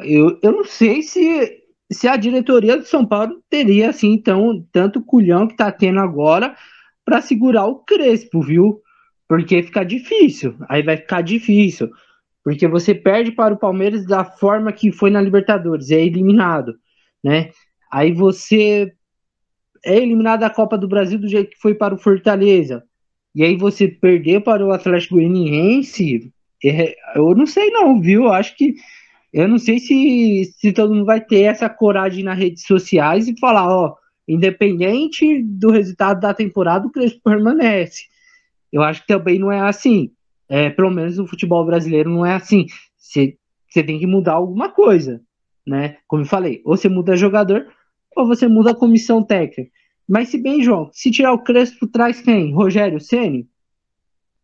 eu, 0.00 0.40
eu 0.42 0.50
não 0.50 0.64
sei 0.64 1.02
se, 1.02 1.62
se 1.92 2.08
a 2.08 2.16
diretoria 2.16 2.76
do 2.76 2.84
São 2.84 3.06
Paulo 3.06 3.40
teria 3.48 3.90
assim 3.90 4.12
então 4.12 4.66
tanto 4.72 5.04
culhão 5.04 5.46
que 5.46 5.52
está 5.52 5.70
tendo 5.70 6.00
agora 6.00 6.56
para 7.04 7.20
segurar 7.20 7.66
o 7.66 7.76
Crespo, 7.76 8.42
viu? 8.42 8.82
Porque 9.28 9.62
fica 9.62 9.84
difícil, 9.84 10.56
aí 10.68 10.82
vai 10.82 10.96
ficar 10.96 11.20
difícil, 11.20 11.90
porque 12.42 12.66
você 12.66 12.94
perde 12.94 13.30
para 13.30 13.54
o 13.54 13.58
Palmeiras 13.58 14.04
da 14.06 14.24
forma 14.24 14.72
que 14.72 14.90
foi 14.90 15.10
na 15.10 15.20
Libertadores, 15.20 15.90
é 15.90 16.02
eliminado, 16.02 16.76
né? 17.22 17.50
Aí 17.90 18.12
você 18.12 18.92
é 19.84 19.96
eliminado 19.96 20.40
da 20.40 20.50
Copa 20.50 20.76
do 20.76 20.88
Brasil 20.88 21.18
do 21.18 21.28
jeito 21.28 21.50
que 21.50 21.60
foi 21.60 21.74
para 21.74 21.94
o 21.94 21.98
Fortaleza. 21.98 22.84
E 23.34 23.44
aí 23.44 23.56
você 23.56 23.88
perder 23.88 24.42
para 24.42 24.64
o 24.64 24.72
Atlético 24.72 25.14
Goianiense, 25.14 26.32
é, 26.64 26.94
eu 27.14 27.34
não 27.34 27.46
sei 27.46 27.70
não, 27.70 28.00
viu? 28.00 28.24
Eu 28.24 28.32
acho 28.32 28.56
que 28.56 28.74
eu 29.32 29.46
não 29.46 29.58
sei 29.58 29.78
se, 29.78 30.52
se 30.56 30.72
todo 30.72 30.94
mundo 30.94 31.04
vai 31.04 31.20
ter 31.20 31.42
essa 31.42 31.68
coragem 31.68 32.24
nas 32.24 32.38
redes 32.38 32.64
sociais 32.64 33.28
e 33.28 33.38
falar, 33.38 33.68
ó, 33.68 33.94
independente 34.26 35.42
do 35.42 35.70
resultado 35.70 36.20
da 36.20 36.32
temporada, 36.32 36.86
o 36.86 36.90
Crespo 36.90 37.20
permanece. 37.22 38.04
Eu 38.72 38.82
acho 38.82 39.02
que 39.02 39.06
também 39.06 39.38
não 39.38 39.52
é 39.52 39.60
assim. 39.60 40.10
É, 40.48 40.70
pelo 40.70 40.90
menos 40.90 41.18
no 41.18 41.26
futebol 41.26 41.64
brasileiro 41.64 42.10
não 42.10 42.24
é 42.24 42.34
assim. 42.34 42.66
Você 42.96 43.36
tem 43.72 43.98
que 43.98 44.06
mudar 44.06 44.32
alguma 44.32 44.70
coisa, 44.70 45.20
né? 45.66 45.98
Como 46.06 46.22
eu 46.22 46.26
falei, 46.26 46.62
ou 46.64 46.76
você 46.76 46.88
muda 46.88 47.16
jogador, 47.16 47.66
ou 48.20 48.26
você 48.26 48.48
muda 48.48 48.72
a 48.72 48.76
comissão 48.76 49.22
técnica. 49.22 49.70
Mas 50.08 50.28
se 50.28 50.38
bem, 50.38 50.62
João, 50.62 50.90
se 50.92 51.10
tirar 51.10 51.32
o 51.32 51.42
Crespo, 51.42 51.86
traz 51.86 52.20
quem? 52.20 52.52
Rogério 52.52 53.00
Ceni? 53.00 53.48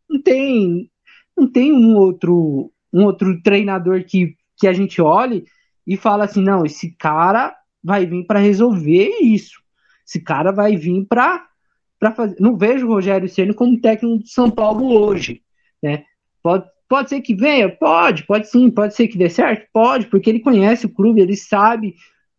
Não 0.08 0.20
tem, 0.20 0.90
não 1.37 1.50
tem 1.50 1.72
um 1.72 1.96
outro, 1.96 2.70
um 2.92 3.04
outro 3.04 3.40
treinador 3.42 4.04
que, 4.04 4.37
que 4.56 4.68
a 4.68 4.72
gente 4.72 5.00
olhe 5.00 5.44
e 5.87 5.96
fala 5.96 6.24
assim, 6.24 6.42
não, 6.42 6.64
esse 6.64 6.90
cara 6.92 7.54
vai 7.82 8.06
vir 8.06 8.26
para 8.26 8.38
resolver 8.38 9.10
isso. 9.20 9.62
Esse 10.06 10.20
cara 10.20 10.52
vai 10.52 10.76
vir 10.76 11.04
para 11.06 11.46
para 11.98 12.12
fazer. 12.12 12.37
Não 12.38 12.56
vejo 12.56 12.87
o 12.87 12.90
Rogério 12.90 13.28
Ceni 13.28 13.54
como 13.54 13.80
técnico 13.80 14.18
do 14.18 14.28
São 14.28 14.50
Paulo 14.50 14.92
hoje, 14.92 15.42
né? 15.82 16.04
Pode, 16.42 16.66
pode 16.87 17.08
ser 17.08 17.22
que 17.22 17.34
venha, 17.34 17.68
pode, 17.68 18.27
pode 18.27 18.48
sim, 18.48 18.70
pode 18.70 18.94
ser 18.94 19.08
que 19.08 19.16
dê 19.16 19.31
certo, 19.31 19.66
pode, 19.72 20.06
porque 20.06 20.29
ele 20.29 20.40
conhece 20.40 20.85
o 20.85 20.92
clube, 20.92 21.22
ele 21.22 21.37
sabe 21.37 21.94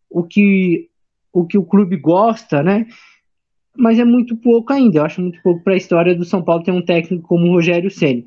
o 0.08 0.22
que 0.22 0.88
o 1.36 1.46
que 1.46 1.58
o 1.58 1.64
clube 1.64 1.96
gosta, 1.96 2.62
né? 2.62 2.86
Mas 3.76 3.98
é 3.98 4.04
muito 4.04 4.34
pouco 4.36 4.72
ainda. 4.72 4.98
Eu 4.98 5.04
acho 5.04 5.20
muito 5.20 5.40
pouco 5.42 5.62
para 5.62 5.74
a 5.74 5.76
história 5.76 6.14
do 6.14 6.24
São 6.24 6.42
Paulo 6.42 6.62
ter 6.62 6.70
um 6.70 6.80
técnico 6.80 7.28
como 7.28 7.46
o 7.46 7.50
Rogério 7.50 7.90
Ceni. 7.90 8.24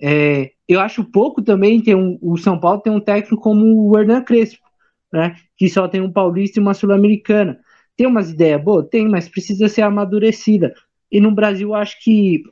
É, 0.00 0.52
eu 0.66 0.80
acho 0.80 1.04
pouco 1.04 1.42
também 1.42 1.80
ter 1.82 1.94
um, 1.94 2.18
o 2.22 2.38
São 2.38 2.58
Paulo 2.58 2.80
ter 2.80 2.88
um 2.88 3.00
técnico 3.00 3.42
como 3.42 3.90
o 3.90 3.98
Hernan 3.98 4.22
Crespo, 4.22 4.66
né? 5.12 5.36
Que 5.58 5.68
só 5.68 5.86
tem 5.86 6.00
um 6.00 6.10
paulista 6.10 6.58
e 6.58 6.62
uma 6.62 6.72
sul-americana. 6.72 7.60
Tem 7.94 8.06
umas 8.06 8.30
ideias 8.30 8.62
boas, 8.62 8.88
tem, 8.88 9.06
mas 9.06 9.28
precisa 9.28 9.68
ser 9.68 9.82
amadurecida. 9.82 10.72
E 11.12 11.20
no 11.20 11.34
Brasil, 11.34 11.68
eu 11.68 11.74
acho 11.74 12.02
que 12.02 12.42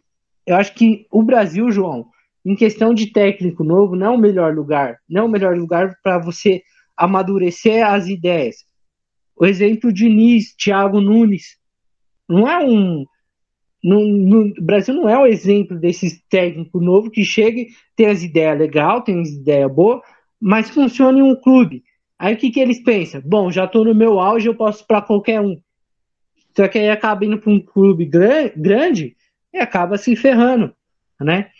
eu 0.46 0.56
acho 0.56 0.74
que 0.74 1.06
o 1.10 1.22
Brasil, 1.22 1.70
João, 1.70 2.06
em 2.44 2.54
questão 2.54 2.92
de 2.92 3.12
técnico 3.12 3.64
novo, 3.64 3.96
não 3.96 4.06
é 4.06 4.10
o 4.10 4.18
melhor 4.18 4.54
lugar, 4.54 4.98
não 5.08 5.22
é 5.22 5.24
o 5.24 5.28
melhor 5.28 5.56
lugar 5.56 5.96
para 6.02 6.18
você 6.18 6.62
amadurecer 6.96 7.84
as 7.84 8.08
ideias. 8.08 8.65
O 9.36 9.44
exemplo 9.44 9.92
de 9.92 10.08
Nis, 10.08 10.54
Thiago 10.56 11.00
Nunes, 11.00 11.58
não 12.28 12.48
é 12.48 12.58
um 12.64 13.04
No, 13.82 14.00
no, 14.00 14.46
o 14.46 14.62
Brasil 14.62 14.94
não 14.94 15.08
é 15.08 15.16
o 15.16 15.26
exemplo 15.26 15.78
desse 15.78 16.20
técnico 16.28 16.80
novo 16.80 17.10
que 17.10 17.24
chega, 17.24 17.62
tem 17.94 18.06
as 18.06 18.22
ideias 18.22 18.58
legais, 18.58 19.04
tem 19.04 19.20
as 19.20 19.28
ideias 19.28 19.70
boas, 19.72 20.00
mas 20.40 20.70
funciona 20.70 21.18
em 21.18 21.22
um 21.22 21.36
clube. 21.36 21.84
Aí 22.18 22.34
o 22.34 22.36
que, 22.36 22.50
que 22.50 22.58
eles 22.60 22.82
pensam? 22.82 23.20
Bom, 23.24 23.50
já 23.50 23.64
estou 23.66 23.84
no 23.84 23.94
meu 23.94 24.18
auge, 24.18 24.48
eu 24.48 24.54
posso 24.54 24.84
para 24.86 25.02
qualquer 25.02 25.40
um. 25.40 25.60
Só 26.56 26.66
que 26.66 26.78
aí 26.78 26.88
acaba 26.88 27.24
indo 27.24 27.38
para 27.38 27.52
um 27.52 27.60
clube 27.60 28.06
grande 28.06 29.14
e 29.52 29.58
acaba 29.58 29.98
se 29.98 30.16
ferrando, 30.16 30.74
né? 31.20 31.50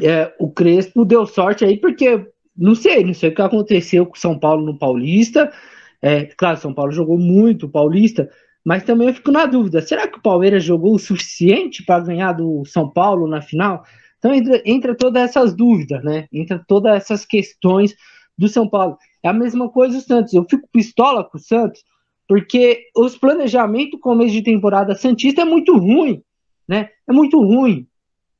É, 0.00 0.32
o 0.38 0.48
Crespo 0.50 1.04
deu 1.04 1.26
sorte 1.26 1.64
aí 1.64 1.76
porque 1.76 2.24
não 2.56 2.76
sei, 2.76 3.04
não 3.04 3.12
sei 3.12 3.30
o 3.30 3.34
que 3.34 3.42
aconteceu 3.42 4.06
com 4.06 4.16
o 4.16 4.20
São 4.20 4.38
Paulo 4.38 4.64
no 4.64 4.78
Paulista. 4.78 5.52
É, 6.02 6.24
claro, 6.24 6.58
São 6.58 6.72
Paulo 6.72 6.92
jogou 6.92 7.18
muito 7.18 7.68
Paulista, 7.68 8.30
mas 8.64 8.84
também 8.84 9.08
eu 9.08 9.14
fico 9.14 9.30
na 9.30 9.46
dúvida: 9.46 9.82
será 9.82 10.06
que 10.06 10.18
o 10.18 10.22
Palmeiras 10.22 10.64
jogou 10.64 10.94
o 10.94 10.98
suficiente 10.98 11.84
para 11.84 12.04
ganhar 12.04 12.32
do 12.32 12.64
São 12.64 12.88
Paulo 12.88 13.26
na 13.26 13.40
final? 13.40 13.84
Então 14.18 14.34
entra, 14.34 14.62
entra 14.64 14.94
todas 14.94 15.22
essas 15.22 15.54
dúvidas, 15.54 16.02
né? 16.04 16.26
Entra 16.32 16.62
todas 16.66 16.94
essas 16.94 17.24
questões 17.24 17.94
do 18.36 18.48
São 18.48 18.68
Paulo. 18.68 18.96
É 19.22 19.28
a 19.28 19.32
mesma 19.32 19.68
coisa 19.68 19.98
o 19.98 20.00
Santos. 20.00 20.32
Eu 20.32 20.46
fico 20.48 20.68
pistola 20.72 21.24
com 21.24 21.38
o 21.38 21.40
Santos, 21.40 21.82
porque 22.28 22.86
os 22.96 23.16
planejamentos 23.16 24.00
começo 24.00 24.32
de 24.32 24.42
temporada 24.42 24.94
Santista 24.94 25.42
é 25.42 25.44
muito 25.44 25.76
ruim, 25.76 26.22
né? 26.68 26.90
É 27.08 27.12
muito 27.12 27.42
ruim. 27.42 27.86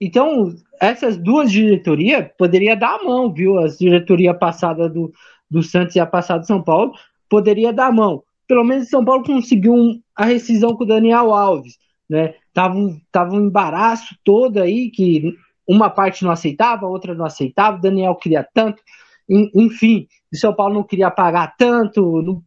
Então, 0.01 0.55
essas 0.81 1.19
duas 1.19 1.51
diretorias 1.51 2.27
poderia 2.39 2.75
dar 2.75 2.97
a 2.97 3.05
mão, 3.05 3.33
viu? 3.33 3.59
A 3.59 3.69
diretoria 3.69 4.33
passada 4.33 4.89
do, 4.89 5.13
do 5.51 5.63
Santos 5.63 5.97
e 5.97 6.01
a 6.01 6.07
passada 6.07 6.41
do 6.41 6.47
São 6.47 6.63
Paulo 6.63 6.93
poderia 7.31 7.73
dar 7.73 7.87
a 7.87 7.93
mão. 7.93 8.23
Pelo 8.47 8.65
menos 8.65 8.89
São 8.89 9.05
Paulo 9.05 9.23
conseguiu 9.23 9.73
um, 9.73 10.03
a 10.15 10.25
rescisão 10.25 10.77
com 10.77 10.85
o 10.85 10.87
Daniel 10.87 11.33
Alves, 11.33 11.79
né? 12.09 12.35
Tava 12.53 12.75
um, 12.75 13.01
tava 13.13 13.35
um 13.35 13.47
embaraço 13.47 14.17
todo 14.25 14.59
aí 14.59 14.91
que 14.91 15.35
uma 15.67 15.89
parte 15.89 16.25
não 16.25 16.33
aceitava, 16.33 16.87
outra 16.87 17.15
não 17.15 17.25
aceitava, 17.25 17.79
o 17.79 17.81
Daniel 17.81 18.17
queria 18.17 18.47
tanto, 18.53 18.83
enfim, 19.29 20.09
o 20.33 20.37
São 20.37 20.53
Paulo 20.53 20.75
não 20.75 20.83
queria 20.83 21.13
pagar 21.13 21.55
tanto, 21.57 22.21
não, 22.23 22.43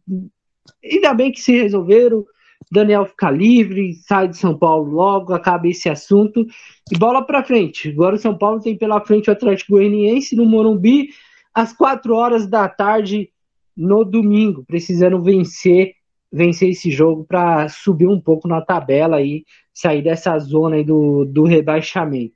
ainda 0.84 1.14
bem 1.14 1.32
que 1.32 1.40
se 1.40 1.58
resolveram, 1.58 2.22
Daniel 2.70 3.06
fica 3.06 3.30
livre, 3.30 3.94
sai 3.94 4.28
de 4.28 4.36
São 4.36 4.56
Paulo 4.58 4.90
logo, 4.90 5.32
acaba 5.32 5.66
esse 5.68 5.88
assunto 5.88 6.46
e 6.92 6.98
bola 6.98 7.24
para 7.24 7.44
frente. 7.44 7.90
Agora 7.90 8.16
o 8.16 8.18
São 8.18 8.36
Paulo 8.36 8.60
tem 8.60 8.76
pela 8.76 9.00
frente 9.00 9.30
o 9.30 9.32
Atlético 9.32 9.72
Goianiense 9.72 10.36
no 10.36 10.44
Morumbi 10.44 11.08
às 11.54 11.72
4 11.72 12.14
horas 12.14 12.46
da 12.46 12.68
tarde 12.68 13.30
no 13.76 14.04
domingo, 14.04 14.64
precisando 14.64 15.22
vencer 15.22 15.94
vencer 16.34 16.70
esse 16.70 16.90
jogo 16.90 17.24
para 17.24 17.68
subir 17.68 18.08
um 18.08 18.20
pouco 18.20 18.48
na 18.48 18.60
tabela 18.60 19.22
e 19.22 19.44
sair 19.72 20.02
dessa 20.02 20.36
zona 20.40 20.82
do, 20.82 21.24
do 21.24 21.44
rebaixamento. 21.44 22.34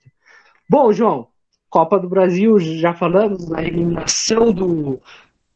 Bom, 0.71 0.93
João, 0.93 1.27
Copa 1.69 1.99
do 1.99 2.09
Brasil, 2.09 2.61
já 2.61 2.95
falamos 2.95 3.49
na 3.49 3.61
eliminação 3.61 4.53
do, 4.53 5.03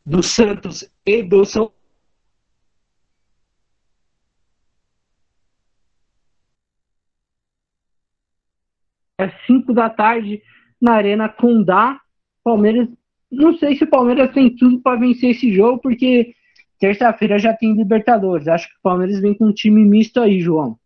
do 0.04 0.24
Santos 0.24 0.84
e 1.06 1.22
do 1.22 1.44
São 1.44 1.70
às 9.18 9.32
5 9.46 9.72
da 9.72 9.88
tarde 9.88 10.42
na 10.80 10.94
Arena 10.94 11.28
Condá. 11.28 12.00
Palmeiras, 12.42 12.88
não 13.32 13.56
sei 13.58 13.76
se 13.76 13.84
o 13.84 13.90
Palmeiras 13.90 14.32
tem 14.32 14.54
tudo 14.54 14.80
para 14.80 14.98
vencer 14.98 15.30
esse 15.30 15.52
jogo, 15.52 15.80
porque 15.80 16.34
terça-feira 16.78 17.38
já 17.38 17.54
tem 17.54 17.74
Libertadores. 17.74 18.46
Acho 18.46 18.68
que 18.68 18.74
o 18.74 18.82
Palmeiras 18.82 19.20
vem 19.20 19.34
com 19.34 19.46
um 19.46 19.52
time 19.52 19.84
misto 19.84 20.20
aí, 20.20 20.40
João. 20.40 20.78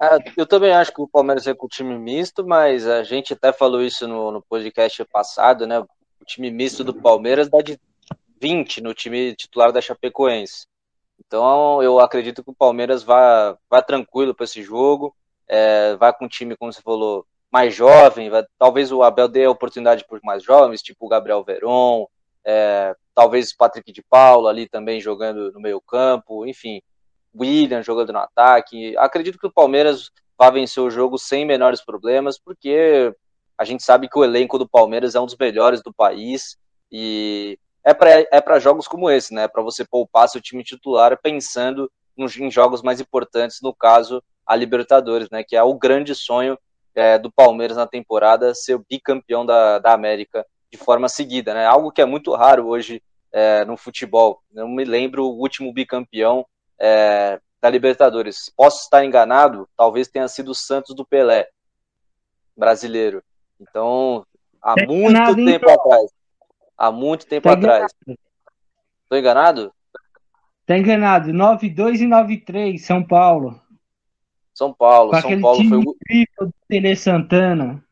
Ah, 0.00 0.18
eu 0.36 0.46
também 0.46 0.72
acho 0.72 0.92
que 0.92 1.00
o 1.00 1.08
Palmeiras 1.08 1.44
vem 1.44 1.54
com 1.54 1.66
um 1.66 1.68
time 1.68 1.98
misto, 1.98 2.46
mas 2.46 2.86
a 2.86 3.02
gente 3.02 3.32
até 3.32 3.52
falou 3.52 3.82
isso 3.82 4.06
no, 4.06 4.30
no 4.30 4.42
podcast 4.42 5.04
passado, 5.06 5.66
né? 5.66 5.80
O 5.80 6.24
time 6.26 6.50
misto 6.50 6.84
do 6.84 6.94
Palmeiras 6.94 7.48
dá 7.48 7.60
de 7.60 7.78
20 8.40 8.82
no 8.82 8.92
time 8.92 9.34
titular 9.34 9.72
da 9.72 9.80
Chapecoense. 9.80 10.66
Então 11.26 11.82
eu 11.82 12.00
acredito 12.00 12.42
que 12.44 12.50
o 12.50 12.54
Palmeiras 12.54 13.02
vai, 13.02 13.54
vai 13.70 13.82
tranquilo 13.82 14.34
para 14.34 14.44
esse 14.44 14.62
jogo 14.62 15.14
é, 15.48 15.96
vai 15.96 16.12
com 16.12 16.24
um 16.24 16.28
time, 16.28 16.56
como 16.56 16.72
você 16.72 16.82
falou, 16.82 17.26
mais 17.54 17.72
jovem, 17.72 18.28
talvez 18.58 18.90
o 18.90 19.00
Abel 19.04 19.28
dê 19.28 19.44
a 19.44 19.50
oportunidade 19.50 20.04
para 20.04 20.18
mais 20.24 20.42
jovens, 20.42 20.82
tipo 20.82 21.06
o 21.06 21.08
Gabriel 21.08 21.44
Veron, 21.44 22.08
é, 22.44 22.96
talvez 23.14 23.52
o 23.52 23.56
Patrick 23.56 23.92
de 23.92 24.02
Paula 24.02 24.50
ali 24.50 24.68
também 24.68 25.00
jogando 25.00 25.52
no 25.52 25.60
meio 25.60 25.80
campo, 25.80 26.44
enfim, 26.44 26.82
William 27.32 27.80
jogando 27.80 28.12
no 28.12 28.18
ataque. 28.18 28.96
Acredito 28.98 29.38
que 29.38 29.46
o 29.46 29.52
Palmeiras 29.52 30.10
vai 30.36 30.50
vencer 30.50 30.82
o 30.82 30.90
jogo 30.90 31.16
sem 31.16 31.46
menores 31.46 31.80
problemas, 31.80 32.40
porque 32.40 33.14
a 33.56 33.64
gente 33.64 33.84
sabe 33.84 34.08
que 34.08 34.18
o 34.18 34.24
elenco 34.24 34.58
do 34.58 34.68
Palmeiras 34.68 35.14
é 35.14 35.20
um 35.20 35.26
dos 35.26 35.36
melhores 35.36 35.80
do 35.80 35.94
país 35.94 36.56
e 36.90 37.56
é 37.84 37.94
para 37.94 38.10
é 38.32 38.60
jogos 38.60 38.88
como 38.88 39.08
esse, 39.08 39.32
né? 39.32 39.46
Para 39.46 39.62
você 39.62 39.84
poupar 39.84 40.28
seu 40.28 40.40
time 40.40 40.64
titular 40.64 41.16
pensando 41.22 41.88
em 42.18 42.50
jogos 42.50 42.82
mais 42.82 43.00
importantes, 43.00 43.60
no 43.62 43.72
caso, 43.72 44.20
a 44.44 44.56
Libertadores, 44.56 45.30
né? 45.30 45.44
Que 45.44 45.54
é 45.54 45.62
o 45.62 45.74
grande 45.74 46.16
sonho 46.16 46.58
é, 46.94 47.18
do 47.18 47.30
Palmeiras 47.30 47.76
na 47.76 47.86
temporada, 47.86 48.54
ser 48.54 48.74
o 48.74 48.86
bicampeão 48.88 49.44
da, 49.44 49.78
da 49.78 49.92
América 49.92 50.46
de 50.70 50.78
forma 50.78 51.08
seguida, 51.08 51.54
né? 51.54 51.66
Algo 51.66 51.92
que 51.92 52.00
é 52.00 52.04
muito 52.04 52.34
raro 52.34 52.66
hoje 52.66 53.02
é, 53.32 53.64
no 53.64 53.76
futebol. 53.76 54.42
Não 54.52 54.68
me 54.68 54.84
lembro 54.84 55.24
o 55.24 55.38
último 55.38 55.72
bicampeão 55.72 56.46
é, 56.78 57.40
da 57.60 57.70
Libertadores. 57.70 58.52
Posso 58.56 58.82
estar 58.82 59.04
enganado? 59.04 59.68
Talvez 59.76 60.08
tenha 60.08 60.28
sido 60.28 60.50
o 60.50 60.54
Santos 60.54 60.94
do 60.94 61.04
Pelé, 61.04 61.48
brasileiro. 62.56 63.22
Então, 63.60 64.26
há 64.60 64.74
tá 64.74 64.86
muito 64.86 65.10
enganado, 65.10 65.44
tempo 65.44 65.68
hein, 65.68 65.74
atrás. 65.74 66.10
Há 66.76 66.92
muito 66.92 67.26
tempo 67.26 67.48
tá 67.48 67.54
atrás. 67.54 67.92
Estou 69.02 69.18
enganado? 69.18 69.72
Tá 70.66 70.78
enganado. 70.78 71.30
9-2 71.30 72.00
e 72.00 72.06
9-3, 72.06 72.78
São 72.78 73.02
Paulo. 73.02 73.60
São 74.54 74.72
Paulo. 74.72 75.10
Com 75.10 75.20
São 75.20 75.40
Paulo 75.40 75.68
foi 75.68 75.78
o. 75.78 75.82
do 75.82 76.54
Tele 76.68 76.94
Santana. 76.94 77.82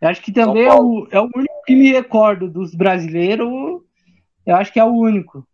Eu 0.00 0.08
acho 0.08 0.20
que 0.20 0.32
também 0.32 0.64
é 0.64 0.74
o, 0.74 1.06
é 1.12 1.20
o 1.20 1.30
único 1.34 1.62
que 1.64 1.76
me 1.76 1.92
recordo 1.92 2.50
dos 2.50 2.74
brasileiros. 2.74 3.48
Eu 4.44 4.56
acho 4.56 4.72
que 4.72 4.80
é 4.80 4.84
o 4.84 4.92
único. 4.92 5.46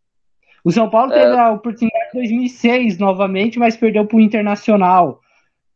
O 0.65 0.73
São 0.73 0.89
Paulo 0.89 1.13
é... 1.13 1.21
teve 1.21 1.37
a 1.37 1.51
oportunidade 1.51 2.09
em 2.15 2.19
2006 2.19 2.99
novamente, 2.99 3.59
mas 3.59 3.77
perdeu 3.77 4.07
para 4.07 4.17
o 4.17 4.21
Internacional, 4.21 5.21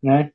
né? 0.02 0.32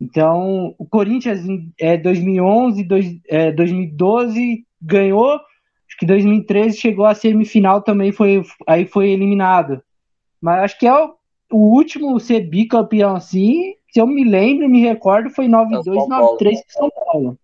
Então, 0.00 0.74
o 0.78 0.86
Corinthians 0.86 1.44
em 1.44 1.72
é, 1.78 1.96
2011, 1.96 2.84
dois, 2.84 3.16
é, 3.28 3.50
2012 3.50 4.64
ganhou, 4.80 5.34
acho 5.34 5.98
que 5.98 6.06
2013 6.06 6.76
chegou 6.76 7.04
à 7.04 7.14
semifinal 7.14 7.82
também 7.82 8.12
foi 8.12 8.44
aí 8.66 8.86
foi 8.86 9.10
eliminado. 9.10 9.82
Mas 10.40 10.62
acho 10.64 10.78
que 10.78 10.86
é 10.86 10.94
o, 10.94 11.14
o 11.50 11.76
último 11.76 12.18
ser 12.20 12.40
bicampeão 12.40 13.16
assim, 13.16 13.74
se 13.90 14.00
eu 14.00 14.06
me 14.06 14.24
lembro, 14.24 14.68
me 14.68 14.82
recordo, 14.82 15.30
foi 15.30 15.46
9-2, 15.46 15.84
9-3 15.84 16.62
São 16.68 16.90
Paulo. 16.90 17.38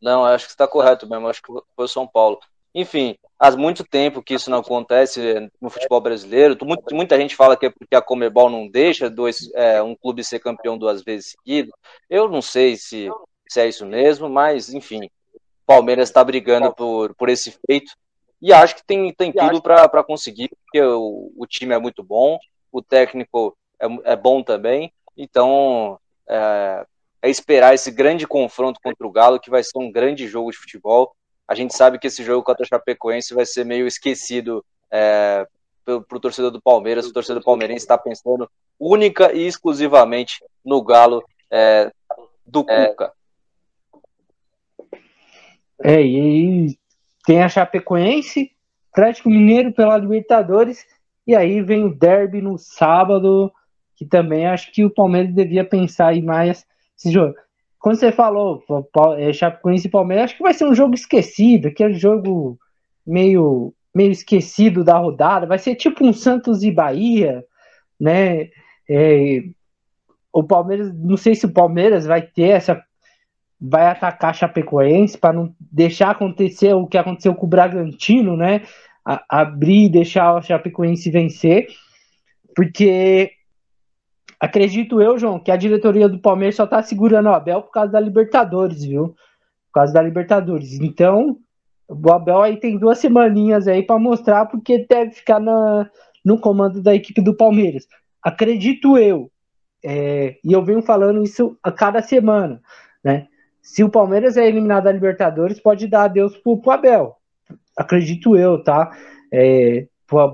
Não, 0.00 0.24
acho 0.24 0.46
que 0.46 0.50
está 0.50 0.66
correto 0.66 1.08
mesmo, 1.08 1.28
acho 1.28 1.42
que 1.42 1.52
foi 1.76 1.88
São 1.88 2.06
Paulo. 2.06 2.38
Enfim, 2.74 3.16
há 3.38 3.50
muito 3.52 3.84
tempo 3.84 4.22
que 4.22 4.34
isso 4.34 4.50
não 4.50 4.58
acontece 4.58 5.50
no 5.60 5.68
futebol 5.68 6.00
brasileiro. 6.00 6.56
Muita 6.90 7.16
gente 7.18 7.36
fala 7.36 7.56
que 7.56 7.66
é 7.66 7.70
porque 7.70 7.94
a 7.94 8.00
Comebol 8.00 8.48
não 8.48 8.66
deixa 8.66 9.10
dois, 9.10 9.50
é, 9.54 9.82
um 9.82 9.94
clube 9.94 10.24
ser 10.24 10.38
campeão 10.38 10.78
duas 10.78 11.02
vezes 11.02 11.32
seguido. 11.32 11.72
Eu 12.08 12.28
não 12.28 12.40
sei 12.40 12.76
se, 12.76 13.10
se 13.48 13.60
é 13.60 13.68
isso 13.68 13.84
mesmo, 13.84 14.28
mas 14.28 14.72
enfim, 14.72 15.10
Palmeiras 15.66 16.08
está 16.08 16.24
brigando 16.24 16.72
por, 16.72 17.14
por 17.14 17.28
esse 17.28 17.56
feito 17.66 17.92
e 18.40 18.52
acho 18.52 18.74
que 18.76 18.84
tem, 18.84 19.12
tem 19.12 19.32
tudo 19.32 19.62
para 19.62 20.02
conseguir, 20.02 20.50
porque 20.64 20.82
o, 20.82 21.32
o 21.36 21.46
time 21.46 21.74
é 21.74 21.78
muito 21.78 22.02
bom 22.02 22.38
o 22.72 22.82
técnico 22.82 23.56
é, 23.78 24.12
é 24.12 24.16
bom 24.16 24.42
também, 24.42 24.92
então 25.16 25.98
é, 26.26 26.86
é, 27.22 27.30
esperar 27.30 27.74
esse 27.74 27.90
grande 27.90 28.26
confronto 28.26 28.80
contra 28.82 29.06
o 29.06 29.12
Galo, 29.12 29.38
que 29.38 29.50
vai 29.50 29.62
ser 29.62 29.78
um 29.78 29.92
grande 29.92 30.26
jogo 30.26 30.50
de 30.50 30.56
futebol. 30.56 31.14
A 31.46 31.54
gente 31.54 31.76
sabe 31.76 31.98
que 31.98 32.06
esse 32.06 32.24
jogo 32.24 32.42
contra 32.42 32.64
o 32.64 32.66
Chapecoense 32.66 33.34
vai 33.34 33.44
ser 33.44 33.64
meio 33.64 33.86
esquecido 33.86 34.64
é, 34.90 35.46
para 35.84 35.96
o 35.96 36.20
torcedor 36.20 36.50
do 36.50 36.62
Palmeiras. 36.62 37.06
O 37.06 37.12
torcedor 37.12 37.42
palmeirense 37.44 37.84
está 37.84 37.98
pensando 37.98 38.50
única 38.78 39.32
e 39.32 39.46
exclusivamente 39.46 40.42
no 40.64 40.82
Galo 40.82 41.22
é, 41.50 41.92
do 42.46 42.64
é. 42.68 42.86
Cuca. 42.86 43.12
É, 45.84 46.00
e 46.00 46.78
tem 47.26 47.42
a 47.42 47.48
Chapecoense, 47.48 48.52
Atlético 48.92 49.28
Mineiro 49.28 49.72
pela 49.72 49.96
Libertadores 49.96 50.86
e 51.26 51.34
aí 51.34 51.62
vem 51.62 51.84
o 51.84 51.94
derby 51.94 52.40
no 52.40 52.58
sábado, 52.58 53.52
que 53.96 54.04
também 54.04 54.46
acho 54.46 54.72
que 54.72 54.84
o 54.84 54.90
Palmeiras 54.90 55.34
devia 55.34 55.64
pensar 55.64 56.08
aí 56.08 56.22
mais 56.22 56.66
esse 56.98 57.10
jogo. 57.10 57.34
Quando 57.78 57.96
você 57.96 58.12
falou 58.12 58.62
é, 59.18 59.32
Chapecoense 59.32 59.88
e 59.88 59.90
Palmeiras, 59.90 60.24
acho 60.24 60.36
que 60.36 60.42
vai 60.42 60.54
ser 60.54 60.64
um 60.64 60.74
jogo 60.74 60.94
esquecido, 60.94 61.68
aquele 61.68 61.94
jogo 61.94 62.58
meio, 63.06 63.74
meio 63.94 64.12
esquecido 64.12 64.84
da 64.84 64.96
rodada. 64.96 65.46
Vai 65.46 65.58
ser 65.58 65.74
tipo 65.74 66.04
um 66.06 66.12
Santos 66.12 66.62
e 66.62 66.70
Bahia, 66.70 67.44
né? 67.98 68.50
É, 68.88 69.42
o 70.32 70.42
Palmeiras, 70.42 70.92
não 70.94 71.16
sei 71.16 71.34
se 71.34 71.44
o 71.46 71.52
Palmeiras 71.52 72.06
vai 72.06 72.22
ter 72.22 72.50
essa 72.50 72.82
vai 73.64 73.86
atacar 73.86 74.30
a 74.30 74.34
Chapecoense 74.34 75.16
para 75.16 75.32
não 75.32 75.54
deixar 75.60 76.10
acontecer 76.10 76.74
o 76.74 76.86
que 76.86 76.98
aconteceu 76.98 77.32
com 77.32 77.46
o 77.46 77.48
Bragantino, 77.48 78.36
né? 78.36 78.62
A, 79.04 79.40
abrir 79.40 79.86
e 79.86 79.88
deixar 79.88 80.36
a 80.36 80.42
Chapecoense 80.42 81.10
vencer, 81.10 81.66
porque 82.54 83.32
acredito 84.38 85.00
eu, 85.00 85.18
João, 85.18 85.40
que 85.40 85.50
a 85.50 85.56
diretoria 85.56 86.08
do 86.08 86.20
Palmeiras 86.20 86.56
só 86.56 86.66
tá 86.66 86.82
segurando 86.82 87.26
o 87.26 87.34
Abel 87.34 87.62
por 87.62 87.72
causa 87.72 87.92
da 87.92 88.00
Libertadores, 88.00 88.84
viu? 88.84 89.08
Por 89.08 89.74
causa 89.74 89.92
da 89.92 90.02
Libertadores. 90.02 90.78
Então, 90.80 91.38
o 91.88 92.12
Abel 92.12 92.42
aí 92.42 92.56
tem 92.58 92.78
duas 92.78 92.98
semaninhas 92.98 93.66
aí 93.66 93.82
para 93.82 93.98
mostrar 93.98 94.46
porque 94.46 94.86
deve 94.88 95.12
ficar 95.12 95.40
na, 95.40 95.90
no 96.24 96.38
comando 96.38 96.80
da 96.80 96.94
equipe 96.94 97.20
do 97.20 97.36
Palmeiras. 97.36 97.86
Acredito 98.22 98.96
eu, 98.96 99.30
é, 99.84 100.36
e 100.44 100.52
eu 100.52 100.64
venho 100.64 100.82
falando 100.82 101.22
isso 101.22 101.58
a 101.62 101.72
cada 101.72 102.00
semana, 102.00 102.62
né? 103.02 103.26
Se 103.60 103.84
o 103.84 103.90
Palmeiras 103.90 104.36
é 104.36 104.46
eliminado 104.46 104.84
da 104.84 104.92
Libertadores, 104.92 105.60
pode 105.60 105.86
dar 105.86 106.04
adeus 106.04 106.36
pro, 106.36 106.60
pro 106.60 106.72
Abel. 106.72 107.16
Acredito 107.76 108.36
eu, 108.36 108.62
tá? 108.62 108.96
É, 109.32 109.86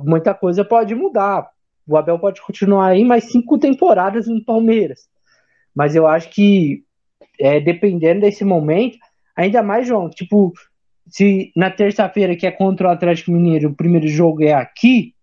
muita 0.05 0.35
coisa 0.35 0.65
pode 0.65 0.95
mudar. 0.95 1.49
O 1.87 1.97
Abel 1.97 2.19
pode 2.19 2.43
continuar 2.43 2.89
aí 2.89 3.05
mais 3.05 3.25
cinco 3.25 3.59
temporadas 3.59 4.27
no 4.27 4.45
Palmeiras. 4.45 5.09
Mas 5.75 5.95
eu 5.95 6.07
acho 6.07 6.31
que, 6.31 6.83
é, 7.39 7.61
dependendo 7.61 8.23
desse 8.23 8.45
momento, 8.45 8.99
ainda 9.37 9.63
mais, 9.63 9.87
João, 9.87 10.11
tipo, 10.11 10.53
se 11.07 11.53
na 11.57 11.71
terça-feira, 11.71 12.37
que 12.37 12.47
é 12.47 12.51
contra 12.51 12.89
o 12.89 12.91
Atlético 12.91 13.31
Mineiro, 13.31 13.71
o 13.71 13.75
primeiro 13.75 14.09
jogo 14.09 14.43
é 14.43 14.53
aqui, 14.53 15.15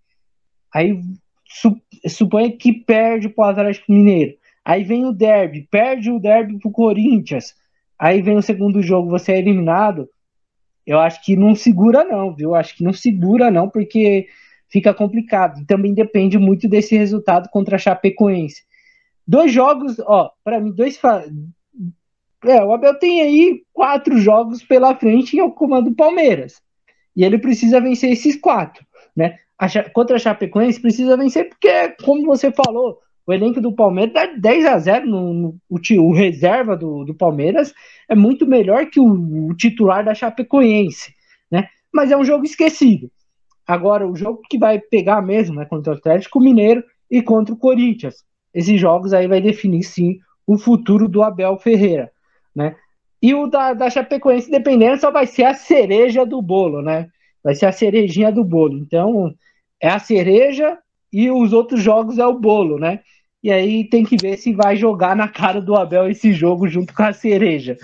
aí 0.74 0.99
su, 1.45 1.80
suponha 2.07 2.51
que 2.51 2.72
perde 2.72 3.30
pro 3.30 3.43
Atlético 3.43 3.91
Mineiro. 3.91 4.36
Aí 4.63 4.84
vem 4.84 5.05
o 5.05 5.11
derby, 5.11 5.68
perde 5.70 6.09
o 6.09 6.20
derby 6.20 6.57
pro 6.57 6.72
Corinthians 6.72 7.53
aí 7.99 8.22
vem 8.22 8.38
o 8.38 8.41
segundo 8.41 8.82
jogo, 8.82 9.09
você 9.09 9.34
é 9.34 9.39
eliminado, 9.39 10.09
eu 10.86 11.00
acho 11.00 11.24
que 11.24 11.36
não 11.36 11.56
segura 11.56 12.04
não, 12.04 12.34
viu? 12.34 12.54
Acho 12.54 12.76
que 12.76 12.84
não 12.84 12.94
segura 12.94 13.50
não, 13.50 13.70
porque 13.70 14.28
fica 14.70 14.94
complicado. 14.94 15.60
E 15.60 15.66
também 15.66 15.94
depende 15.94 16.38
muito 16.38 16.68
desse 16.68 16.96
resultado 16.96 17.50
contra 17.50 17.76
a 17.76 17.80
Chapecoense. 17.80 18.64
Dois 19.28 19.52
jogos, 19.52 20.00
ó, 20.00 20.32
para 20.44 20.60
mim, 20.60 20.72
dois. 20.72 21.00
É, 22.44 22.64
o 22.64 22.74
Abel 22.74 23.00
tem 23.00 23.22
aí 23.22 23.64
quatro 23.74 24.18
jogos 24.20 24.64
pela 24.64 24.96
frente 24.96 25.36
e 25.36 25.40
é 25.40 25.44
o 25.44 25.52
comando 25.52 25.90
do 25.90 25.96
Palmeiras. 25.96 26.62
E 27.16 27.24
ele 27.24 27.40
precisa 27.40 27.82
vencer 27.82 28.12
esses 28.12 28.36
quatro, 28.36 28.86
né? 29.16 29.40
A, 29.58 29.68
contra 29.90 30.18
a 30.18 30.20
Chapecoense 30.20 30.82
precisa 30.82 31.18
vencer 31.18 31.50
porque, 31.50 31.90
como 32.04 32.26
você 32.26 32.52
falou, 32.52 33.00
o 33.28 33.34
elenco 33.34 33.59
do 33.59 33.71
Palmeiras 33.71 34.13
dá 34.13 34.26
10 34.26 34.65
a 34.65 34.78
0 34.78 35.07
no, 35.07 35.34
no 35.34 35.59
o, 35.69 35.80
o, 36.01 36.13
reserva 36.13 36.78
do, 36.78 37.03
do, 37.03 37.15
Palmeiras 37.15 37.73
é 38.07 38.15
muito 38.15 38.45
melhor 38.45 38.86
que 38.88 38.99
o, 38.99 39.49
o, 39.49 39.55
titular 39.55 40.05
da 40.05 40.13
Chapecoense, 40.13 41.13
né? 41.49 41.67
Mas 41.91 42.11
é 42.11 42.17
um 42.17 42.23
jogo 42.23 42.45
esquecido. 42.45 43.09
Agora, 43.65 44.07
o 44.07 44.15
jogo 44.15 44.41
que 44.47 44.59
vai 44.59 44.80
pegar 44.80 45.21
mesmo 45.21 45.59
é 45.59 45.65
contra 45.65 45.93
o 45.93 45.95
Atlético 45.97 46.39
Mineiro 46.39 46.84
e 47.09 47.21
contra 47.21 47.53
o 47.53 47.57
Corinthians. 47.57 48.23
Esses 48.53 48.80
jogos 48.80 49.11
aí 49.11 49.28
vai 49.28 49.41
definir 49.41 49.84
sim 49.84 50.19
o 50.45 50.57
futuro 50.57 51.07
do 51.09 51.23
Abel 51.23 51.57
Ferreira, 51.57 52.11
né? 52.55 52.76
E 53.21 53.34
o 53.34 53.47
da, 53.47 53.73
da 53.73 53.89
Chapecoense, 53.89 54.51
dependendo, 54.51 55.01
só 55.01 55.09
vai 55.09 55.26
ser 55.26 55.45
a 55.45 55.55
cereja 55.55 56.26
do 56.26 56.39
bolo, 56.43 56.82
né? 56.84 57.07
Vai 57.43 57.55
ser 57.55 57.65
a 57.65 57.71
cerejinha 57.71 58.32
do 58.32 58.43
bolo. 58.43 58.78
Então, 58.78 59.34
é 59.82 59.89
a 59.89 59.97
cereja 59.97 60.78
e 61.11 61.32
os 61.32 61.53
outros 61.53 61.82
jogos 61.82 62.19
é 62.19 62.28
o 62.28 62.38
bolo, 62.38 62.78
né? 62.78 62.99
E 63.46 63.52
aí 63.52 63.88
tem 63.88 64.04
que 64.04 64.18
ver 64.18 64.38
se 64.38 64.56
vai 64.56 64.76
jogar 64.76 65.16
na 65.16 65.28
cara 65.28 65.62
do 65.62 65.76
Abel 65.76 66.10
esse 66.10 66.34
jogo 66.34 66.68
junto 66.68 66.91
com 66.96 67.04
a 67.04 67.14
cereja. 67.14 67.78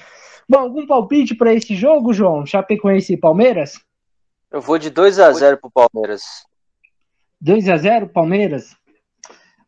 Bom, 0.50 0.58
algum 0.58 0.88
palpite 0.88 1.36
para 1.36 1.54
esse 1.54 1.76
jogo, 1.76 2.12
João? 2.12 2.48
Chapecoense 2.48 3.14
e 3.14 3.18
Palmeiras? 3.18 3.80
Eu 4.50 4.60
vou 4.60 4.80
de 4.80 4.90
2 4.90 5.20
a 5.20 5.32
0 5.32 5.60
pro 5.60 5.70
Palmeiras. 5.70 6.24
2 7.40 7.70
a 7.70 7.78
0 7.78 8.10
Palmeiras? 8.10 8.76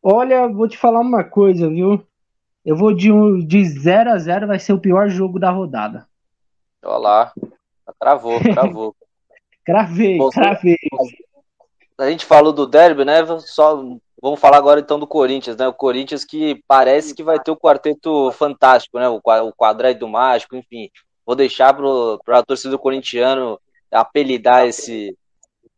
Olha, 0.02 0.48
vou 0.48 0.68
te 0.68 0.80
falar 0.80 1.00
uma 1.00 1.24
coisa, 1.24 1.70
viu? 1.70 2.04
Eu 2.66 2.76
vou 2.76 2.92
de, 2.92 3.12
um, 3.12 3.38
de 3.38 3.64
0 3.64 4.14
a 4.14 4.18
0 4.18 4.48
vai 4.48 4.58
ser 4.58 4.74
o 4.74 4.82
pior 4.82 5.08
jogo 5.10 5.38
da 5.38 5.52
rodada. 5.52 6.08
Olha 6.84 6.98
lá. 6.98 7.34
Travou, 8.00 8.40
travou. 8.42 8.96
cravei, 9.64 10.18
Você, 10.18 10.40
cravei. 10.40 10.78
A 12.00 12.10
gente 12.10 12.26
falou 12.26 12.52
do 12.52 12.66
derby, 12.66 13.06
né? 13.06 13.24
Só 13.42 14.00
Vamos 14.24 14.40
falar 14.40 14.56
agora 14.56 14.80
então 14.80 14.98
do 14.98 15.06
Corinthians, 15.06 15.58
né? 15.58 15.68
O 15.68 15.74
Corinthians 15.74 16.24
que 16.24 16.64
parece 16.66 17.14
que 17.14 17.22
vai 17.22 17.38
ter 17.38 17.52
o 17.52 17.58
quarteto 17.58 18.32
fantástico, 18.32 18.98
né? 18.98 19.10
O, 19.10 19.22
quadrado 19.52 20.08
mágico, 20.08 20.56
enfim. 20.56 20.90
Vou 21.26 21.36
deixar 21.36 21.74
para 21.74 22.40
a 22.40 22.42
torcida 22.42 22.72
do 22.72 22.80
corintiano 22.80 23.60
apelidar 23.92 24.66
esse, 24.66 25.14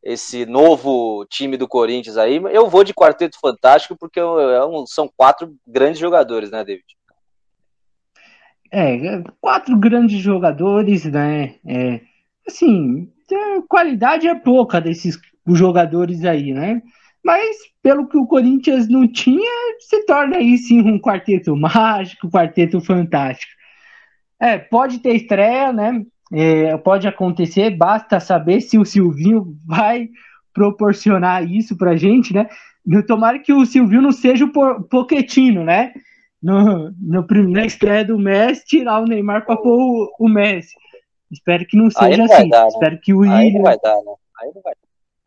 esse 0.04 0.46
novo 0.46 1.26
time 1.26 1.58
do 1.58 1.68
Corinthians 1.68 2.18
aí. 2.18 2.36
Eu 2.52 2.70
vou 2.70 2.84
de 2.84 2.94
quarteto 2.94 3.40
fantástico 3.40 3.98
porque 4.00 4.20
é 4.20 4.24
são 4.86 5.10
quatro 5.18 5.56
grandes 5.66 5.98
jogadores, 5.98 6.52
né, 6.52 6.64
David? 6.64 6.86
É, 8.72 9.24
quatro 9.42 9.76
grandes 9.76 10.20
jogadores, 10.22 11.04
né? 11.06 11.56
É, 11.68 12.00
assim, 12.48 13.12
a 13.32 13.64
qualidade 13.68 14.28
é 14.28 14.36
pouca 14.36 14.80
desses 14.80 15.20
jogadores 15.48 16.24
aí, 16.26 16.54
né? 16.54 16.84
Mas 17.26 17.58
pelo 17.82 18.08
que 18.08 18.18
o 18.18 18.28
Corinthians 18.28 18.88
não 18.88 19.08
tinha, 19.08 19.76
se 19.80 20.06
torna 20.06 20.38
aí 20.38 20.60
sim 20.60 20.80
um 20.82 21.00
quarteto 21.00 21.56
mágico, 21.58 22.28
um 22.28 22.30
quarteto 22.30 22.80
fantástico. 22.80 23.52
É, 24.40 24.60
pode 24.60 25.00
ter 25.00 25.16
estreia, 25.16 25.74
né? 25.74 26.06
É, 26.32 26.78
pode 26.78 27.08
acontecer, 27.08 27.72
basta 27.72 28.20
saber 28.20 28.62
se 28.62 28.78
o 28.78 28.86
Silvinho 28.86 29.58
vai 29.66 30.10
proporcionar 30.54 31.50
isso 31.52 31.76
pra 31.76 31.96
gente, 31.96 32.32
né? 32.32 32.48
Tomara 33.08 33.40
que 33.40 33.52
o 33.52 33.66
Silvinho 33.66 34.04
não 34.04 34.12
seja 34.12 34.46
o 34.46 34.84
Poquetino, 34.84 35.64
né? 35.64 35.94
No, 36.44 36.92
no, 36.92 37.26
na 37.50 37.66
estreia 37.66 38.06
do 38.06 38.20
Messi, 38.20 38.68
tirar 38.68 39.00
o 39.00 39.06
Neymar 39.06 39.48
para 39.48 39.58
pôr 39.58 39.80
o, 39.80 40.16
o, 40.20 40.30
Messi. 40.30 40.76
Espero 41.32 41.66
que 41.66 41.76
não 41.76 41.90
seja 41.90 42.18
não 42.18 42.26
assim. 42.26 42.50
Dar, 42.50 42.62
né? 42.62 42.68
Espero 42.68 43.00
que 43.02 43.16
o 43.16 43.24
Aí 43.24 43.52
não 43.52 43.64
vai 43.64 43.80
dar, 43.80 43.96
né? 43.96 44.14
Aí 44.40 44.52
não 44.54 44.62
vai. 44.62 44.74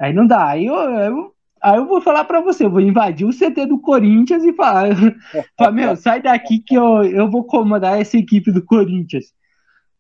Aí 0.01 0.13
não 0.13 0.27
dá. 0.29 0.47
Aí 0.47 0.67
eu, 0.67 0.75
eu 0.77 1.38
Aí 1.63 1.77
eu 1.77 1.87
vou 1.87 2.01
falar 2.01 2.25
para 2.25 2.41
você, 2.41 2.65
eu 2.65 2.71
vou 2.71 2.81
invadir 2.81 3.27
o 3.27 3.33
CT 3.33 3.67
do 3.67 3.79
Corinthians 3.79 4.45
e 4.45 4.53
falar, 4.53 4.89
falar 5.57 5.73
meu, 5.73 5.97
sai 5.97 6.23
daqui 6.23 6.59
que 6.59 6.75
eu, 6.75 7.05
eu 7.05 7.31
vou 7.31 7.45
comandar 7.45 8.01
essa 8.01 8.17
equipe 8.17 8.51
do 8.53 8.63
Corinthians. 8.65 9.27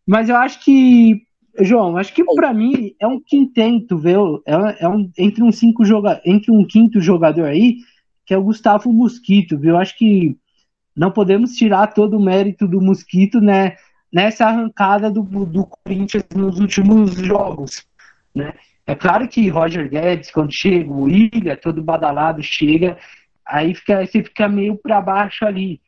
Mas 0.06 0.28
eu 0.28 0.36
acho 0.36 0.64
que, 0.64 1.22
João, 1.60 1.96
acho 1.96 2.14
que 2.14 2.24
para 2.24 2.54
mim 2.54 2.94
é 2.98 3.06
um 3.06 3.20
quinteto, 3.20 3.98
viu? 3.98 4.42
É, 4.46 4.84
é 4.84 4.88
um, 4.88 5.10
entre, 5.18 5.42
um 5.42 5.52
cinco 5.52 5.84
joga, 5.84 6.20
entre 6.24 6.50
um 6.50 6.64
quinto 6.64 7.00
jogador 7.00 7.44
aí, 7.44 7.78
que 8.24 8.32
é 8.32 8.38
o 8.38 8.44
Gustavo 8.44 8.92
Mosquito, 8.92 9.58
viu? 9.58 9.70
Eu 9.70 9.78
acho 9.78 9.96
que 9.96 10.36
não 10.96 11.10
podemos 11.10 11.52
tirar 11.52 11.88
todo 11.88 12.16
o 12.16 12.22
mérito 12.22 12.66
do 12.66 12.80
Mosquito, 12.80 13.40
né? 13.40 13.76
Nessa 14.12 14.46
arrancada 14.46 15.10
do, 15.10 15.22
do 15.22 15.66
Corinthians 15.66 16.24
nos 16.34 16.58
últimos 16.58 17.14
jogos, 17.14 17.86
né? 18.34 18.54
É 18.88 18.94
claro 18.94 19.28
que 19.28 19.50
Roger 19.50 19.86
Guedes, 19.86 20.30
quando 20.30 20.50
chega, 20.50 20.90
o 20.90 21.06
Ilha, 21.06 21.58
todo 21.58 21.82
badalado, 21.82 22.42
chega, 22.42 22.96
aí 23.44 23.74
fica, 23.74 24.06
você 24.06 24.22
fica 24.22 24.48
meio 24.48 24.78
para 24.78 24.98
baixo 24.98 25.44
ali. 25.44 25.78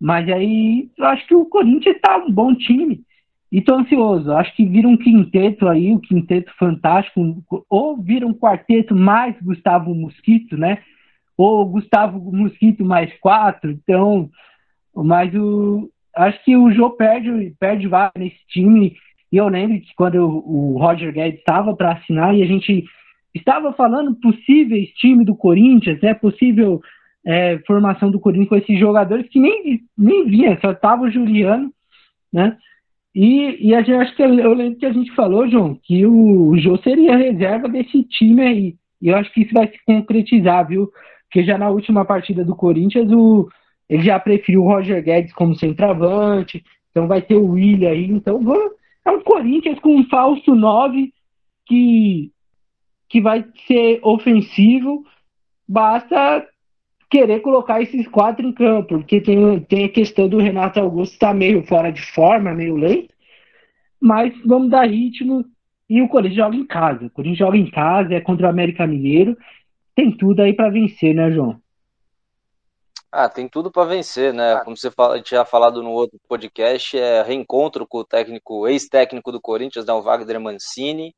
Mas 0.00 0.28
aí 0.28 0.88
eu 0.96 1.04
acho 1.06 1.26
que 1.26 1.34
o 1.34 1.46
Corinthians 1.46 1.96
está 1.96 2.16
um 2.16 2.30
bom 2.30 2.54
time. 2.54 3.02
E 3.50 3.60
tô 3.60 3.74
ansioso. 3.74 4.30
Acho 4.30 4.54
que 4.54 4.64
vira 4.64 4.86
um 4.86 4.96
quinteto 4.96 5.66
aí, 5.68 5.90
um 5.90 5.98
quinteto 5.98 6.52
fantástico. 6.56 7.42
Ou 7.68 8.00
vira 8.00 8.24
um 8.24 8.32
quarteto 8.32 8.94
mais 8.94 9.34
Gustavo 9.42 9.92
Mosquito, 9.92 10.56
né? 10.56 10.78
Ou 11.36 11.66
Gustavo 11.66 12.20
Mosquito 12.32 12.84
mais 12.84 13.12
quatro. 13.18 13.68
Então, 13.68 14.30
mas 14.94 15.34
o, 15.34 15.90
acho 16.14 16.44
que 16.44 16.56
o 16.56 16.70
Jô 16.70 16.90
perde, 16.90 17.52
perde 17.58 17.88
vários 17.88 18.14
nesse 18.16 18.46
time. 18.46 18.94
E 19.34 19.36
eu 19.36 19.48
lembro 19.48 19.80
que 19.80 19.92
quando 19.96 20.14
o 20.24 20.78
Roger 20.78 21.12
Guedes 21.12 21.40
estava 21.40 21.74
para 21.74 21.94
assinar 21.94 22.32
e 22.36 22.40
a 22.44 22.46
gente 22.46 22.84
estava 23.34 23.72
falando 23.72 24.14
possíveis 24.14 24.90
time 24.90 25.24
do 25.24 25.34
Corinthians, 25.34 26.00
né? 26.00 26.14
Possível 26.14 26.80
é, 27.26 27.58
formação 27.66 28.12
do 28.12 28.20
Corinthians 28.20 28.48
com 28.48 28.54
esses 28.54 28.78
jogadores 28.78 29.28
que 29.28 29.40
nem, 29.40 29.80
nem 29.98 30.24
vinha, 30.26 30.56
só 30.60 30.72
tava 30.72 31.02
o 31.02 31.10
Juliano, 31.10 31.72
né? 32.32 32.56
E, 33.12 33.70
e 33.70 33.74
a 33.74 33.80
gente, 33.82 33.94
acho 33.94 34.14
que 34.14 34.22
eu, 34.22 34.54
lembro 34.54 34.78
que 34.78 34.86
a 34.86 34.92
gente 34.92 35.12
falou, 35.16 35.50
João, 35.50 35.80
que 35.82 36.06
o, 36.06 36.50
o 36.50 36.56
Jô 36.56 36.78
seria 36.78 37.16
reserva 37.16 37.68
desse 37.68 38.04
time 38.04 38.40
aí. 38.40 38.74
E 39.02 39.08
eu 39.08 39.16
acho 39.16 39.32
que 39.32 39.42
isso 39.42 39.52
vai 39.52 39.66
se 39.66 39.80
concretizar, 39.84 40.68
viu? 40.68 40.88
Porque 41.24 41.42
já 41.44 41.58
na 41.58 41.70
última 41.70 42.04
partida 42.04 42.44
do 42.44 42.54
Corinthians, 42.54 43.10
o, 43.10 43.48
ele 43.88 44.04
já 44.04 44.16
preferiu 44.20 44.62
o 44.62 44.68
Roger 44.68 45.02
Guedes 45.02 45.32
como 45.32 45.56
centroavante, 45.56 46.62
então 46.92 47.08
vai 47.08 47.20
ter 47.20 47.34
o 47.34 47.50
William 47.50 47.90
aí, 47.90 48.04
então 48.04 48.40
vamos 48.40 48.83
é 49.04 49.10
um 49.10 49.20
Corinthians 49.20 49.78
com 49.80 49.96
um 49.96 50.04
falso 50.08 50.54
9 50.54 51.12
que, 51.66 52.32
que 53.08 53.20
vai 53.20 53.44
ser 53.66 54.00
ofensivo. 54.02 55.04
Basta 55.68 56.46
querer 57.10 57.40
colocar 57.40 57.80
esses 57.80 58.08
quatro 58.08 58.46
em 58.46 58.52
campo, 58.52 58.98
porque 58.98 59.20
tem, 59.20 59.60
tem 59.60 59.84
a 59.84 59.88
questão 59.88 60.28
do 60.28 60.38
Renato 60.38 60.80
Augusto 60.80 61.12
estar 61.12 61.28
tá 61.28 61.34
meio 61.34 61.64
fora 61.66 61.92
de 61.92 62.02
forma, 62.12 62.52
meio 62.52 62.76
lento, 62.76 63.14
mas 64.00 64.34
vamos 64.44 64.70
dar 64.70 64.88
ritmo 64.88 65.44
e 65.88 66.02
o 66.02 66.08
Corinthians 66.08 66.36
joga 66.36 66.56
em 66.56 66.66
casa. 66.66 67.06
O 67.06 67.10
Corinthians 67.10 67.38
joga 67.38 67.56
em 67.56 67.70
casa, 67.70 68.14
é 68.14 68.20
contra 68.20 68.46
o 68.46 68.50
América 68.50 68.86
Mineiro, 68.86 69.36
tem 69.94 70.10
tudo 70.10 70.40
aí 70.40 70.52
para 70.52 70.70
vencer, 70.70 71.14
né, 71.14 71.30
João? 71.30 71.60
Ah, 73.16 73.28
tem 73.28 73.48
tudo 73.48 73.70
para 73.70 73.88
vencer, 73.88 74.34
né? 74.34 74.60
Como 74.64 74.76
você 74.76 74.90
fala, 74.90 75.22
tinha 75.22 75.44
falado 75.44 75.80
no 75.84 75.92
outro 75.92 76.18
podcast, 76.28 76.98
é 76.98 77.22
reencontro 77.22 77.86
com 77.86 77.98
o 77.98 78.04
técnico, 78.04 78.66
ex-técnico 78.66 79.30
do 79.30 79.40
Corinthians, 79.40 79.86
né, 79.86 79.92
o 79.92 80.02
Wagner 80.02 80.40
Mancini. 80.40 81.14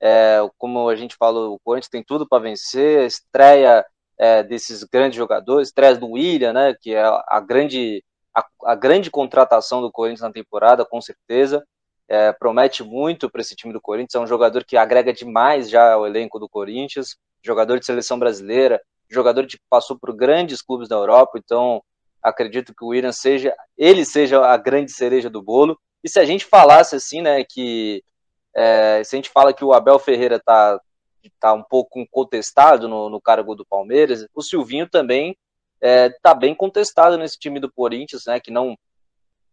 É, 0.00 0.38
como 0.56 0.88
a 0.88 0.94
gente 0.94 1.16
falou, 1.16 1.54
o 1.54 1.58
Corinthians 1.64 1.90
tem 1.90 2.04
tudo 2.04 2.28
para 2.28 2.44
vencer, 2.44 3.06
estreia 3.06 3.84
é, 4.16 4.44
desses 4.44 4.84
grandes 4.84 5.16
jogadores, 5.16 5.68
estreia 5.68 5.96
do 5.96 6.12
William, 6.12 6.52
né? 6.52 6.76
Que 6.80 6.94
é 6.94 7.02
a 7.02 7.40
grande, 7.40 8.04
a, 8.32 8.46
a 8.66 8.76
grande 8.76 9.10
contratação 9.10 9.82
do 9.82 9.90
Corinthians 9.90 10.20
na 10.20 10.32
temporada, 10.32 10.84
com 10.84 11.00
certeza. 11.00 11.64
É, 12.08 12.32
promete 12.32 12.84
muito 12.84 13.28
para 13.28 13.40
esse 13.40 13.56
time 13.56 13.72
do 13.72 13.80
Corinthians, 13.80 14.14
é 14.14 14.20
um 14.20 14.28
jogador 14.28 14.64
que 14.64 14.76
agrega 14.76 15.12
demais 15.12 15.68
já 15.68 15.94
ao 15.94 16.06
elenco 16.06 16.38
do 16.38 16.48
Corinthians, 16.48 17.16
jogador 17.44 17.80
de 17.80 17.86
seleção 17.86 18.16
brasileira, 18.16 18.80
jogador 19.14 19.46
que 19.46 19.58
passou 19.68 19.98
por 19.98 20.14
grandes 20.14 20.62
clubes 20.62 20.88
da 20.88 20.96
Europa, 20.96 21.38
então 21.38 21.82
acredito 22.22 22.74
que 22.74 22.84
o 22.84 22.88
William 22.88 23.12
seja, 23.12 23.54
ele 23.76 24.04
seja 24.04 24.44
a 24.46 24.56
grande 24.56 24.92
cereja 24.92 25.28
do 25.28 25.42
bolo. 25.42 25.78
E 26.04 26.08
se 26.08 26.20
a 26.20 26.24
gente 26.24 26.44
falasse 26.44 26.94
assim, 26.94 27.20
né, 27.20 27.44
que 27.44 28.02
é, 28.54 29.02
se 29.04 29.14
a 29.14 29.18
gente 29.18 29.30
fala 29.30 29.52
que 29.52 29.64
o 29.64 29.72
Abel 29.72 29.98
Ferreira 29.98 30.38
tá, 30.38 30.80
tá 31.40 31.52
um 31.52 31.62
pouco 31.62 32.06
contestado 32.10 32.88
no, 32.88 33.08
no 33.08 33.20
cargo 33.20 33.54
do 33.54 33.64
Palmeiras, 33.64 34.26
o 34.34 34.42
Silvinho 34.42 34.88
também 34.88 35.36
é, 35.80 36.10
tá 36.22 36.32
bem 36.32 36.54
contestado 36.54 37.18
nesse 37.18 37.38
time 37.38 37.58
do 37.58 37.70
Corinthians, 37.72 38.24
né, 38.26 38.38
que 38.38 38.50
não 38.50 38.76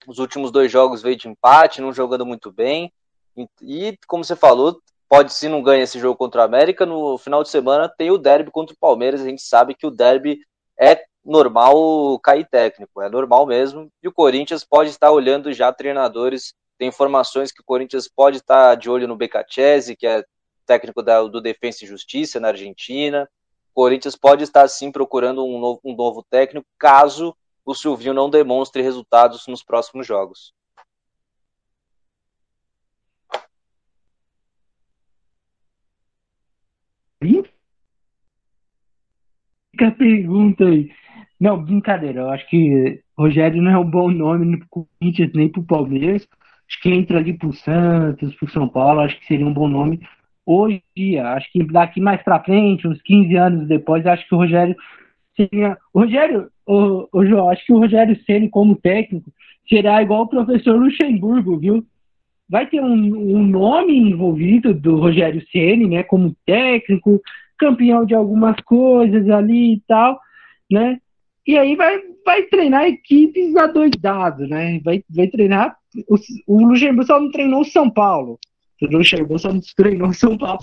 os 0.08 0.20
últimos 0.20 0.52
dois 0.52 0.72
jogos 0.72 1.02
veio 1.02 1.18
de 1.18 1.28
empate, 1.28 1.82
não 1.82 1.92
jogando 1.92 2.26
muito 2.26 2.52
bem. 2.52 2.92
E, 3.36 3.48
e 3.62 3.98
como 4.08 4.24
você 4.24 4.36
falou, 4.36 4.82
pode 5.10 5.34
se 5.34 5.50
não 5.50 5.64
ganha 5.64 5.84
esse 5.84 6.00
jogo 6.00 6.16
contra 6.16 6.42
o 6.42 6.44
América, 6.44 6.86
no 6.86 7.18
final 7.18 7.42
de 7.42 7.50
semana 7.50 7.90
tem 7.90 8.12
o 8.12 8.18
derby 8.18 8.52
contra 8.52 8.76
o 8.76 8.80
Palmeiras, 8.80 9.22
a 9.22 9.26
gente 9.26 9.42
sabe 9.42 9.74
que 9.74 9.88
o 9.88 9.92
derby 9.92 10.40
é 10.80 11.04
normal 11.26 12.20
cair 12.20 12.48
técnico, 12.48 13.02
é 13.02 13.10
normal 13.10 13.48
mesmo, 13.48 13.90
e 14.04 14.08
o 14.08 14.14
Corinthians 14.14 14.64
pode 14.64 14.92
estar 14.92 15.12
olhando 15.12 15.52
já 15.52 15.74
treinadores, 15.74 16.54
tem 16.78 16.88
informações 16.88 17.52
que 17.52 17.62
o 17.62 17.66
Corinthians 17.66 18.08
pode 18.08 18.38
estar 18.38 18.76
de 18.76 18.90
olho 18.90 19.08
no 19.08 19.18
Becachese, 19.18 19.96
que 19.96 20.06
é 20.06 20.24
técnico 20.66 21.02
da, 21.02 21.22
do 21.24 21.42
Defensa 21.42 21.84
e 21.84 21.88
Justiça 21.88 22.40
na 22.40 22.50
Argentina, 22.50 23.28
o 23.72 23.74
Corinthians 23.74 24.16
pode 24.16 24.44
estar 24.44 24.68
sim 24.68 24.92
procurando 24.92 25.44
um 25.44 25.60
novo, 25.60 25.82
um 25.84 25.96
novo 25.96 26.24
técnico, 26.30 26.68
caso 26.78 27.36
o 27.66 27.74
Silvinho 27.74 28.14
não 28.14 28.30
demonstre 28.30 28.82
resultados 28.82 29.48
nos 29.48 29.64
próximos 29.64 30.06
jogos. 30.06 30.54
Fica 39.72 39.88
a 39.88 39.92
pergunta 39.92 40.66
aí. 40.66 40.92
Não, 41.40 41.62
brincadeira. 41.64 42.22
Eu 42.22 42.30
acho 42.30 42.48
que 42.50 43.02
Rogério 43.18 43.62
não 43.62 43.72
é 43.72 43.78
um 43.78 43.90
bom 43.90 44.10
nome 44.10 44.58
pro 44.58 44.86
Corinthians 45.00 45.32
nem 45.34 45.50
pro 45.50 45.64
Palmeiras. 45.64 46.28
Acho 46.68 46.82
que 46.82 46.90
entra 46.90 47.18
ali 47.18 47.34
pro 47.38 47.52
Santos, 47.54 48.36
pro 48.36 48.50
São 48.50 48.68
Paulo, 48.70 49.02
acho 49.02 49.20
que 49.20 49.26
seria 49.26 49.46
um 49.46 49.54
bom 49.54 49.68
nome 49.68 50.00
hoje. 50.46 50.84
Acho 51.20 51.52
que 51.52 51.64
daqui 51.66 52.00
mais 52.00 52.22
pra 52.24 52.44
frente, 52.44 52.88
uns 52.88 53.02
15 53.02 53.36
anos 53.36 53.68
depois, 53.68 54.06
acho 54.06 54.28
que 54.28 54.36
o 54.36 54.38
Rogério 54.38 54.76
seria. 55.36 55.78
O 55.94 56.02
Rogério, 56.02 56.50
o, 56.66 57.08
o 57.12 57.26
João, 57.26 57.50
acho 57.50 57.66
que 57.66 57.74
o 57.74 57.80
Rogério 57.80 58.16
Ceni 58.26 58.50
como 58.50 58.76
técnico 58.76 59.32
será 59.68 60.02
igual 60.02 60.24
o 60.24 60.30
professor 60.30 60.76
Luxemburgo, 60.76 61.58
viu? 61.60 61.86
Vai 62.50 62.66
ter 62.66 62.82
um, 62.82 63.38
um 63.38 63.46
nome 63.46 63.96
envolvido 63.96 64.74
do 64.74 64.98
Rogério 64.98 65.46
Ceni, 65.52 65.88
né, 65.88 66.04
como 66.04 66.36
técnico, 66.46 67.22
campeão 67.58 68.06
de 68.06 68.16
algumas 68.16 68.56
coisas 68.62 69.30
ali 69.30 69.74
e 69.74 69.82
tal, 69.88 70.20
né? 70.72 71.00
E 71.46 71.58
aí 71.58 71.76
vai, 71.76 72.00
vai 72.26 72.44
treinar 72.44 72.86
equipes 72.86 73.56
adoidadas, 73.56 74.48
né? 74.50 74.80
Vai, 74.84 75.04
vai 75.10 75.28
treinar. 75.28 75.76
O, 76.08 76.16
o 76.48 76.68
Luxemburgo 76.68 77.04
só 77.04 77.20
não 77.20 77.32
treinou 77.32 77.64
São 77.66 77.90
Paulo. 77.90 78.40
O 78.82 78.86
Luxemburgo 78.86 79.40
só 79.40 79.52
não 79.52 79.62
treinou 79.76 80.14
São 80.14 80.38
Paulo. 80.38 80.60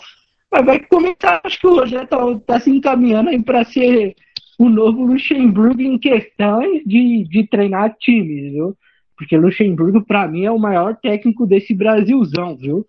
Mas 0.51 0.65
vai 0.65 0.81
começar, 0.81 1.41
acho 1.43 1.61
que 1.61 1.67
o 1.67 1.75
Rogério 1.75 2.07
tá, 2.07 2.19
tá 2.47 2.61
se 2.61 2.71
encaminhando 2.71 3.31
aí 3.31 3.43
para 3.43 3.65
ser 3.65 4.15
o 4.59 4.69
novo 4.69 5.05
Luxemburgo 5.05 5.83
em 5.83 5.99
questões 5.99 6.83
de, 6.87 7.25
de 7.25 7.47
treinar 7.49 7.97
times, 7.99 8.53
viu? 8.53 8.77
Porque 9.17 9.37
Luxemburgo, 9.37 10.05
para 10.05 10.29
mim, 10.29 10.45
é 10.45 10.51
o 10.51 10.59
maior 10.59 10.97
técnico 10.97 11.47
desse 11.47 11.75
Brasilzão, 11.75 12.57
viu? 12.57 12.87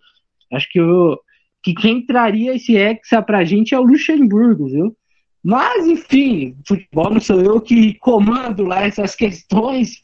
Acho 0.52 0.70
que, 0.70 0.78
eu, 0.78 1.18
que 1.62 1.74
quem 1.74 2.04
traria 2.04 2.54
esse 2.54 2.76
Hexa 2.76 3.22
pra 3.22 3.44
gente 3.44 3.74
é 3.74 3.78
o 3.78 3.84
Luxemburgo, 3.84 4.68
viu? 4.68 4.96
Mas, 5.42 5.86
enfim, 5.86 6.56
futebol 6.66 7.10
não 7.10 7.20
sou 7.20 7.40
eu 7.40 7.60
que 7.60 7.94
comando 7.94 8.64
lá 8.64 8.82
essas 8.82 9.14
questões, 9.14 10.02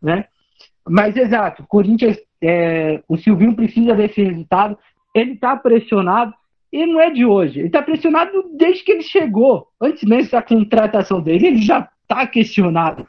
né? 0.00 0.26
Mas, 0.88 1.16
exato, 1.16 1.64
Corinthians, 1.66 2.18
é, 2.42 3.02
o 3.08 3.16
Silvinho 3.16 3.56
precisa 3.56 3.94
desse 3.94 4.22
resultado, 4.22 4.78
ele 5.14 5.36
tá 5.36 5.56
pressionado, 5.56 6.34
e 6.70 6.84
não 6.84 7.00
é 7.00 7.10
de 7.10 7.24
hoje, 7.24 7.60
ele 7.60 7.70
tá 7.70 7.80
pressionado 7.80 8.50
desde 8.56 8.84
que 8.84 8.92
ele 8.92 9.02
chegou, 9.02 9.68
antes 9.80 10.02
mesmo 10.04 10.32
da 10.32 10.42
contratação 10.42 11.20
dele, 11.20 11.46
ele 11.46 11.62
já 11.62 11.88
tá 12.06 12.26
questionado. 12.26 13.06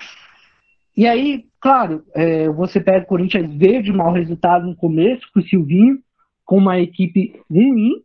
E 0.96 1.06
aí, 1.06 1.46
claro, 1.66 2.06
é, 2.14 2.48
você 2.48 2.80
pega 2.80 3.06
o 3.06 3.08
Corinthians 3.08 3.52
veio 3.56 3.82
de 3.82 3.92
mau 3.92 4.12
resultado 4.12 4.68
no 4.68 4.76
começo 4.76 5.28
com 5.34 5.40
o 5.40 5.44
Silvinho, 5.44 5.98
com 6.46 6.60
uma 6.60 6.80
equipe 6.80 7.42
ruim. 7.50 8.04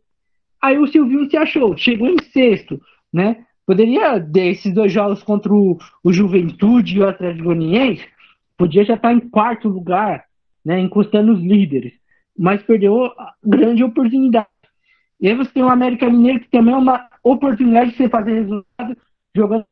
Aí 0.59 0.79
o 0.79 0.87
Silvinho 0.87 1.29
se 1.29 1.37
achou, 1.37 1.77
chegou 1.77 2.07
em 2.07 2.17
sexto, 2.33 2.81
né? 3.13 3.45
Poderia, 3.63 4.17
desses 4.17 4.73
dois 4.73 4.91
jogos 4.91 5.21
contra 5.21 5.53
o, 5.53 5.77
o 6.03 6.11
Juventude 6.11 6.97
e 6.97 7.01
o 7.01 7.07
Atlético 7.07 7.43
Goianiense, 7.43 8.03
podia 8.57 8.83
já 8.83 8.95
estar 8.95 9.13
em 9.13 9.19
quarto 9.19 9.69
lugar, 9.69 10.25
né? 10.65 10.79
Encostando 10.79 11.31
os 11.31 11.39
líderes. 11.39 11.93
Mas 12.35 12.63
perdeu 12.63 13.11
grande 13.45 13.83
oportunidade. 13.83 14.47
E 15.19 15.27
aí 15.27 15.35
você 15.35 15.51
tem 15.51 15.61
o 15.61 15.69
América 15.69 16.09
Mineiro, 16.09 16.39
que 16.39 16.49
também 16.49 16.73
é 16.73 16.77
uma 16.77 17.07
oportunidade 17.23 17.91
de 17.91 17.97
você 17.97 18.09
fazer 18.09 18.33
resultado 18.33 18.97
jogando 19.35 19.67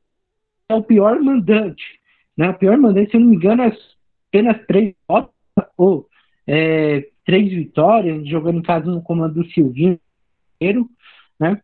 é 0.70 0.76
o 0.76 0.84
pior 0.84 1.20
mandante. 1.20 2.00
Né? 2.40 2.54
Pior 2.54 2.78
mandante, 2.78 3.12
se 3.12 3.18
eu 3.18 3.20
não 3.20 3.28
me 3.28 3.36
engano, 3.36 3.64
é 3.64 3.78
apenas 4.30 4.66
três 4.66 4.96
ou 5.78 6.08
é, 6.48 7.06
três 7.26 7.52
vitórias, 7.52 8.26
jogando 8.30 8.60
em 8.60 8.62
casa 8.62 8.90
no 8.90 9.02
comando 9.02 9.44
do 9.44 9.52
Silvinho, 9.52 10.00
né? 11.38 11.62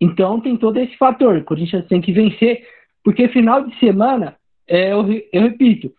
Então 0.00 0.40
tem 0.40 0.56
todo 0.56 0.78
esse 0.78 0.96
fator. 0.96 1.36
O 1.36 1.44
Corinthians 1.44 1.86
tem 1.86 2.00
que 2.00 2.12
vencer, 2.12 2.66
porque 3.04 3.28
final 3.28 3.62
de 3.68 3.78
semana, 3.78 4.36
é, 4.66 4.90
eu, 4.90 5.04
eu 5.30 5.42
repito, 5.42 5.92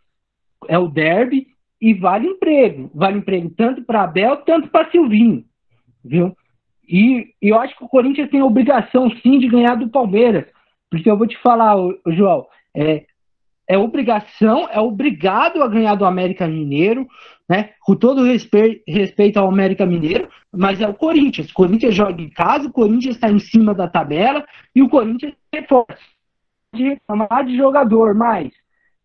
é 0.68 0.80
o 0.80 0.88
derby 0.88 1.46
e 1.80 1.94
vale 1.94 2.30
emprego. 2.30 2.90
Vale 2.92 3.20
emprego 3.20 3.52
tanto 3.52 3.84
para 3.84 4.02
Abel, 4.02 4.38
tanto 4.38 4.68
para 4.70 4.90
Silvinho, 4.90 5.46
viu? 6.04 6.36
E, 6.90 7.36
e, 7.40 7.50
eu 7.50 7.60
acho 7.60 7.78
que 7.78 7.84
o 7.84 7.90
Corinthians 7.90 8.32
tem 8.32 8.40
a 8.40 8.46
obrigação, 8.46 9.12
sim, 9.22 9.38
de 9.38 9.48
ganhar 9.48 9.76
do 9.76 9.90
Palmeiras. 9.90 10.48
Porque 10.90 11.10
eu 11.10 11.18
vou 11.18 11.28
te 11.28 11.38
falar, 11.38 11.76
João, 12.08 12.48
é, 12.76 13.06
é 13.74 13.78
obrigação, 13.78 14.68
é 14.72 14.80
obrigado 14.80 15.64
a 15.64 15.68
ganhar 15.68 15.96
do 15.96 16.06
América 16.06 16.48
Mineiro, 16.48 17.08
né? 17.50 17.72
Com 17.82 17.96
todo 17.96 18.24
respeito, 18.24 18.84
respeito 18.88 19.38
ao 19.38 19.48
América 19.48 19.86
Mineiro, 19.86 20.30
mas 20.52 20.80
é 20.80 20.88
o 20.88 20.94
Corinthians. 20.94 21.50
O 21.50 21.54
Corinthians 21.54 21.96
joga 21.96 22.22
em 22.22 22.30
casa, 22.30 22.68
o 22.68 22.72
Corinthians 22.72 23.16
está 23.16 23.32
em 23.32 23.40
cima 23.40 23.74
da 23.74 23.88
tabela 23.88 24.46
e 24.76 24.82
o 24.82 24.90
Corinthians 24.90 25.34
reforça 25.52 25.98
de 26.74 26.84
reclamar 26.84 27.46
de 27.46 27.58
jogador 27.58 28.14
mais. 28.14 28.52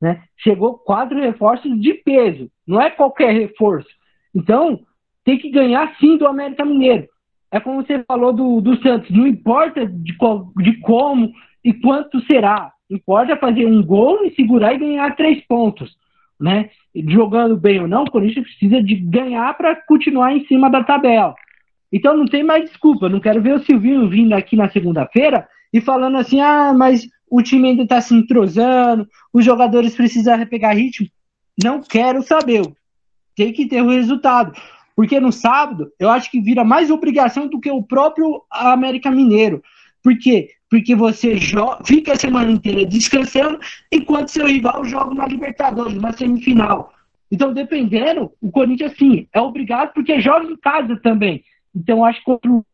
Né? 0.00 0.22
Chegou 0.36 0.78
quatro 0.78 1.18
reforços 1.18 1.80
de 1.80 1.94
peso, 1.94 2.50
não 2.66 2.80
é 2.80 2.90
qualquer 2.90 3.32
reforço. 3.32 3.88
Então, 4.34 4.80
tem 5.24 5.38
que 5.38 5.50
ganhar 5.50 5.96
sim 5.98 6.16
do 6.18 6.26
América 6.26 6.64
Mineiro. 6.64 7.08
É 7.50 7.58
como 7.58 7.82
você 7.82 8.04
falou 8.04 8.34
do, 8.34 8.60
do 8.60 8.80
Santos, 8.82 9.10
não 9.10 9.26
importa 9.26 9.86
de, 9.86 10.14
qual, 10.16 10.52
de 10.58 10.78
como 10.80 11.32
e 11.64 11.72
quanto 11.72 12.20
será, 12.26 12.70
Importa 12.91 13.36
fazer 13.36 13.66
um 13.66 13.82
gol 13.82 14.24
e 14.24 14.34
segurar 14.34 14.74
e 14.74 14.78
ganhar 14.78 15.14
três 15.16 15.45
pontos. 15.47 15.97
Né? 16.41 16.70
Jogando 16.95 17.57
bem 17.57 17.80
ou 17.80 17.89
não, 17.89 18.05
o 18.05 18.11
Corinthians 18.11 18.47
precisa 18.47 18.82
de 18.82 18.95
ganhar 18.95 19.57
para 19.57 19.76
continuar 19.76 20.34
em 20.34 20.47
cima 20.47 20.70
da 20.70 20.82
tabela. 20.84 21.34
Então 21.93 22.16
não 22.16 22.26
tem 22.26 22.43
mais 22.43 22.64
desculpa. 22.64 23.09
Não 23.09 23.20
quero 23.20 23.43
ver 23.43 23.55
o 23.55 23.64
Silvinho 23.64 24.09
vindo 24.09 24.32
aqui 24.32 24.57
na 24.57 24.70
segunda-feira 24.70 25.49
e 25.72 25.80
falando 25.80 26.16
assim: 26.16 26.41
ah, 26.41 26.72
mas 26.72 27.07
o 27.30 27.43
time 27.43 27.68
ainda 27.68 27.82
está 27.82 28.01
se 28.01 28.14
entrosando, 28.14 29.07
os 29.32 29.45
jogadores 29.45 29.95
precisam 29.95 30.47
pegar 30.47 30.74
ritmo. 30.74 31.09
Não 31.62 31.82
quero 31.82 32.22
saber. 32.22 32.62
Tem 33.34 33.53
que 33.53 33.66
ter 33.66 33.82
o 33.82 33.91
resultado. 33.91 34.53
Porque 34.95 35.20
no 35.20 35.30
sábado, 35.30 35.93
eu 35.99 36.11
acho 36.11 36.30
que 36.30 36.41
vira 36.41 36.64
mais 36.64 36.91
obrigação 36.91 37.47
do 37.47 37.61
que 37.61 37.70
o 37.70 37.82
próprio 37.82 38.43
América 38.51 39.11
Mineiro. 39.11 39.62
Porque 40.03 40.51
porque 40.70 40.94
você 40.94 41.36
fica 41.84 42.12
a 42.12 42.16
semana 42.16 42.50
inteira 42.50 42.84
descansando, 42.84 43.58
enquanto 43.90 44.28
seu 44.28 44.46
rival 44.46 44.84
joga 44.84 45.14
na 45.14 45.26
Libertadores, 45.26 45.94
na 45.94 46.12
semifinal. 46.12 46.92
Então, 47.30 47.52
dependendo, 47.52 48.32
o 48.40 48.50
Corinthians, 48.50 48.96
sim, 48.96 49.28
é 49.32 49.40
obrigado, 49.40 49.92
porque 49.92 50.20
joga 50.20 50.46
em 50.46 50.56
casa 50.56 50.96
também. 50.96 51.44
Então, 51.74 52.04
acho 52.04 52.22
que 52.24 52.30
o 52.30 52.64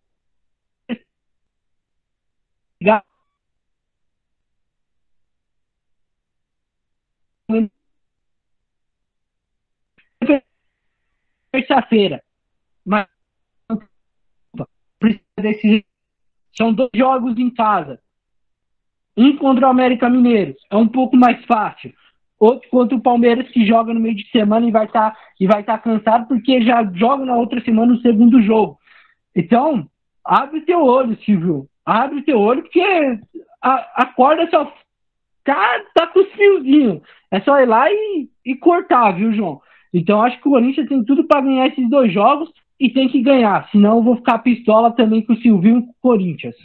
terça-feira. 11.50 12.22
Mas 12.84 13.06
são 16.56 16.72
dois 16.72 16.90
jogos 16.94 17.38
em 17.38 17.50
casa. 17.50 17.98
Um 19.16 19.36
contra 19.36 19.66
o 19.66 19.70
América 19.70 20.08
Mineiro 20.08 20.54
é 20.70 20.76
um 20.76 20.88
pouco 20.88 21.16
mais 21.16 21.44
fácil. 21.44 21.92
Outro 22.38 22.68
contra 22.68 22.96
o 22.96 23.00
Palmeiras 23.00 23.48
que 23.48 23.66
joga 23.66 23.94
no 23.94 24.00
meio 24.00 24.16
de 24.16 24.28
semana 24.30 24.66
e 24.66 24.70
vai 24.70 24.86
estar 24.86 25.12
tá, 25.12 25.18
e 25.38 25.46
vai 25.46 25.62
tá 25.62 25.78
cansado 25.78 26.26
porque 26.26 26.62
já 26.62 26.84
joga 26.94 27.24
na 27.24 27.36
outra 27.36 27.60
semana 27.62 27.94
o 27.94 28.00
segundo 28.00 28.42
jogo. 28.42 28.78
Então, 29.34 29.88
abre 30.24 30.60
teu 30.62 30.82
olho, 30.82 31.16
Silvio. 31.24 31.68
Abre 31.86 32.22
teu 32.22 32.40
olho 32.40 32.62
porque 32.62 32.82
a, 33.62 34.02
a 34.02 34.06
corda 34.06 34.48
só 34.50 34.72
tá, 35.44 35.80
tá 35.94 36.06
com 36.08 36.20
os 36.20 36.32
fiozinhos. 36.32 37.02
É 37.30 37.40
só 37.40 37.60
ir 37.60 37.66
lá 37.66 37.90
e, 37.90 38.28
e 38.44 38.56
cortar, 38.56 39.12
viu, 39.12 39.32
João? 39.32 39.60
Então 39.92 40.22
acho 40.22 40.40
que 40.40 40.48
o 40.48 40.50
Corinthians 40.50 40.88
tem 40.88 41.04
tudo 41.04 41.24
para 41.24 41.40
ganhar 41.40 41.68
esses 41.68 41.88
dois 41.88 42.12
jogos 42.12 42.50
e 42.78 42.90
tem 42.90 43.08
que 43.08 43.22
ganhar. 43.22 43.68
Senão 43.70 43.98
eu 43.98 44.02
vou 44.02 44.16
ficar 44.16 44.38
pistola 44.38 44.92
também 44.92 45.24
com 45.24 45.32
o 45.32 45.40
Silvio 45.40 45.78
e 45.78 45.82
com 45.82 45.90
o 45.90 45.94
Corinthians. 46.00 46.56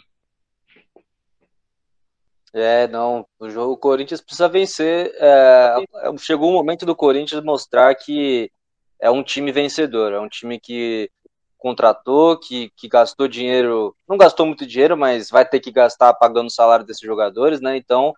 É, 2.54 2.88
não. 2.88 3.26
O 3.40 3.50
jogo 3.50 3.74
o 3.74 3.78
Corinthians 3.78 4.22
precisa 4.22 4.48
vencer. 4.48 5.12
É, 5.16 5.76
chegou 6.18 6.50
o 6.50 6.54
momento 6.54 6.86
do 6.86 6.96
Corinthians 6.96 7.44
mostrar 7.44 7.94
que 7.96 8.52
é 9.00 9.10
um 9.10 9.24
time 9.24 9.52
vencedor, 9.52 10.12
é 10.12 10.20
um 10.20 10.28
time 10.28 10.60
que 10.60 11.10
contratou, 11.58 12.38
que, 12.40 12.72
que 12.76 12.88
gastou 12.88 13.28
dinheiro, 13.28 13.96
não 14.08 14.18
gastou 14.18 14.46
muito 14.46 14.66
dinheiro, 14.66 14.98
mas 14.98 15.30
vai 15.30 15.46
ter 15.46 15.60
que 15.60 15.72
gastar 15.72 16.14
pagando 16.14 16.48
o 16.48 16.52
salário 16.52 16.86
desses 16.86 17.02
jogadores, 17.02 17.62
né? 17.62 17.78
Então, 17.78 18.14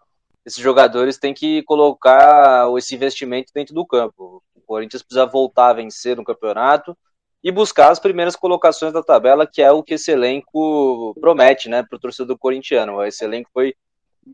esses 0.46 0.62
jogadores 0.62 1.18
têm 1.18 1.34
que 1.34 1.62
colocar 1.64 2.68
esse 2.78 2.96
investimento 2.96 3.52
dentro 3.54 3.74
do 3.74 3.86
campo. 3.86 4.42
O 4.56 4.62
Corinthians 4.62 5.04
precisa 5.04 5.26
voltar 5.26 5.70
a 5.70 5.74
vencer 5.74 6.16
no 6.16 6.24
campeonato 6.24 6.96
e 7.44 7.52
buscar 7.52 7.92
as 7.92 8.00
primeiras 8.00 8.36
colocações 8.36 8.94
da 8.94 9.02
tabela, 9.02 9.48
que 9.48 9.62
é 9.62 9.72
o 9.72 9.82
que 9.82 9.96
esse 9.96 10.12
elenco 10.12 11.16
promete, 11.20 11.68
né, 11.70 11.84
para 11.84 11.96
o 11.96 12.00
torcedor 12.00 12.38
corintiano. 12.38 13.04
Esse 13.04 13.24
elenco 13.24 13.50
foi, 13.54 13.74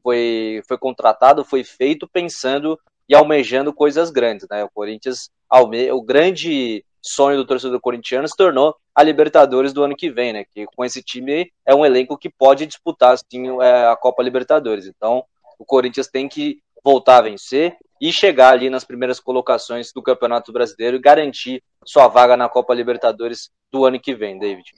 foi, 0.03 0.61
foi 0.67 0.77
contratado, 0.77 1.45
foi 1.45 1.63
feito 1.63 2.07
pensando 2.07 2.77
e 3.07 3.15
almejando 3.15 3.73
coisas 3.73 4.09
grandes, 4.09 4.45
né? 4.49 4.63
O 4.63 4.69
Corinthians, 4.69 5.29
o 5.49 6.01
grande 6.01 6.83
sonho 7.01 7.37
do 7.37 7.45
torcedor 7.45 7.79
corintiano 7.79 8.27
se 8.27 8.35
tornou 8.35 8.75
a 8.93 9.01
Libertadores 9.01 9.71
do 9.71 9.81
ano 9.81 9.95
que 9.95 10.09
vem, 10.09 10.33
né? 10.33 10.43
Que 10.53 10.65
com 10.65 10.83
esse 10.83 11.01
time 11.01 11.49
é 11.65 11.73
um 11.73 11.85
elenco 11.85 12.17
que 12.17 12.29
pode 12.29 12.65
disputar 12.65 13.13
assim, 13.13 13.47
a 13.89 13.95
Copa 13.95 14.21
Libertadores. 14.21 14.85
Então, 14.85 15.23
o 15.57 15.63
Corinthians 15.63 16.07
tem 16.07 16.27
que 16.27 16.59
voltar 16.83 17.19
a 17.19 17.21
vencer 17.21 17.77
e 18.01 18.11
chegar 18.11 18.53
ali 18.53 18.69
nas 18.69 18.83
primeiras 18.83 19.19
colocações 19.19 19.91
do 19.91 20.01
Campeonato 20.01 20.51
Brasileiro 20.51 20.97
e 20.97 21.01
garantir 21.01 21.63
sua 21.85 22.07
vaga 22.07 22.37
na 22.37 22.49
Copa 22.49 22.73
Libertadores 22.73 23.49
do 23.71 23.85
ano 23.85 23.99
que 23.99 24.15
vem, 24.15 24.37
David. 24.37 24.73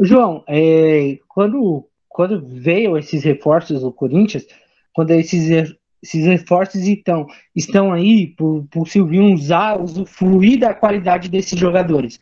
João, 0.00 0.42
é, 0.48 1.18
quando, 1.28 1.86
quando 2.08 2.40
veio 2.44 2.96
esses 2.96 3.22
reforços 3.22 3.82
do 3.82 3.92
Corinthians, 3.92 4.46
quando 4.92 5.10
esses, 5.10 5.74
esses 6.02 6.26
reforços 6.26 6.86
então 6.86 7.26
estão 7.54 7.92
aí 7.92 8.28
por, 8.28 8.66
por 8.70 8.88
Silvinho 8.88 9.34
usar, 9.34 9.80
usufruir 9.80 10.58
da 10.58 10.72
qualidade 10.72 11.28
desses 11.28 11.58
jogadores, 11.58 12.18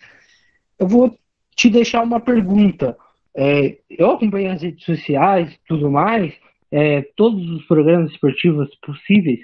eu 0.79 0.89
vou 0.89 1.17
te 1.55 1.71
deixar 1.71 2.03
uma 2.03 2.21
pergunta. 2.21 2.97
É, 3.37 3.79
eu 3.89 4.11
acompanho 4.11 4.53
as 4.53 4.63
redes 4.63 4.85
sociais 4.85 5.57
tudo 5.67 5.91
mais, 5.91 6.35
é, 6.71 7.03
todos 7.17 7.49
os 7.51 7.65
programas 7.67 8.11
esportivos 8.13 8.75
possíveis, 8.77 9.41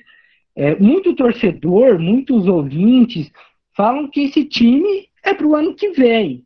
é, 0.57 0.77
muito 0.77 1.15
torcedor, 1.15 1.99
muitos 1.99 2.47
ouvintes 2.47 3.31
falam 3.77 4.09
que 4.09 4.25
esse 4.25 4.45
time 4.45 5.09
é 5.23 5.35
para 5.35 5.47
o 5.47 5.55
ano 5.55 5.75
que 5.75 5.91
vem. 5.91 6.45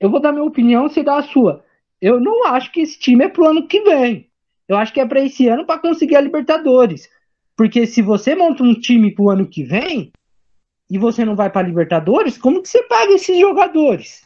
Eu 0.00 0.10
vou 0.10 0.20
dar 0.20 0.32
minha 0.32 0.44
opinião, 0.44 0.88
você 0.88 1.02
dá 1.02 1.18
a 1.18 1.22
sua. 1.22 1.64
Eu 2.00 2.20
não 2.20 2.46
acho 2.46 2.70
que 2.72 2.80
esse 2.80 2.98
time 2.98 3.24
é 3.24 3.28
para 3.28 3.42
o 3.42 3.48
ano 3.48 3.66
que 3.66 3.80
vem. 3.80 4.28
Eu 4.68 4.76
acho 4.76 4.92
que 4.92 5.00
é 5.00 5.06
para 5.06 5.20
esse 5.20 5.48
ano 5.48 5.66
para 5.66 5.80
conseguir 5.80 6.16
a 6.16 6.20
Libertadores. 6.20 7.08
Porque 7.56 7.86
se 7.86 8.00
você 8.00 8.34
monta 8.36 8.62
um 8.62 8.74
time 8.74 9.12
para 9.12 9.24
o 9.24 9.30
ano 9.30 9.46
que 9.46 9.64
vem 9.64 10.12
e 10.88 10.96
você 10.96 11.24
não 11.24 11.34
vai 11.34 11.50
para 11.50 11.66
a 11.66 11.68
Libertadores, 11.68 12.38
como 12.38 12.62
que 12.62 12.68
você 12.68 12.82
paga 12.84 13.12
esses 13.12 13.38
jogadores? 13.38 14.22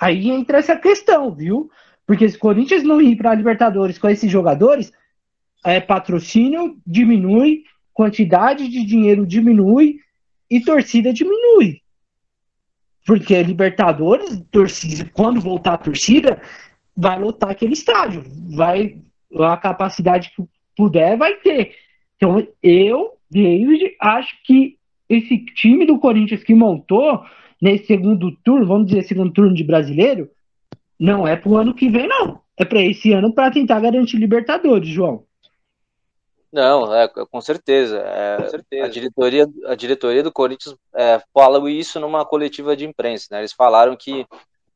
Aí 0.00 0.30
entra 0.30 0.58
essa 0.58 0.76
questão, 0.76 1.30
viu? 1.30 1.70
Porque 2.06 2.28
se 2.28 2.36
o 2.36 2.40
Corinthians 2.40 2.82
não 2.82 3.00
ir 3.02 3.16
para 3.16 3.32
a 3.32 3.34
Libertadores 3.34 3.98
com 3.98 4.08
esses 4.08 4.30
jogadores, 4.30 4.92
é, 5.64 5.80
patrocínio 5.80 6.78
diminui, 6.86 7.64
quantidade 7.92 8.68
de 8.68 8.84
dinheiro 8.84 9.26
diminui 9.26 10.00
e 10.50 10.60
torcida 10.60 11.12
diminui. 11.12 11.80
Porque 13.06 13.42
Libertadores, 13.42 14.42
torcida, 14.50 15.10
quando 15.12 15.40
voltar 15.40 15.74
a 15.74 15.78
torcida, 15.78 16.40
vai 16.96 17.18
lotar 17.18 17.50
aquele 17.50 17.72
estádio. 17.72 18.22
Vai, 18.54 18.98
a 19.38 19.56
capacidade 19.56 20.32
que 20.34 20.44
puder, 20.76 21.16
vai 21.16 21.34
ter. 21.36 21.74
Então, 22.16 22.46
eu, 22.62 23.14
David, 23.30 23.96
acho 24.00 24.34
que 24.44 24.76
esse 25.08 25.38
time 25.54 25.86
do 25.86 25.98
Corinthians 25.98 26.44
que 26.44 26.54
montou 26.54 27.24
nesse 27.60 27.86
segundo 27.86 28.30
turno, 28.44 28.66
vamos 28.66 28.86
dizer, 28.86 29.02
segundo 29.02 29.32
turno 29.32 29.54
de 29.54 29.64
brasileiro, 29.64 30.30
não 30.98 31.26
é 31.26 31.36
pro 31.36 31.56
ano 31.56 31.74
que 31.74 31.88
vem, 31.88 32.06
não. 32.06 32.40
É 32.56 32.64
para 32.64 32.82
esse 32.82 33.12
ano 33.12 33.32
para 33.32 33.50
tentar 33.50 33.80
garantir 33.80 34.18
Libertadores, 34.18 34.88
João. 34.88 35.24
Não, 36.52 36.92
é, 36.94 37.08
com 37.08 37.40
certeza. 37.40 37.98
É, 37.98 38.36
com 38.42 38.48
certeza. 38.48 38.84
A, 38.84 38.88
diretoria, 38.88 39.46
a 39.66 39.74
diretoria 39.74 40.22
do 40.22 40.32
Corinthians 40.32 40.74
é, 40.94 41.22
fala 41.32 41.70
isso 41.70 42.00
numa 42.00 42.24
coletiva 42.24 42.76
de 42.76 42.84
imprensa. 42.84 43.28
Né? 43.30 43.38
Eles 43.38 43.52
falaram 43.52 43.96
que 43.96 44.26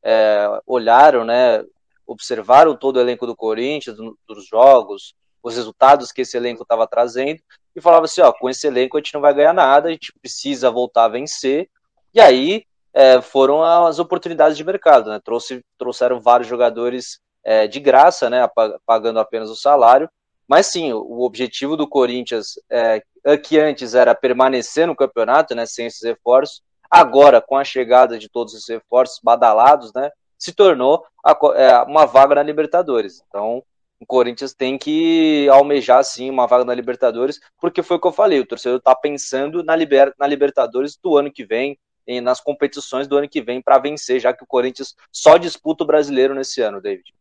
é, 0.01 0.47
olharam, 0.65 1.25
né, 1.25 1.63
observaram 2.07 2.75
todo 2.75 2.97
o 2.97 2.99
elenco 2.99 3.25
do 3.25 3.35
Corinthians, 3.35 3.97
do, 3.97 4.17
dos 4.27 4.47
jogos, 4.47 5.13
os 5.43 5.55
resultados 5.55 6.11
que 6.11 6.21
esse 6.21 6.37
elenco 6.37 6.63
estava 6.63 6.87
trazendo, 6.87 7.41
e 7.75 7.81
falavam 7.81 8.05
assim: 8.05 8.21
ó, 8.21 8.31
com 8.31 8.49
esse 8.49 8.65
elenco 8.67 8.97
a 8.97 8.99
gente 9.01 9.13
não 9.13 9.21
vai 9.21 9.33
ganhar 9.33 9.53
nada, 9.53 9.89
a 9.89 9.91
gente 9.91 10.13
precisa 10.21 10.71
voltar 10.71 11.05
a 11.05 11.09
vencer. 11.09 11.69
E 12.13 12.21
aí 12.21 12.63
é, 12.93 13.21
foram 13.21 13.61
as 13.61 13.99
oportunidades 13.99 14.55
de 14.55 14.63
mercado. 14.63 15.09
Né? 15.09 15.19
Trouxe, 15.19 15.61
trouxeram 15.77 16.21
vários 16.21 16.47
jogadores 16.47 17.19
é, 17.43 17.67
de 17.67 17.81
graça, 17.81 18.29
né, 18.29 18.49
pagando 18.85 19.19
apenas 19.19 19.49
o 19.49 19.55
salário 19.55 20.09
mas 20.47 20.67
sim, 20.67 20.93
o 20.93 21.21
objetivo 21.21 21.75
do 21.75 21.87
Corinthians, 21.87 22.53
é, 22.69 23.01
que 23.43 23.59
antes 23.59 23.95
era 23.95 24.13
permanecer 24.13 24.87
no 24.87 24.95
campeonato, 24.95 25.55
né, 25.55 25.65
sem 25.65 25.87
esses 25.87 26.03
reforços, 26.03 26.61
agora 26.89 27.41
com 27.41 27.57
a 27.57 27.63
chegada 27.63 28.17
de 28.17 28.29
todos 28.29 28.53
esses 28.53 28.67
reforços 28.67 29.19
badalados, 29.23 29.91
né, 29.93 30.09
se 30.37 30.53
tornou 30.53 31.03
a, 31.23 31.37
é, 31.55 31.77
uma 31.83 32.05
vaga 32.05 32.35
na 32.35 32.43
Libertadores. 32.43 33.23
Então, 33.27 33.63
o 33.99 34.05
Corinthians 34.05 34.53
tem 34.53 34.77
que 34.77 35.47
almejar 35.49 36.03
sim 36.03 36.29
uma 36.29 36.45
vaga 36.45 36.65
na 36.65 36.73
Libertadores, 36.73 37.39
porque 37.59 37.81
foi 37.81 37.97
o 37.97 37.99
que 37.99 38.07
eu 38.07 38.11
falei, 38.11 38.39
o 38.39 38.45
torcedor 38.45 38.77
está 38.77 38.93
pensando 38.93 39.63
na, 39.63 39.75
liber, 39.75 40.13
na 40.19 40.27
Libertadores 40.27 40.97
do 41.01 41.17
ano 41.17 41.31
que 41.31 41.45
vem, 41.45 41.77
nas 42.21 42.39
competições 42.39 43.07
do 43.07 43.17
ano 43.17 43.27
que 43.27 43.41
vem 43.41 43.61
para 43.61 43.79
vencer, 43.79 44.19
já 44.19 44.31
que 44.31 44.43
o 44.43 44.47
Corinthians 44.47 44.95
só 45.11 45.37
disputa 45.37 45.83
o 45.83 45.87
brasileiro 45.87 46.35
nesse 46.35 46.61
ano, 46.61 46.79
David. 46.79 47.11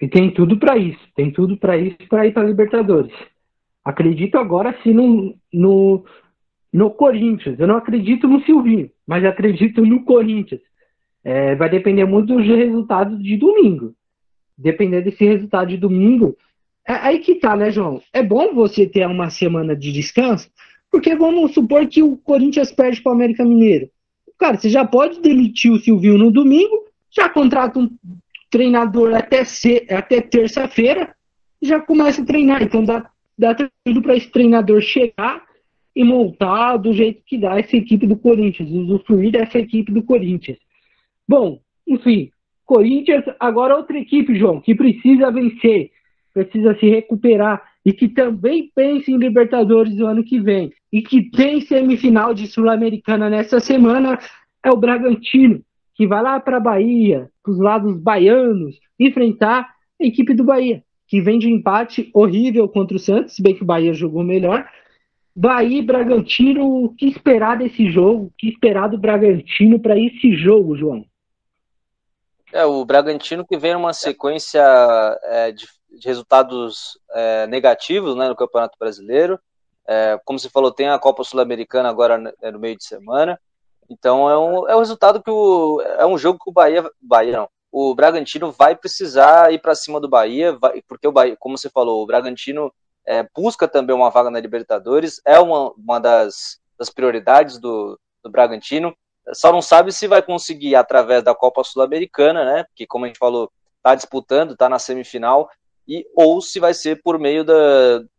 E 0.00 0.08
tem 0.08 0.30
tudo 0.32 0.58
para 0.58 0.78
isso, 0.78 1.00
tem 1.14 1.30
tudo 1.30 1.56
para 1.56 1.76
isso 1.76 1.96
para 2.08 2.26
ir 2.26 2.32
para 2.32 2.46
Libertadores. 2.46 3.12
Acredito 3.84 4.38
agora 4.38 4.76
sim 4.82 4.92
no, 4.92 5.34
no, 5.52 6.04
no, 6.72 6.90
Corinthians. 6.90 7.58
Eu 7.60 7.66
não 7.66 7.76
acredito 7.76 8.26
no 8.26 8.42
Silvinho, 8.44 8.90
mas 9.06 9.24
acredito 9.24 9.84
no 9.84 10.04
Corinthians. 10.04 10.60
É, 11.22 11.54
vai 11.54 11.68
depender 11.68 12.04
muito 12.06 12.34
dos 12.34 12.46
resultados 12.46 13.22
de 13.22 13.36
domingo. 13.36 13.94
Dependendo 14.56 15.04
desse 15.04 15.24
resultado 15.24 15.68
de 15.68 15.76
domingo, 15.76 16.36
é 16.86 16.94
aí 16.94 17.18
que 17.18 17.34
tá, 17.34 17.54
né, 17.54 17.70
João? 17.70 18.02
É 18.12 18.22
bom 18.22 18.54
você 18.54 18.86
ter 18.86 19.06
uma 19.06 19.30
semana 19.30 19.76
de 19.76 19.92
descanso, 19.92 20.50
porque 20.90 21.14
vamos 21.14 21.52
supor 21.52 21.86
que 21.86 22.02
o 22.02 22.16
Corinthians 22.16 22.72
perde 22.72 23.02
para 23.02 23.10
o 23.10 23.14
América 23.14 23.44
Mineiro. 23.44 23.88
Cara, 24.38 24.56
você 24.56 24.70
já 24.70 24.84
pode 24.86 25.20
demitir 25.20 25.70
o 25.70 25.78
Silvinho 25.78 26.16
no 26.16 26.30
domingo, 26.30 26.86
já 27.10 27.28
contrata 27.28 27.78
um 27.78 27.90
treinador 28.50 29.14
até, 29.14 29.42
até 29.90 30.20
terça-feira 30.20 31.14
já 31.62 31.80
começa 31.80 32.22
a 32.22 32.24
treinar. 32.24 32.62
Então 32.62 32.84
dá, 32.84 33.08
dá 33.38 33.54
tudo 33.54 34.02
para 34.02 34.16
esse 34.16 34.30
treinador 34.30 34.80
chegar 34.80 35.42
e 35.94 36.04
montar 36.04 36.76
do 36.76 36.92
jeito 36.92 37.22
que 37.24 37.38
dá 37.38 37.58
essa 37.58 37.76
equipe 37.76 38.06
do 38.06 38.16
Corinthians, 38.16 38.70
usufruir 38.70 39.32
dessa 39.32 39.58
equipe 39.58 39.92
do 39.92 40.02
Corinthians. 40.02 40.58
Bom, 41.28 41.60
enfim, 41.86 42.30
Corinthians, 42.64 43.24
agora 43.38 43.76
outra 43.76 43.98
equipe, 43.98 44.38
João, 44.38 44.60
que 44.60 44.74
precisa 44.74 45.30
vencer, 45.30 45.90
precisa 46.32 46.78
se 46.78 46.88
recuperar 46.88 47.62
e 47.84 47.92
que 47.92 48.08
também 48.08 48.70
pensa 48.74 49.10
em 49.10 49.16
Libertadores 49.16 49.96
do 49.96 50.06
ano 50.06 50.22
que 50.22 50.40
vem 50.40 50.72
e 50.92 51.02
que 51.02 51.30
tem 51.30 51.60
semifinal 51.60 52.32
de 52.32 52.46
Sul-Americana 52.46 53.28
nessa 53.28 53.58
semana 53.58 54.18
é 54.64 54.70
o 54.70 54.76
Bragantino, 54.76 55.62
que 56.00 56.06
vai 56.06 56.22
lá 56.22 56.40
para 56.40 56.56
a 56.56 56.60
Bahia, 56.60 57.30
para 57.42 57.52
os 57.52 57.58
lados 57.58 57.94
baianos, 57.98 58.80
enfrentar 58.98 59.70
a 60.00 60.06
equipe 60.06 60.32
do 60.32 60.42
Bahia, 60.42 60.82
que 61.06 61.20
vem 61.20 61.38
de 61.38 61.52
empate 61.52 62.10
horrível 62.14 62.66
contra 62.70 62.96
o 62.96 62.98
Santos, 62.98 63.36
se 63.36 63.42
bem 63.42 63.54
que 63.54 63.62
o 63.62 63.66
Bahia 63.66 63.92
jogou 63.92 64.24
melhor. 64.24 64.66
Bahia 65.36 65.78
e 65.78 65.82
Bragantino, 65.82 66.84
o 66.84 66.94
que 66.94 67.04
esperar 67.04 67.58
desse 67.58 67.90
jogo? 67.90 68.24
O 68.24 68.32
que 68.38 68.48
esperar 68.48 68.88
do 68.88 68.96
Bragantino 68.96 69.78
para 69.78 69.98
esse 69.98 70.34
jogo, 70.34 70.74
João? 70.74 71.04
É, 72.50 72.64
o 72.64 72.82
Bragantino 72.82 73.46
que 73.46 73.58
vem 73.58 73.74
numa 73.74 73.92
sequência 73.92 74.62
é, 75.24 75.52
de, 75.52 75.66
de, 75.98 76.08
resultados 76.08 76.98
é, 77.12 77.46
negativos 77.46 78.16
né, 78.16 78.26
no 78.26 78.34
Campeonato 78.34 78.78
Brasileiro. 78.80 79.38
É, 79.86 80.18
como 80.24 80.38
você 80.38 80.48
falou, 80.48 80.72
tem 80.72 80.88
a 80.88 80.98
Copa 80.98 81.22
Sul-Americana 81.24 81.90
agora 81.90 82.16
no 82.16 82.58
meio 82.58 82.78
de 82.78 82.84
semana. 82.84 83.38
Então 83.90 84.30
é 84.30 84.38
um, 84.38 84.68
é 84.68 84.76
um 84.76 84.78
resultado 84.78 85.20
que 85.20 85.30
o, 85.30 85.82
é 85.82 86.06
um 86.06 86.16
jogo 86.16 86.38
que 86.38 86.48
o 86.48 86.52
Bahia, 86.52 86.88
Bahia 87.02 87.32
não, 87.32 87.48
o 87.72 87.92
Bragantino 87.92 88.52
vai 88.52 88.76
precisar 88.76 89.52
ir 89.52 89.60
para 89.60 89.74
cima 89.74 90.00
do 90.00 90.08
Bahia, 90.08 90.52
vai, 90.52 90.80
porque 90.82 91.08
o 91.08 91.12
Bahia, 91.12 91.36
como 91.36 91.58
você 91.58 91.68
falou, 91.68 92.00
o 92.00 92.06
Bragantino 92.06 92.72
é, 93.04 93.26
busca 93.34 93.66
também 93.66 93.94
uma 93.94 94.10
vaga 94.10 94.30
na 94.30 94.38
Libertadores, 94.38 95.20
é 95.26 95.40
uma, 95.40 95.72
uma 95.72 95.98
das, 95.98 96.60
das 96.78 96.88
prioridades 96.88 97.58
do, 97.58 97.98
do 98.22 98.30
Bragantino. 98.30 98.94
Só 99.32 99.52
não 99.52 99.60
sabe 99.60 99.92
se 99.92 100.06
vai 100.06 100.22
conseguir 100.22 100.76
através 100.76 101.22
da 101.22 101.34
Copa 101.34 101.64
Sul-Americana, 101.64 102.44
né? 102.44 102.64
Porque 102.64 102.86
como 102.86 103.04
a 103.04 103.08
gente 103.08 103.18
falou, 103.18 103.50
está 103.76 103.94
disputando, 103.94 104.52
está 104.52 104.68
na 104.68 104.78
semifinal, 104.78 105.48
e 105.86 106.06
ou 106.14 106.40
se 106.40 106.60
vai 106.60 106.74
ser 106.74 107.02
por 107.02 107.18
meio 107.18 107.44
da 107.44 107.54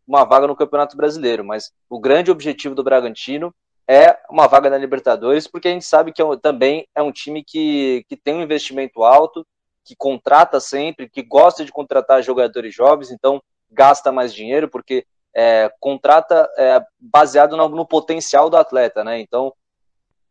uma 0.08 0.26
vaga 0.26 0.48
no 0.48 0.56
Campeonato 0.56 0.98
Brasileiro. 0.98 1.44
Mas 1.44 1.72
o 1.90 2.00
grande 2.00 2.30
objetivo 2.30 2.76
do 2.76 2.84
Bragantino 2.84 3.54
é 3.92 4.18
uma 4.30 4.48
vaga 4.48 4.70
na 4.70 4.78
Libertadores, 4.78 5.48
porque 5.48 5.68
a 5.68 5.72
gente 5.72 5.84
sabe 5.84 6.14
que 6.14 6.22
é 6.22 6.26
também 6.42 6.88
é 6.96 7.02
um 7.02 7.12
time 7.12 7.44
que, 7.44 8.06
que 8.08 8.16
tem 8.16 8.36
um 8.36 8.42
investimento 8.42 9.04
alto, 9.04 9.46
que 9.84 9.94
contrata 9.98 10.62
sempre, 10.62 11.10
que 11.10 11.22
gosta 11.22 11.66
de 11.66 11.74
contratar 11.74 12.24
jogadores 12.24 12.74
jovens, 12.74 13.12
então 13.12 13.44
gasta 13.70 14.10
mais 14.10 14.34
dinheiro, 14.34 14.70
porque 14.70 15.06
é, 15.36 15.70
contrata 15.78 16.50
é, 16.58 16.82
baseado 16.98 17.58
no, 17.58 17.68
no, 17.68 17.86
potencial 17.86 18.50
do 18.50 18.56
atleta, 18.56 19.04
né? 19.04 19.20
Então, 19.20 19.54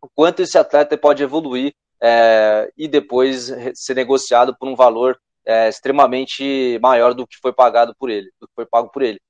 o 0.01 0.09
quanto 0.15 0.41
esse 0.41 0.57
atleta 0.57 0.97
pode 0.97 1.23
evoluir 1.23 1.75
é, 2.03 2.73
e 2.79 2.89
depois 2.89 3.53
ser 3.75 3.93
negociado 3.95 4.57
por 4.59 4.69
um 4.69 4.75
valor 4.75 5.21
é, 5.45 5.69
extremamente 5.69 6.79
maior 6.81 7.13
do 7.13 7.27
que 7.27 7.37
foi 7.37 7.53
pagado 7.53 7.95
por 7.99 8.09
ele, 8.09 8.31
do 8.41 8.49
que 8.49 8.55
foi 8.55 8.65
pago 8.65 8.89
por 8.91 9.03
ele. 9.03 9.21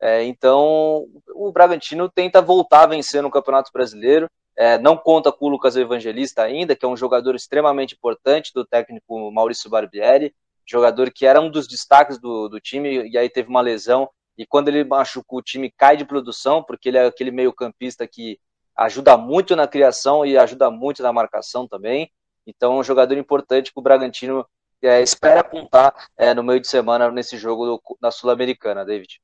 É, 0.00 0.24
então, 0.24 1.06
o 1.34 1.52
Bragantino 1.52 2.08
tenta 2.08 2.40
voltar 2.40 2.84
a 2.84 2.86
vencer 2.86 3.22
no 3.22 3.30
Campeonato 3.30 3.70
Brasileiro. 3.72 4.28
É, 4.56 4.78
não 4.78 4.96
conta 4.96 5.30
com 5.30 5.46
o 5.46 5.48
Lucas 5.48 5.76
Evangelista 5.76 6.42
ainda, 6.42 6.74
que 6.74 6.84
é 6.84 6.88
um 6.88 6.96
jogador 6.96 7.34
extremamente 7.34 7.94
importante 7.94 8.52
do 8.54 8.64
técnico 8.64 9.30
Maurício 9.30 9.70
Barbieri, 9.70 10.34
jogador 10.66 11.10
que 11.10 11.26
era 11.26 11.40
um 11.40 11.50
dos 11.50 11.66
destaques 11.66 12.18
do, 12.18 12.48
do 12.48 12.60
time 12.60 13.08
e 13.08 13.18
aí 13.18 13.28
teve 13.28 13.48
uma 13.48 13.60
lesão. 13.60 14.08
E 14.38 14.46
quando 14.46 14.68
ele 14.68 14.84
machucou, 14.84 15.38
o 15.38 15.42
time 15.42 15.70
cai 15.70 15.96
de 15.96 16.04
produção, 16.04 16.62
porque 16.62 16.88
ele 16.88 16.98
é 16.98 17.06
aquele 17.06 17.30
meio-campista 17.30 18.06
que 18.06 18.38
ajuda 18.76 19.16
muito 19.16 19.54
na 19.54 19.66
criação 19.66 20.24
e 20.24 20.38
ajuda 20.38 20.70
muito 20.70 21.02
na 21.02 21.12
marcação 21.12 21.68
também. 21.68 22.10
Então, 22.46 22.74
é 22.74 22.76
um 22.80 22.82
jogador 22.82 23.18
importante 23.18 23.72
que 23.72 23.78
o 23.78 23.82
Bragantino 23.82 24.46
é, 24.82 25.02
espera 25.02 25.40
apontar 25.40 25.94
é, 26.16 26.32
no 26.32 26.42
meio 26.42 26.60
de 26.60 26.68
semana 26.68 27.10
nesse 27.10 27.36
jogo 27.36 27.66
do, 27.66 27.82
na 28.00 28.10
Sul-Americana, 28.10 28.84
David. 28.84 29.20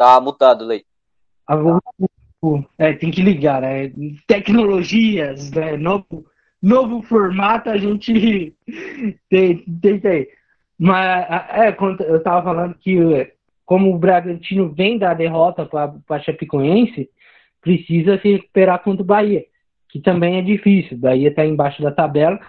Tá 0.00 0.18
mutado, 0.18 0.64
Lei. 0.64 0.82
É, 2.78 2.94
tem 2.94 3.10
que 3.10 3.20
ligar, 3.20 3.60
né? 3.60 3.92
Tecnologias, 4.26 5.50
né? 5.50 5.76
Novo, 5.76 6.24
novo 6.62 7.02
formato 7.02 7.68
a 7.68 7.76
gente 7.76 8.56
tem, 9.28 9.58
tem. 9.58 10.26
Mas, 10.78 11.26
é, 11.50 11.76
eu 12.08 12.22
tava 12.22 12.42
falando 12.42 12.74
que 12.76 13.30
como 13.66 13.94
o 13.94 13.98
Bragantino 13.98 14.70
vem 14.70 14.96
da 14.96 15.12
derrota 15.12 15.66
para 15.66 15.92
a 16.08 16.18
Chapecoense, 16.18 17.10
precisa 17.60 18.18
se 18.22 18.32
recuperar 18.32 18.82
contra 18.82 19.02
o 19.02 19.06
Bahia, 19.06 19.44
que 19.90 20.00
também 20.00 20.38
é 20.38 20.42
difícil. 20.42 20.96
O 20.96 21.00
Bahia 21.00 21.28
está 21.28 21.44
embaixo 21.44 21.82
da 21.82 21.92
tabela, 21.92 22.40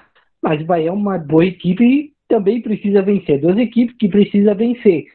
mas 0.41 0.62
o 0.62 0.66
Bahia 0.66 0.88
é 0.88 0.93
uma 0.93 1.18
boa 1.18 1.45
equipe 1.45 1.84
e 1.84 2.14
também 2.30 2.62
precisa 2.62 3.02
vencer. 3.02 3.41
Duas 3.41 3.58
equipes 3.58 3.93
que 3.97 4.08
precisa 4.08 4.54
vencer. 4.54 5.08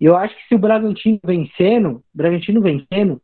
Eu 0.00 0.16
acho 0.16 0.34
que 0.36 0.46
se 0.48 0.54
o 0.54 0.58
Bragantino 0.58 1.18
vencendo, 1.24 2.02
Bragantino 2.14 2.60
vencendo, 2.60 3.20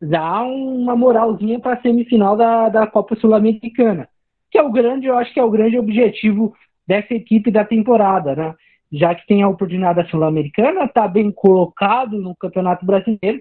dá 0.00 0.42
uma 0.42 0.94
moralzinha 0.94 1.58
para 1.58 1.74
a 1.74 1.80
semifinal 1.80 2.36
da, 2.36 2.68
da 2.68 2.86
Copa 2.86 3.16
Sul-Americana. 3.16 4.08
Que 4.50 4.58
é 4.58 4.62
o 4.62 4.70
grande, 4.70 5.06
eu 5.06 5.16
acho 5.16 5.32
que 5.32 5.40
é 5.40 5.42
o 5.42 5.50
grande 5.50 5.78
objetivo 5.78 6.54
dessa 6.86 7.14
equipe 7.14 7.50
da 7.50 7.64
temporada, 7.64 8.34
né? 8.34 8.54
Já 8.90 9.14
que 9.14 9.26
tem 9.26 9.42
a 9.42 9.48
oportunidade 9.48 10.02
da 10.02 10.08
Sul-Americana, 10.08 10.84
está 10.84 11.06
bem 11.06 11.30
colocado 11.30 12.18
no 12.18 12.34
Campeonato 12.34 12.86
Brasileiro. 12.86 13.40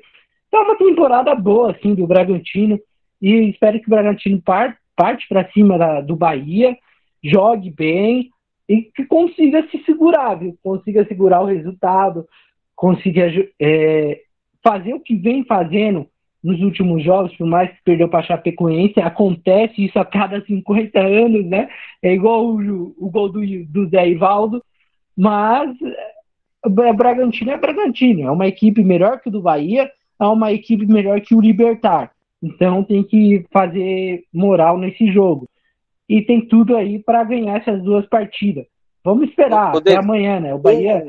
É 0.51 0.57
uma 0.57 0.77
temporada 0.77 1.33
boa, 1.35 1.71
assim, 1.71 1.93
do 1.93 2.07
Bragantino. 2.07 2.79
E 3.21 3.49
espero 3.49 3.79
que 3.79 3.88
o 3.88 3.89
Bragantino 3.89 4.41
parte, 4.41 4.77
parte 4.95 5.27
para 5.27 5.49
cima 5.51 5.77
da, 5.77 6.01
do 6.01 6.15
Bahia, 6.15 6.77
jogue 7.23 7.69
bem 7.69 8.29
e 8.67 8.81
que 8.81 9.05
consiga 9.05 9.65
se 9.69 9.81
segurar, 9.85 10.35
viu? 10.35 10.57
Consiga 10.61 11.05
segurar 11.05 11.41
o 11.41 11.45
resultado, 11.45 12.27
consiga 12.78 13.28
é, 13.59 14.21
fazer 14.63 14.93
o 14.93 14.99
que 14.99 15.15
vem 15.15 15.43
fazendo 15.43 16.07
nos 16.43 16.61
últimos 16.61 17.03
jogos, 17.03 17.36
por 17.36 17.47
mais 17.47 17.69
que 17.71 17.84
perdeu 17.84 18.07
para 18.07 18.19
a 18.19 18.23
Chapecoense, 18.23 19.01
acontece 19.01 19.84
isso 19.84 19.99
a 19.99 20.05
cada 20.05 20.39
50 20.45 20.99
anos, 20.99 21.45
né? 21.45 21.67
É 22.01 22.13
igual 22.13 22.45
o, 22.45 22.95
o 22.97 23.09
gol 23.09 23.30
do, 23.30 23.41
do 23.65 23.89
Zé 23.89 24.07
Ivaldo, 24.07 24.63
mas 25.17 25.75
é, 25.84 26.93
Bragantino 26.93 27.51
é 27.51 27.57
Bragantino, 27.57 28.21
é 28.21 28.32
uma 28.32 28.47
equipe 28.47 28.84
melhor 28.84 29.19
que 29.19 29.30
o 29.30 29.32
do 29.32 29.41
Bahia, 29.41 29.91
é 30.19 30.25
uma 30.25 30.53
equipe 30.53 30.86
melhor 30.86 31.19
que 31.21 31.36
o 31.36 31.41
Libertar. 31.41 32.11
Então 32.41 32.84
tem 32.84 33.03
que 33.03 33.43
fazer 33.51 34.23
moral 34.32 34.78
nesse 34.78 35.11
jogo. 35.11 35.49
E 36.07 36.21
tem 36.21 36.39
tudo 36.47 36.78
aí 36.78 36.99
para 36.99 37.23
ganhar 37.23 37.57
essas 37.57 37.82
duas 37.82 38.05
partidas. 38.05 38.65
Vamos 39.03 39.28
esperar 39.28 39.75
até 39.75 39.97
amanhã, 39.97 40.39
né? 40.39 40.53
O 40.53 40.59
Bahia. 40.59 41.03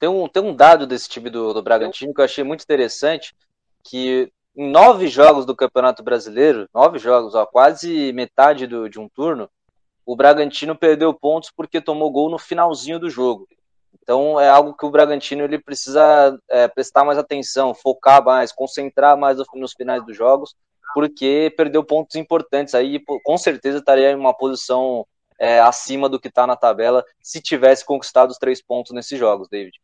Tem 0.00 0.08
um, 0.08 0.26
tem 0.26 0.42
um 0.42 0.56
dado 0.56 0.86
desse 0.86 1.10
time 1.10 1.28
do, 1.28 1.52
do 1.52 1.62
Bragantino 1.62 2.14
que 2.14 2.20
eu 2.22 2.24
achei 2.24 2.42
muito 2.42 2.62
interessante, 2.62 3.34
que 3.84 4.32
em 4.56 4.70
nove 4.70 5.06
jogos 5.06 5.44
do 5.44 5.54
Campeonato 5.54 6.02
Brasileiro, 6.02 6.66
nove 6.74 6.98
jogos, 6.98 7.34
ó, 7.34 7.44
quase 7.44 8.10
metade 8.14 8.66
do, 8.66 8.88
de 8.88 8.98
um 8.98 9.10
turno, 9.10 9.48
o 10.06 10.16
Bragantino 10.16 10.74
perdeu 10.74 11.12
pontos 11.12 11.52
porque 11.54 11.82
tomou 11.82 12.10
gol 12.10 12.30
no 12.30 12.38
finalzinho 12.38 12.98
do 12.98 13.10
jogo. 13.10 13.46
Então 14.02 14.40
é 14.40 14.48
algo 14.48 14.74
que 14.74 14.86
o 14.86 14.90
Bragantino 14.90 15.44
ele 15.44 15.58
precisa 15.58 16.36
é, 16.48 16.66
prestar 16.66 17.04
mais 17.04 17.18
atenção, 17.18 17.74
focar 17.74 18.24
mais, 18.24 18.50
concentrar 18.50 19.18
mais 19.18 19.36
nos 19.54 19.74
finais 19.74 20.04
dos 20.04 20.16
jogos, 20.16 20.56
porque 20.94 21.52
perdeu 21.58 21.84
pontos 21.84 22.16
importantes. 22.16 22.74
Aí 22.74 22.98
com 23.22 23.36
certeza 23.36 23.78
estaria 23.78 24.12
em 24.12 24.16
uma 24.16 24.32
posição 24.32 25.06
é, 25.38 25.60
acima 25.60 26.08
do 26.08 26.18
que 26.18 26.28
está 26.28 26.46
na 26.46 26.56
tabela 26.56 27.04
se 27.22 27.40
tivesse 27.40 27.84
conquistado 27.84 28.30
os 28.30 28.38
três 28.38 28.62
pontos 28.62 28.92
nesses 28.92 29.18
jogos, 29.18 29.46
David. 29.46 29.78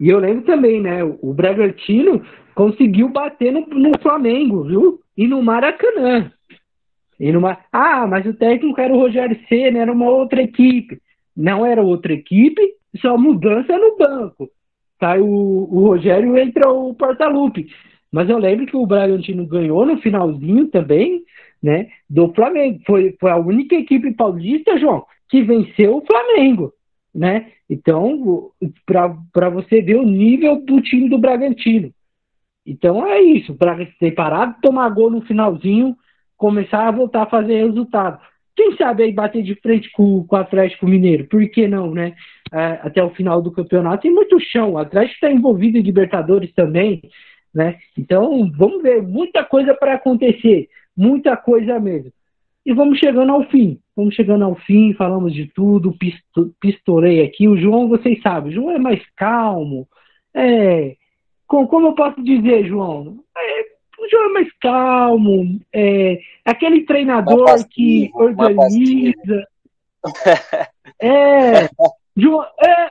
E 0.00 0.08
eu 0.08 0.18
lembro 0.18 0.44
também, 0.44 0.80
né? 0.80 1.02
O 1.04 1.32
Bragantino 1.32 2.22
conseguiu 2.54 3.08
bater 3.08 3.52
no, 3.52 3.66
no 3.66 3.98
Flamengo, 4.00 4.64
viu? 4.64 5.00
E 5.16 5.26
no 5.26 5.42
Maracanã. 5.42 6.30
E 7.18 7.32
numa... 7.32 7.58
Ah, 7.72 8.06
mas 8.06 8.24
o 8.26 8.34
técnico 8.34 8.80
era 8.80 8.92
o 8.92 8.98
Rogério 8.98 9.38
Senna, 9.48 9.80
era 9.80 9.92
uma 9.92 10.08
outra 10.08 10.42
equipe. 10.42 11.00
Não 11.36 11.66
era 11.66 11.82
outra 11.82 12.12
equipe, 12.12 12.60
só 13.00 13.18
mudança 13.18 13.76
no 13.76 13.96
banco. 13.96 14.48
Sai 15.00 15.20
o, 15.20 15.26
o 15.26 15.86
Rogério 15.86 16.36
entra 16.38 16.70
o 16.70 16.94
Portalupe. 16.94 17.66
Mas 18.10 18.28
eu 18.28 18.38
lembro 18.38 18.66
que 18.66 18.76
o 18.76 18.86
Bragantino 18.86 19.46
ganhou 19.46 19.84
no 19.84 19.98
finalzinho 19.98 20.68
também, 20.68 21.22
né? 21.62 21.88
Do 22.08 22.32
Flamengo. 22.32 22.80
Foi, 22.86 23.16
foi 23.20 23.30
a 23.30 23.36
única 23.36 23.74
equipe 23.74 24.14
paulista, 24.14 24.78
João, 24.78 25.04
que 25.28 25.42
venceu 25.42 25.96
o 25.96 26.06
Flamengo 26.06 26.72
né? 27.14 27.50
Então, 27.68 28.50
para 28.86 29.50
você 29.50 29.82
ver 29.82 29.96
o 29.96 30.04
nível 30.04 30.64
do 30.64 30.80
time 30.80 31.08
do 31.08 31.18
Bragantino. 31.18 31.92
Então 32.64 33.06
é 33.06 33.20
isso, 33.20 33.54
para 33.54 33.86
ter 33.98 34.12
parado 34.12 34.54
de 34.54 34.60
tomar 34.60 34.88
gol 34.90 35.10
no 35.10 35.22
finalzinho, 35.22 35.96
começar 36.36 36.86
a 36.86 36.90
voltar 36.90 37.22
a 37.22 37.30
fazer 37.30 37.64
resultado. 37.64 38.20
Quem 38.54 38.76
sabe 38.76 39.04
aí 39.04 39.12
bater 39.12 39.42
de 39.42 39.54
frente 39.56 39.90
com, 39.92 40.24
com 40.24 40.36
o 40.36 40.38
Atlético 40.38 40.86
Mineiro? 40.86 41.26
Por 41.28 41.48
que 41.48 41.68
não, 41.68 41.92
né? 41.92 42.14
é, 42.52 42.80
até 42.82 43.02
o 43.02 43.10
final 43.10 43.40
do 43.42 43.52
campeonato. 43.52 44.02
Tem 44.02 44.10
muito 44.10 44.38
chão. 44.40 44.72
O 44.72 44.78
Atlético 44.78 45.14
está 45.14 45.30
envolvido 45.30 45.78
em 45.78 45.82
Libertadores 45.82 46.52
também, 46.54 47.02
né? 47.54 47.78
Então, 47.96 48.50
vamos 48.56 48.82
ver. 48.82 49.02
Muita 49.02 49.44
coisa 49.44 49.74
para 49.74 49.94
acontecer. 49.94 50.68
Muita 50.96 51.36
coisa 51.36 51.78
mesmo. 51.78 52.12
E 52.64 52.72
vamos 52.72 52.98
chegando 52.98 53.32
ao 53.32 53.44
fim. 53.48 53.78
Vamos 53.98 54.14
chegando 54.14 54.44
ao 54.44 54.54
fim, 54.54 54.94
falamos 54.94 55.34
de 55.34 55.46
tudo, 55.46 55.92
pistolei 56.60 57.20
aqui. 57.20 57.48
O 57.48 57.56
João, 57.56 57.88
vocês 57.88 58.22
sabem, 58.22 58.52
o 58.52 58.54
João 58.54 58.70
é 58.70 58.78
mais 58.78 59.02
calmo. 59.16 59.88
É, 60.32 60.94
como 61.48 61.88
eu 61.88 61.92
posso 61.94 62.22
dizer, 62.22 62.64
João? 62.68 63.18
É, 63.36 63.60
o 63.98 64.08
João 64.08 64.26
é 64.26 64.32
mais 64.34 64.52
calmo. 64.60 65.60
É, 65.72 66.20
aquele 66.44 66.84
treinador 66.84 67.44
passivo, 67.46 67.68
que 67.70 68.10
organiza. 68.14 69.44
É, 71.00 71.68
João, 72.16 72.44
é, 72.64 72.88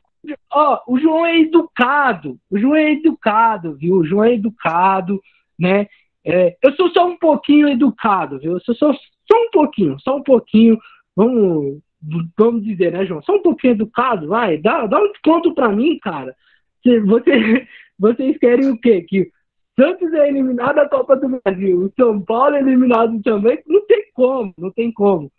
ó, 0.51 0.81
o 0.89 0.99
João 0.99 1.25
é 1.25 1.39
educado. 1.39 2.37
O 2.51 2.59
João 2.59 2.75
é 2.75 2.91
educado, 2.91 3.75
viu? 3.75 3.95
O 3.95 4.05
João 4.05 4.25
é 4.25 4.33
educado, 4.33 5.21
né? 5.57 5.87
É, 6.25 6.57
eu 6.61 6.73
sou 6.73 6.89
só 6.89 7.07
um 7.07 7.17
pouquinho 7.17 7.69
educado, 7.69 8.39
viu? 8.39 8.51
Eu 8.51 8.59
sou 8.59 8.75
só, 8.75 8.91
só 8.91 9.37
um 9.37 9.49
pouquinho, 9.53 9.97
só 10.01 10.17
um 10.17 10.21
pouquinho. 10.23 10.77
Vamos, 11.17 11.79
vamos 12.37 12.63
dizer, 12.63 12.91
né, 12.91 13.03
João? 13.03 13.23
Só 13.23 13.37
um 13.37 13.41
pouquinho 13.41 13.73
educado, 13.73 14.27
vai. 14.27 14.59
Dá, 14.59 14.85
dá 14.85 15.01
um 15.01 15.11
desconto 15.11 15.51
pra 15.55 15.69
mim, 15.69 15.97
cara. 15.97 16.35
Você, 16.85 17.67
vocês 17.97 18.37
querem 18.37 18.69
o 18.69 18.79
quê? 18.79 19.01
Que 19.01 19.31
Santos 19.75 20.13
é 20.13 20.27
eliminado 20.27 20.75
da 20.75 20.87
Copa 20.87 21.15
do 21.15 21.41
Brasil, 21.43 21.85
o 21.85 21.93
São 21.99 22.21
Paulo 22.21 22.55
é 22.55 22.59
eliminado 22.59 23.19
também. 23.23 23.59
Não 23.65 23.83
tem 23.87 24.03
como, 24.13 24.53
não 24.59 24.71
tem 24.71 24.91
como. 24.91 25.31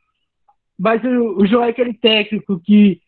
Mas 0.76 1.02
o, 1.04 1.38
o 1.38 1.46
João 1.46 1.64
é 1.64 1.68
aquele 1.68 1.94
técnico 1.94 2.60
que. 2.60 3.00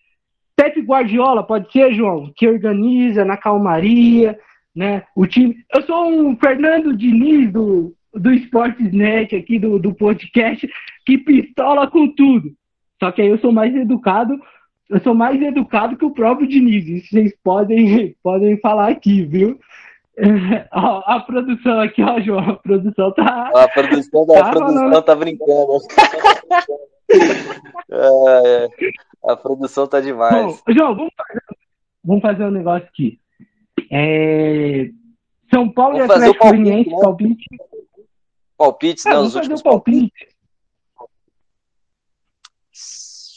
Pepe 0.55 0.83
Guardiola, 0.83 1.43
pode 1.43 1.73
ser, 1.73 1.93
João? 1.95 2.31
Que 2.37 2.47
organiza 2.47 3.25
na 3.25 3.37
calmaria, 3.37 4.39
né? 4.77 5.05
O 5.17 5.27
time. 5.27 5.57
Eu 5.75 5.83
sou 5.83 6.09
um 6.09 6.37
Fernando 6.37 6.97
Diniz 6.97 7.51
do, 7.51 7.97
do 8.15 8.33
Sportsnet 8.35 9.35
aqui, 9.35 9.59
do, 9.59 9.79
do 9.79 9.95
podcast, 9.95 10.69
que 11.07 11.19
pistola 11.19 11.91
com 11.91 12.09
tudo. 12.15 12.53
Só 13.03 13.11
que 13.11 13.23
aí 13.23 13.29
eu 13.29 13.39
sou 13.39 13.51
mais 13.51 13.75
educado, 13.75 14.39
eu 14.89 15.01
sou 15.01 15.15
mais 15.15 15.41
educado 15.41 15.97
que 15.97 16.05
o 16.05 16.13
próprio 16.13 16.47
Diniz. 16.47 16.87
Isso 16.87 17.09
vocês 17.11 17.35
podem, 17.43 18.15
podem 18.23 18.59
falar 18.59 18.91
aqui, 18.91 19.25
viu? 19.25 19.59
a, 20.71 21.17
a 21.17 21.21
produção 21.21 21.81
aqui, 21.81 22.03
ó, 22.03 22.21
João, 22.21 22.51
a 22.51 22.57
produção 22.57 23.11
tá. 23.13 23.51
A 23.55 23.69
produção, 23.69 24.27
tá, 24.27 24.41
a 24.41 24.51
produção 24.51 25.03
tá 25.03 25.15
brincando. 25.15 25.79
é, 27.91 28.69
a 29.25 29.37
produção 29.37 29.87
tá 29.87 30.01
demais. 30.01 30.35
Bom, 30.35 30.75
João, 30.75 30.95
vamos 30.95 31.13
fazer, 31.17 31.43
vamos 32.05 32.23
fazer 32.23 32.45
um 32.45 32.51
negócio 32.51 32.87
aqui. 32.87 33.19
É, 33.91 34.91
São 35.53 35.71
Paulo 35.71 35.97
vamos 35.97 36.11
e 36.11 36.13
Atlético 36.13 36.49
Goianiense, 36.49 36.91
palpite. 36.91 37.47
Né? 37.51 37.59
Palpites, 38.59 39.07
ah, 39.07 39.11
né? 39.11 39.19
Os 39.21 39.35
últimos 39.35 39.63
palpite. 39.63 40.13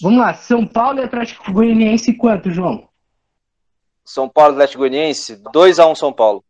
Vamos 0.01 0.19
lá, 0.19 0.33
São 0.33 0.67
Paulo 0.67 0.99
e 0.99 1.03
Atlético 1.03 1.51
Goianiense 1.51 2.13
quanto, 2.13 2.51
João? 2.51 2.89
São 4.03 4.27
Paulo 4.27 4.51
e 4.51 4.55
Atlético 4.55 4.79
Goianiense, 4.79 5.41
2x1 5.53 5.91
um 5.91 5.95
São 5.95 6.11
Paulo. 6.11 6.43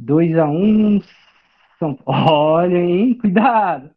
2x1 0.00 0.50
um, 0.50 1.02
São 1.78 1.94
Paulo. 1.94 2.30
Olha, 2.30 2.76
hein? 2.76 3.14
Cuidado. 3.18 3.90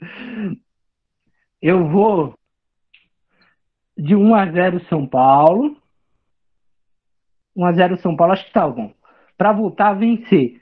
Eu 1.61 1.88
vou 1.89 2.36
de 3.97 4.15
1x0 4.15 4.88
São 4.88 5.07
Paulo. 5.07 5.78
1x0 7.57 8.01
São 8.01 8.15
Paulo, 8.15 8.34
acho 8.34 8.45
que 8.45 8.53
tá 8.53 8.67
bom. 8.67 8.93
Para 9.38 9.51
voltar 9.51 9.89
a 9.89 9.93
vencer. 9.93 10.61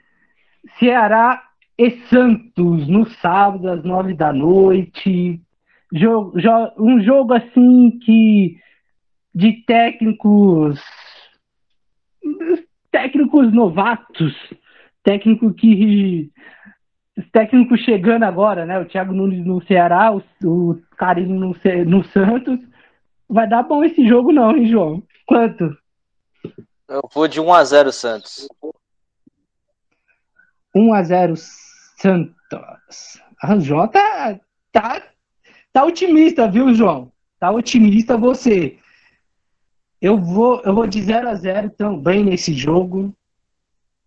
Ceará 0.78 1.50
e 1.76 1.90
Santos 2.08 2.88
no 2.88 3.08
sábado 3.20 3.68
às 3.68 3.84
nove 3.84 4.14
da 4.14 4.32
noite. 4.32 5.40
Jogo, 5.92 6.32
um 6.78 7.00
jogo 7.02 7.34
assim 7.34 7.98
que 8.00 8.58
de 9.34 9.64
técnicos 9.64 10.80
técnicos 12.90 13.52
novatos, 13.52 14.32
técnico 15.02 15.52
que 15.52 16.30
técnico 17.32 17.76
chegando 17.76 18.22
agora, 18.22 18.64
né? 18.64 18.78
O 18.78 18.84
Thiago 18.84 19.12
Nunes 19.12 19.44
no 19.44 19.64
Ceará, 19.66 20.12
o, 20.12 20.22
o 20.44 20.80
Carinho 20.96 21.38
no, 21.38 21.56
no 21.86 22.04
Santos. 22.04 22.60
Vai 23.28 23.48
dar 23.48 23.64
bom 23.64 23.82
esse 23.82 24.06
jogo 24.06 24.32
não, 24.32 24.56
hein, 24.56 24.68
João? 24.68 25.02
Quanto? 25.26 25.76
Eu 26.88 27.02
vou 27.12 27.26
de 27.26 27.40
1 27.40 27.52
a 27.52 27.64
0 27.64 27.92
Santos. 27.92 28.48
1 30.74 30.94
a 30.94 31.02
0 31.02 31.34
Santos. 31.36 33.20
A 33.42 33.58
João 33.58 33.88
tá, 33.88 34.38
tá, 35.74 35.84
otimista, 35.84 36.48
viu, 36.48 36.74
João? 36.74 37.12
Tá 37.38 37.50
otimista 37.50 38.16
você. 38.16 38.78
Eu 40.00 40.18
vou, 40.18 40.62
eu 40.64 40.74
vou 40.74 40.86
de 40.86 41.02
0 41.02 41.28
a 41.28 41.34
0 41.34 41.70
também 41.70 42.24
nesse 42.24 42.54
jogo. 42.54 43.14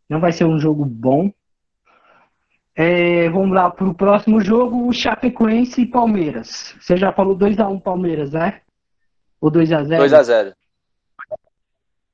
Não 0.09 0.19
vai 0.19 0.31
ser 0.31 0.45
um 0.45 0.59
jogo 0.59 0.85
bom. 0.85 1.31
É, 2.73 3.29
vamos 3.29 3.55
lá 3.55 3.69
para 3.69 3.87
o 3.87 3.93
próximo 3.93 4.39
jogo, 4.39 4.87
o 4.87 4.93
Chapecoense 4.93 5.81
e 5.81 5.85
Palmeiras. 5.85 6.75
Você 6.79 6.95
já 6.95 7.11
falou 7.11 7.35
2x1 7.35 7.81
Palmeiras, 7.81 8.31
né? 8.31 8.61
Ou 9.41 9.51
2x0? 9.51 9.97
2x0. 9.97 10.53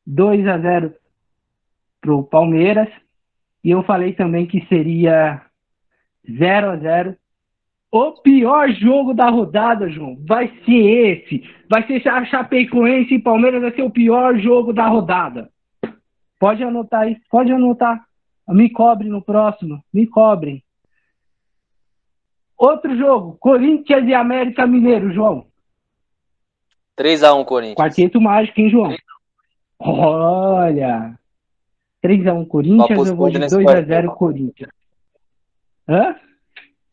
2x0 0.08 0.93
para 2.01 2.14
o 2.14 2.24
Palmeiras. 2.24 2.89
E 3.64 3.72
eu 3.72 3.84
falei 3.84 4.14
também 4.14 4.47
que 4.47 4.66
seria 4.68 5.41
0 6.26 6.70
a 6.72 6.78
0 6.78 7.18
O 7.94 8.12
pior 8.14 8.72
jogo 8.72 9.14
da 9.14 9.30
rodada, 9.30 9.88
João, 9.88 10.18
vai 10.26 10.48
ser 10.66 10.72
esse. 10.72 11.48
Vai 11.70 11.86
ser 11.86 12.08
a 12.10 12.26
Chapecoense 12.26 13.14
e 13.14 13.22
Palmeiras, 13.22 13.62
vai 13.62 13.72
ser 13.72 13.84
o 13.84 13.91
pior 13.91 14.36
jogo 14.39 14.74
da 14.74 14.88
rodada. 14.88 15.52
Pode 16.39 16.64
anotar 16.64 17.02
aí, 17.02 17.18
pode 17.30 17.52
anotar. 17.52 18.04
Me 18.50 18.68
cobre 18.68 19.08
no 19.08 19.22
próximo, 19.22 19.80
me 19.94 20.08
cobrem. 20.08 20.64
Outro 22.58 22.98
jogo, 22.98 23.38
Corinthians 23.39 24.08
e 24.08 24.14
América 24.16 24.66
Mineiro, 24.66 25.14
João. 25.14 25.46
3x1 26.98 27.46
Corinthians. 27.46 27.78
Quarteto 27.78 28.20
mágico, 28.20 28.60
hein, 28.60 28.70
João? 28.72 28.96
Olha, 29.78 31.14
3x1 32.04 32.48
Corinthians, 32.48 33.08
eu 33.08 33.16
vou 33.16 33.30
de 33.30 33.38
2x0 33.38 34.16
Corinthians. 34.16 34.72
Hã? 35.88 36.16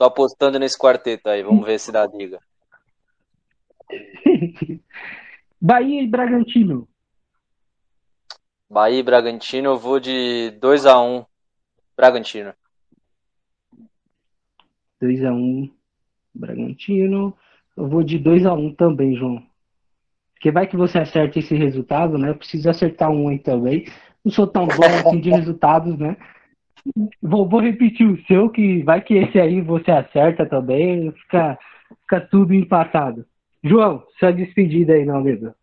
Tô 0.01 0.07
apostando 0.07 0.59
nesse 0.59 0.79
quarteto 0.79 1.29
aí, 1.29 1.43
vamos 1.43 1.63
ver 1.67 1.79
se 1.79 1.93
dá 1.93 2.07
liga. 2.07 2.41
Bahia 5.61 6.03
e 6.03 6.07
Bragantino. 6.07 6.89
Bahia 8.67 9.01
e 9.01 9.03
Bragantino, 9.03 9.73
eu 9.73 9.79
vou 9.79 10.01
de 10.01 10.57
2x1 10.59 11.27
Bragantino. 11.95 12.55
2x1 15.03 15.71
Bragantino. 16.35 17.37
Eu 17.77 17.87
vou 17.87 18.03
de 18.03 18.19
2x1 18.19 18.75
também, 18.77 19.15
João. 19.17 19.47
Porque 20.33 20.51
vai 20.51 20.67
que 20.67 20.79
você 20.79 20.99
acerta 20.99 21.39
esse 21.39 21.55
resultado, 21.55 22.17
né? 22.17 22.31
Eu 22.31 22.37
preciso 22.37 22.71
acertar 22.71 23.11
um 23.11 23.29
aí 23.29 23.39
também 23.39 23.85
não 24.25 24.33
sou 24.33 24.47
tão 24.47 24.67
bom 24.67 24.85
assim 24.85 25.21
de 25.21 25.31
resultados, 25.31 25.99
né? 25.99 26.17
Vou, 27.23 27.49
vou, 27.49 27.61
repetir 27.61 28.07
o 28.07 28.21
seu, 28.27 28.49
que 28.49 28.83
vai 28.83 29.01
que 29.01 29.15
esse 29.15 29.39
aí 29.39 29.61
você 29.61 29.91
acerta 29.91 30.47
também, 30.47 31.13
fica, 31.13 31.59
fica 32.03 32.21
tudo 32.21 32.55
empatado. 32.55 33.25
João, 33.63 34.05
sua 34.19 34.33
despedida 34.33 34.95
aí, 34.95 35.05
meu 35.05 35.17
amigo. 35.17 35.55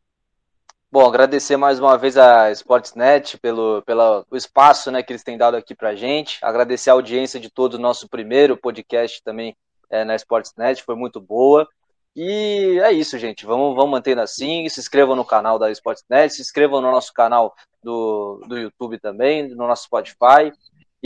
Bom, 0.92 1.06
agradecer 1.06 1.58
mais 1.58 1.80
uma 1.80 1.98
vez 1.98 2.18
a 2.18 2.52
Sportsnet 2.52 3.38
pelo, 3.40 3.82
pelo 3.82 4.26
espaço 4.34 4.90
né, 4.90 5.04
que 5.04 5.12
eles 5.12 5.24
têm 5.24 5.38
dado 5.38 5.58
aqui 5.58 5.76
pra 5.76 5.96
gente. 5.96 6.38
Agradecer 6.42 6.90
a 6.90 6.94
audiência 6.94 7.40
de 7.40 7.50
todo 7.50 7.74
o 7.74 7.80
nosso 7.80 8.08
primeiro 8.08 8.56
podcast 8.56 9.22
também 9.24 9.56
é, 9.90 10.06
na 10.06 10.16
Sportsnet, 10.16 10.84
foi 10.84 10.96
muito 10.96 11.20
boa. 11.20 11.68
E 12.16 12.80
é 12.82 12.92
isso, 12.92 13.18
gente. 13.20 13.46
Vamos, 13.46 13.76
vamos 13.76 13.92
mantendo 13.92 14.22
assim. 14.22 14.68
Se 14.70 14.80
inscrevam 14.80 15.16
no 15.16 15.26
canal 15.26 15.60
da 15.60 15.70
Sportsnet, 15.72 16.34
se 16.34 16.42
inscrevam 16.42 16.82
no 16.82 16.92
nosso 16.92 17.14
canal 17.14 17.54
do, 17.84 18.42
do 18.48 18.58
YouTube 18.58 18.98
também, 18.98 19.50
no 19.50 19.68
nosso 19.68 19.84
Spotify 19.84 20.52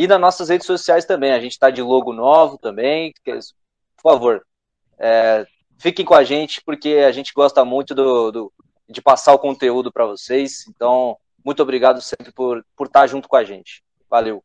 e 0.02 0.08
nas 0.08 0.20
nossas 0.20 0.50
redes 0.50 0.66
sociais 0.66 1.06
também. 1.06 1.32
A 1.32 1.40
gente 1.40 1.52
está 1.52 1.70
de 1.70 1.82
logo 1.82 2.12
novo 2.12 2.58
também. 2.58 3.14
Por 3.24 4.02
favor, 4.02 4.44
é, 4.98 5.46
fiquem 5.80 6.04
com 6.04 6.16
a 6.16 6.24
gente, 6.24 6.60
porque 6.66 7.04
a 7.08 7.12
gente 7.12 7.32
gosta 7.34 7.64
muito 7.64 7.94
do, 7.94 8.32
do 8.32 8.54
de 8.90 9.00
passar 9.00 9.32
o 9.32 9.40
conteúdo 9.40 9.92
para 9.92 10.08
vocês. 10.08 10.66
Então, 10.68 11.16
muito 11.46 11.62
obrigado 11.62 12.02
sempre 12.02 12.32
por, 12.32 12.66
por 12.76 12.88
estar 12.88 13.06
junto 13.06 13.30
com 13.30 13.36
a 13.36 13.44
gente. 13.44 13.84
Valeu. 14.10 14.44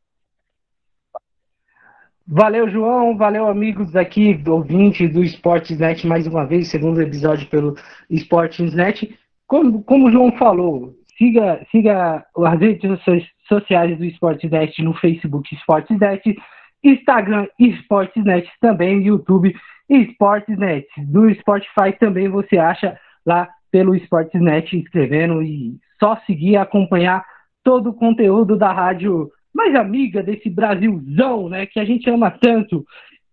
Valeu, 2.27 2.69
João. 2.69 3.17
Valeu, 3.17 3.49
amigos 3.49 3.97
aqui, 3.97 4.39
ouvintes 4.47 5.11
do 5.11 5.25
Sportsnet, 5.25 6.07
mais 6.07 6.27
uma 6.27 6.45
vez, 6.45 6.69
segundo 6.69 7.01
episódio 7.01 7.49
pelo 7.49 7.75
Sportsnet. 8.11 9.19
como, 9.47 9.83
como 9.83 10.09
o 10.09 10.13
João 10.13 10.37
falou, 10.37 10.95
siga, 11.17 11.65
siga 11.71 12.25
as 12.37 12.61
redes 12.61 13.01
sociais 13.49 13.97
do 13.99 14.05
Sportsnet 14.05 14.83
no 14.83 14.95
Facebook 14.95 15.55
Sportsnet, 15.55 16.37
Instagram 16.83 17.47
Sportsnet 17.59 18.49
também, 18.61 19.03
YouTube 19.03 19.55
Sportsnet. 19.89 20.87
Do 20.99 21.33
Spotify 21.35 21.93
também 21.99 22.29
você 22.29 22.59
acha 22.59 22.99
lá 23.25 23.49
pelo 23.71 23.95
Sportsnet 23.97 24.79
escrevendo 24.79 25.43
e 25.43 25.77
só 25.99 26.17
seguir 26.27 26.57
acompanhar 26.57 27.25
todo 27.65 27.91
o 27.91 27.95
conteúdo 27.95 28.57
da 28.57 28.73
rádio 28.73 29.31
mais 29.53 29.75
amiga 29.75 30.23
desse 30.23 30.51
Brasilzão, 30.51 31.49
né, 31.49 31.67
que 31.67 31.81
a 31.81 31.85
gente 31.85 32.09
ama 32.11 32.31
tanto. 32.31 32.85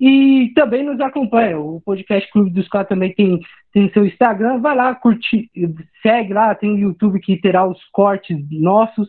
E 0.05 0.51
também 0.53 0.83
nos 0.83 0.99
acompanha. 0.99 1.57
O 1.57 1.79
podcast 1.79 2.29
Clube 2.29 2.49
dos 2.49 2.67
Quatro 2.67 2.93
também 2.93 3.13
tem, 3.13 3.39
tem 3.71 3.89
seu 3.93 4.05
Instagram. 4.05 4.59
Vai 4.59 4.75
lá, 4.75 4.93
curte, 4.93 5.49
segue 6.01 6.33
lá, 6.33 6.53
tem 6.53 6.73
o 6.73 6.77
YouTube 6.77 7.21
que 7.21 7.39
terá 7.39 7.65
os 7.65 7.81
cortes 7.85 8.37
nossos. 8.51 9.07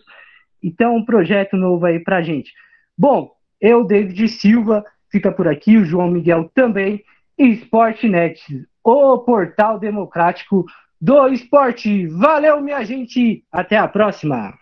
Então, 0.63 0.95
um 0.95 1.05
projeto 1.05 1.57
novo 1.57 1.85
aí 1.85 1.99
pra 1.99 2.23
gente. 2.23 2.53
Bom, 2.97 3.33
eu, 3.61 3.85
David 3.85 4.29
Silva, 4.29 4.85
fica 5.11 5.33
por 5.33 5.49
aqui, 5.49 5.77
o 5.77 5.85
João 5.85 6.09
Miguel 6.09 6.49
também. 6.55 7.03
E 7.37 7.49
Sportnet, 7.55 8.41
o 8.85 9.19
portal 9.19 9.81
democrático 9.81 10.65
do 11.01 11.27
esporte. 11.27 12.07
Valeu, 12.07 12.61
minha 12.61 12.85
gente. 12.85 13.45
Até 13.51 13.77
a 13.77 13.89
próxima. 13.89 14.55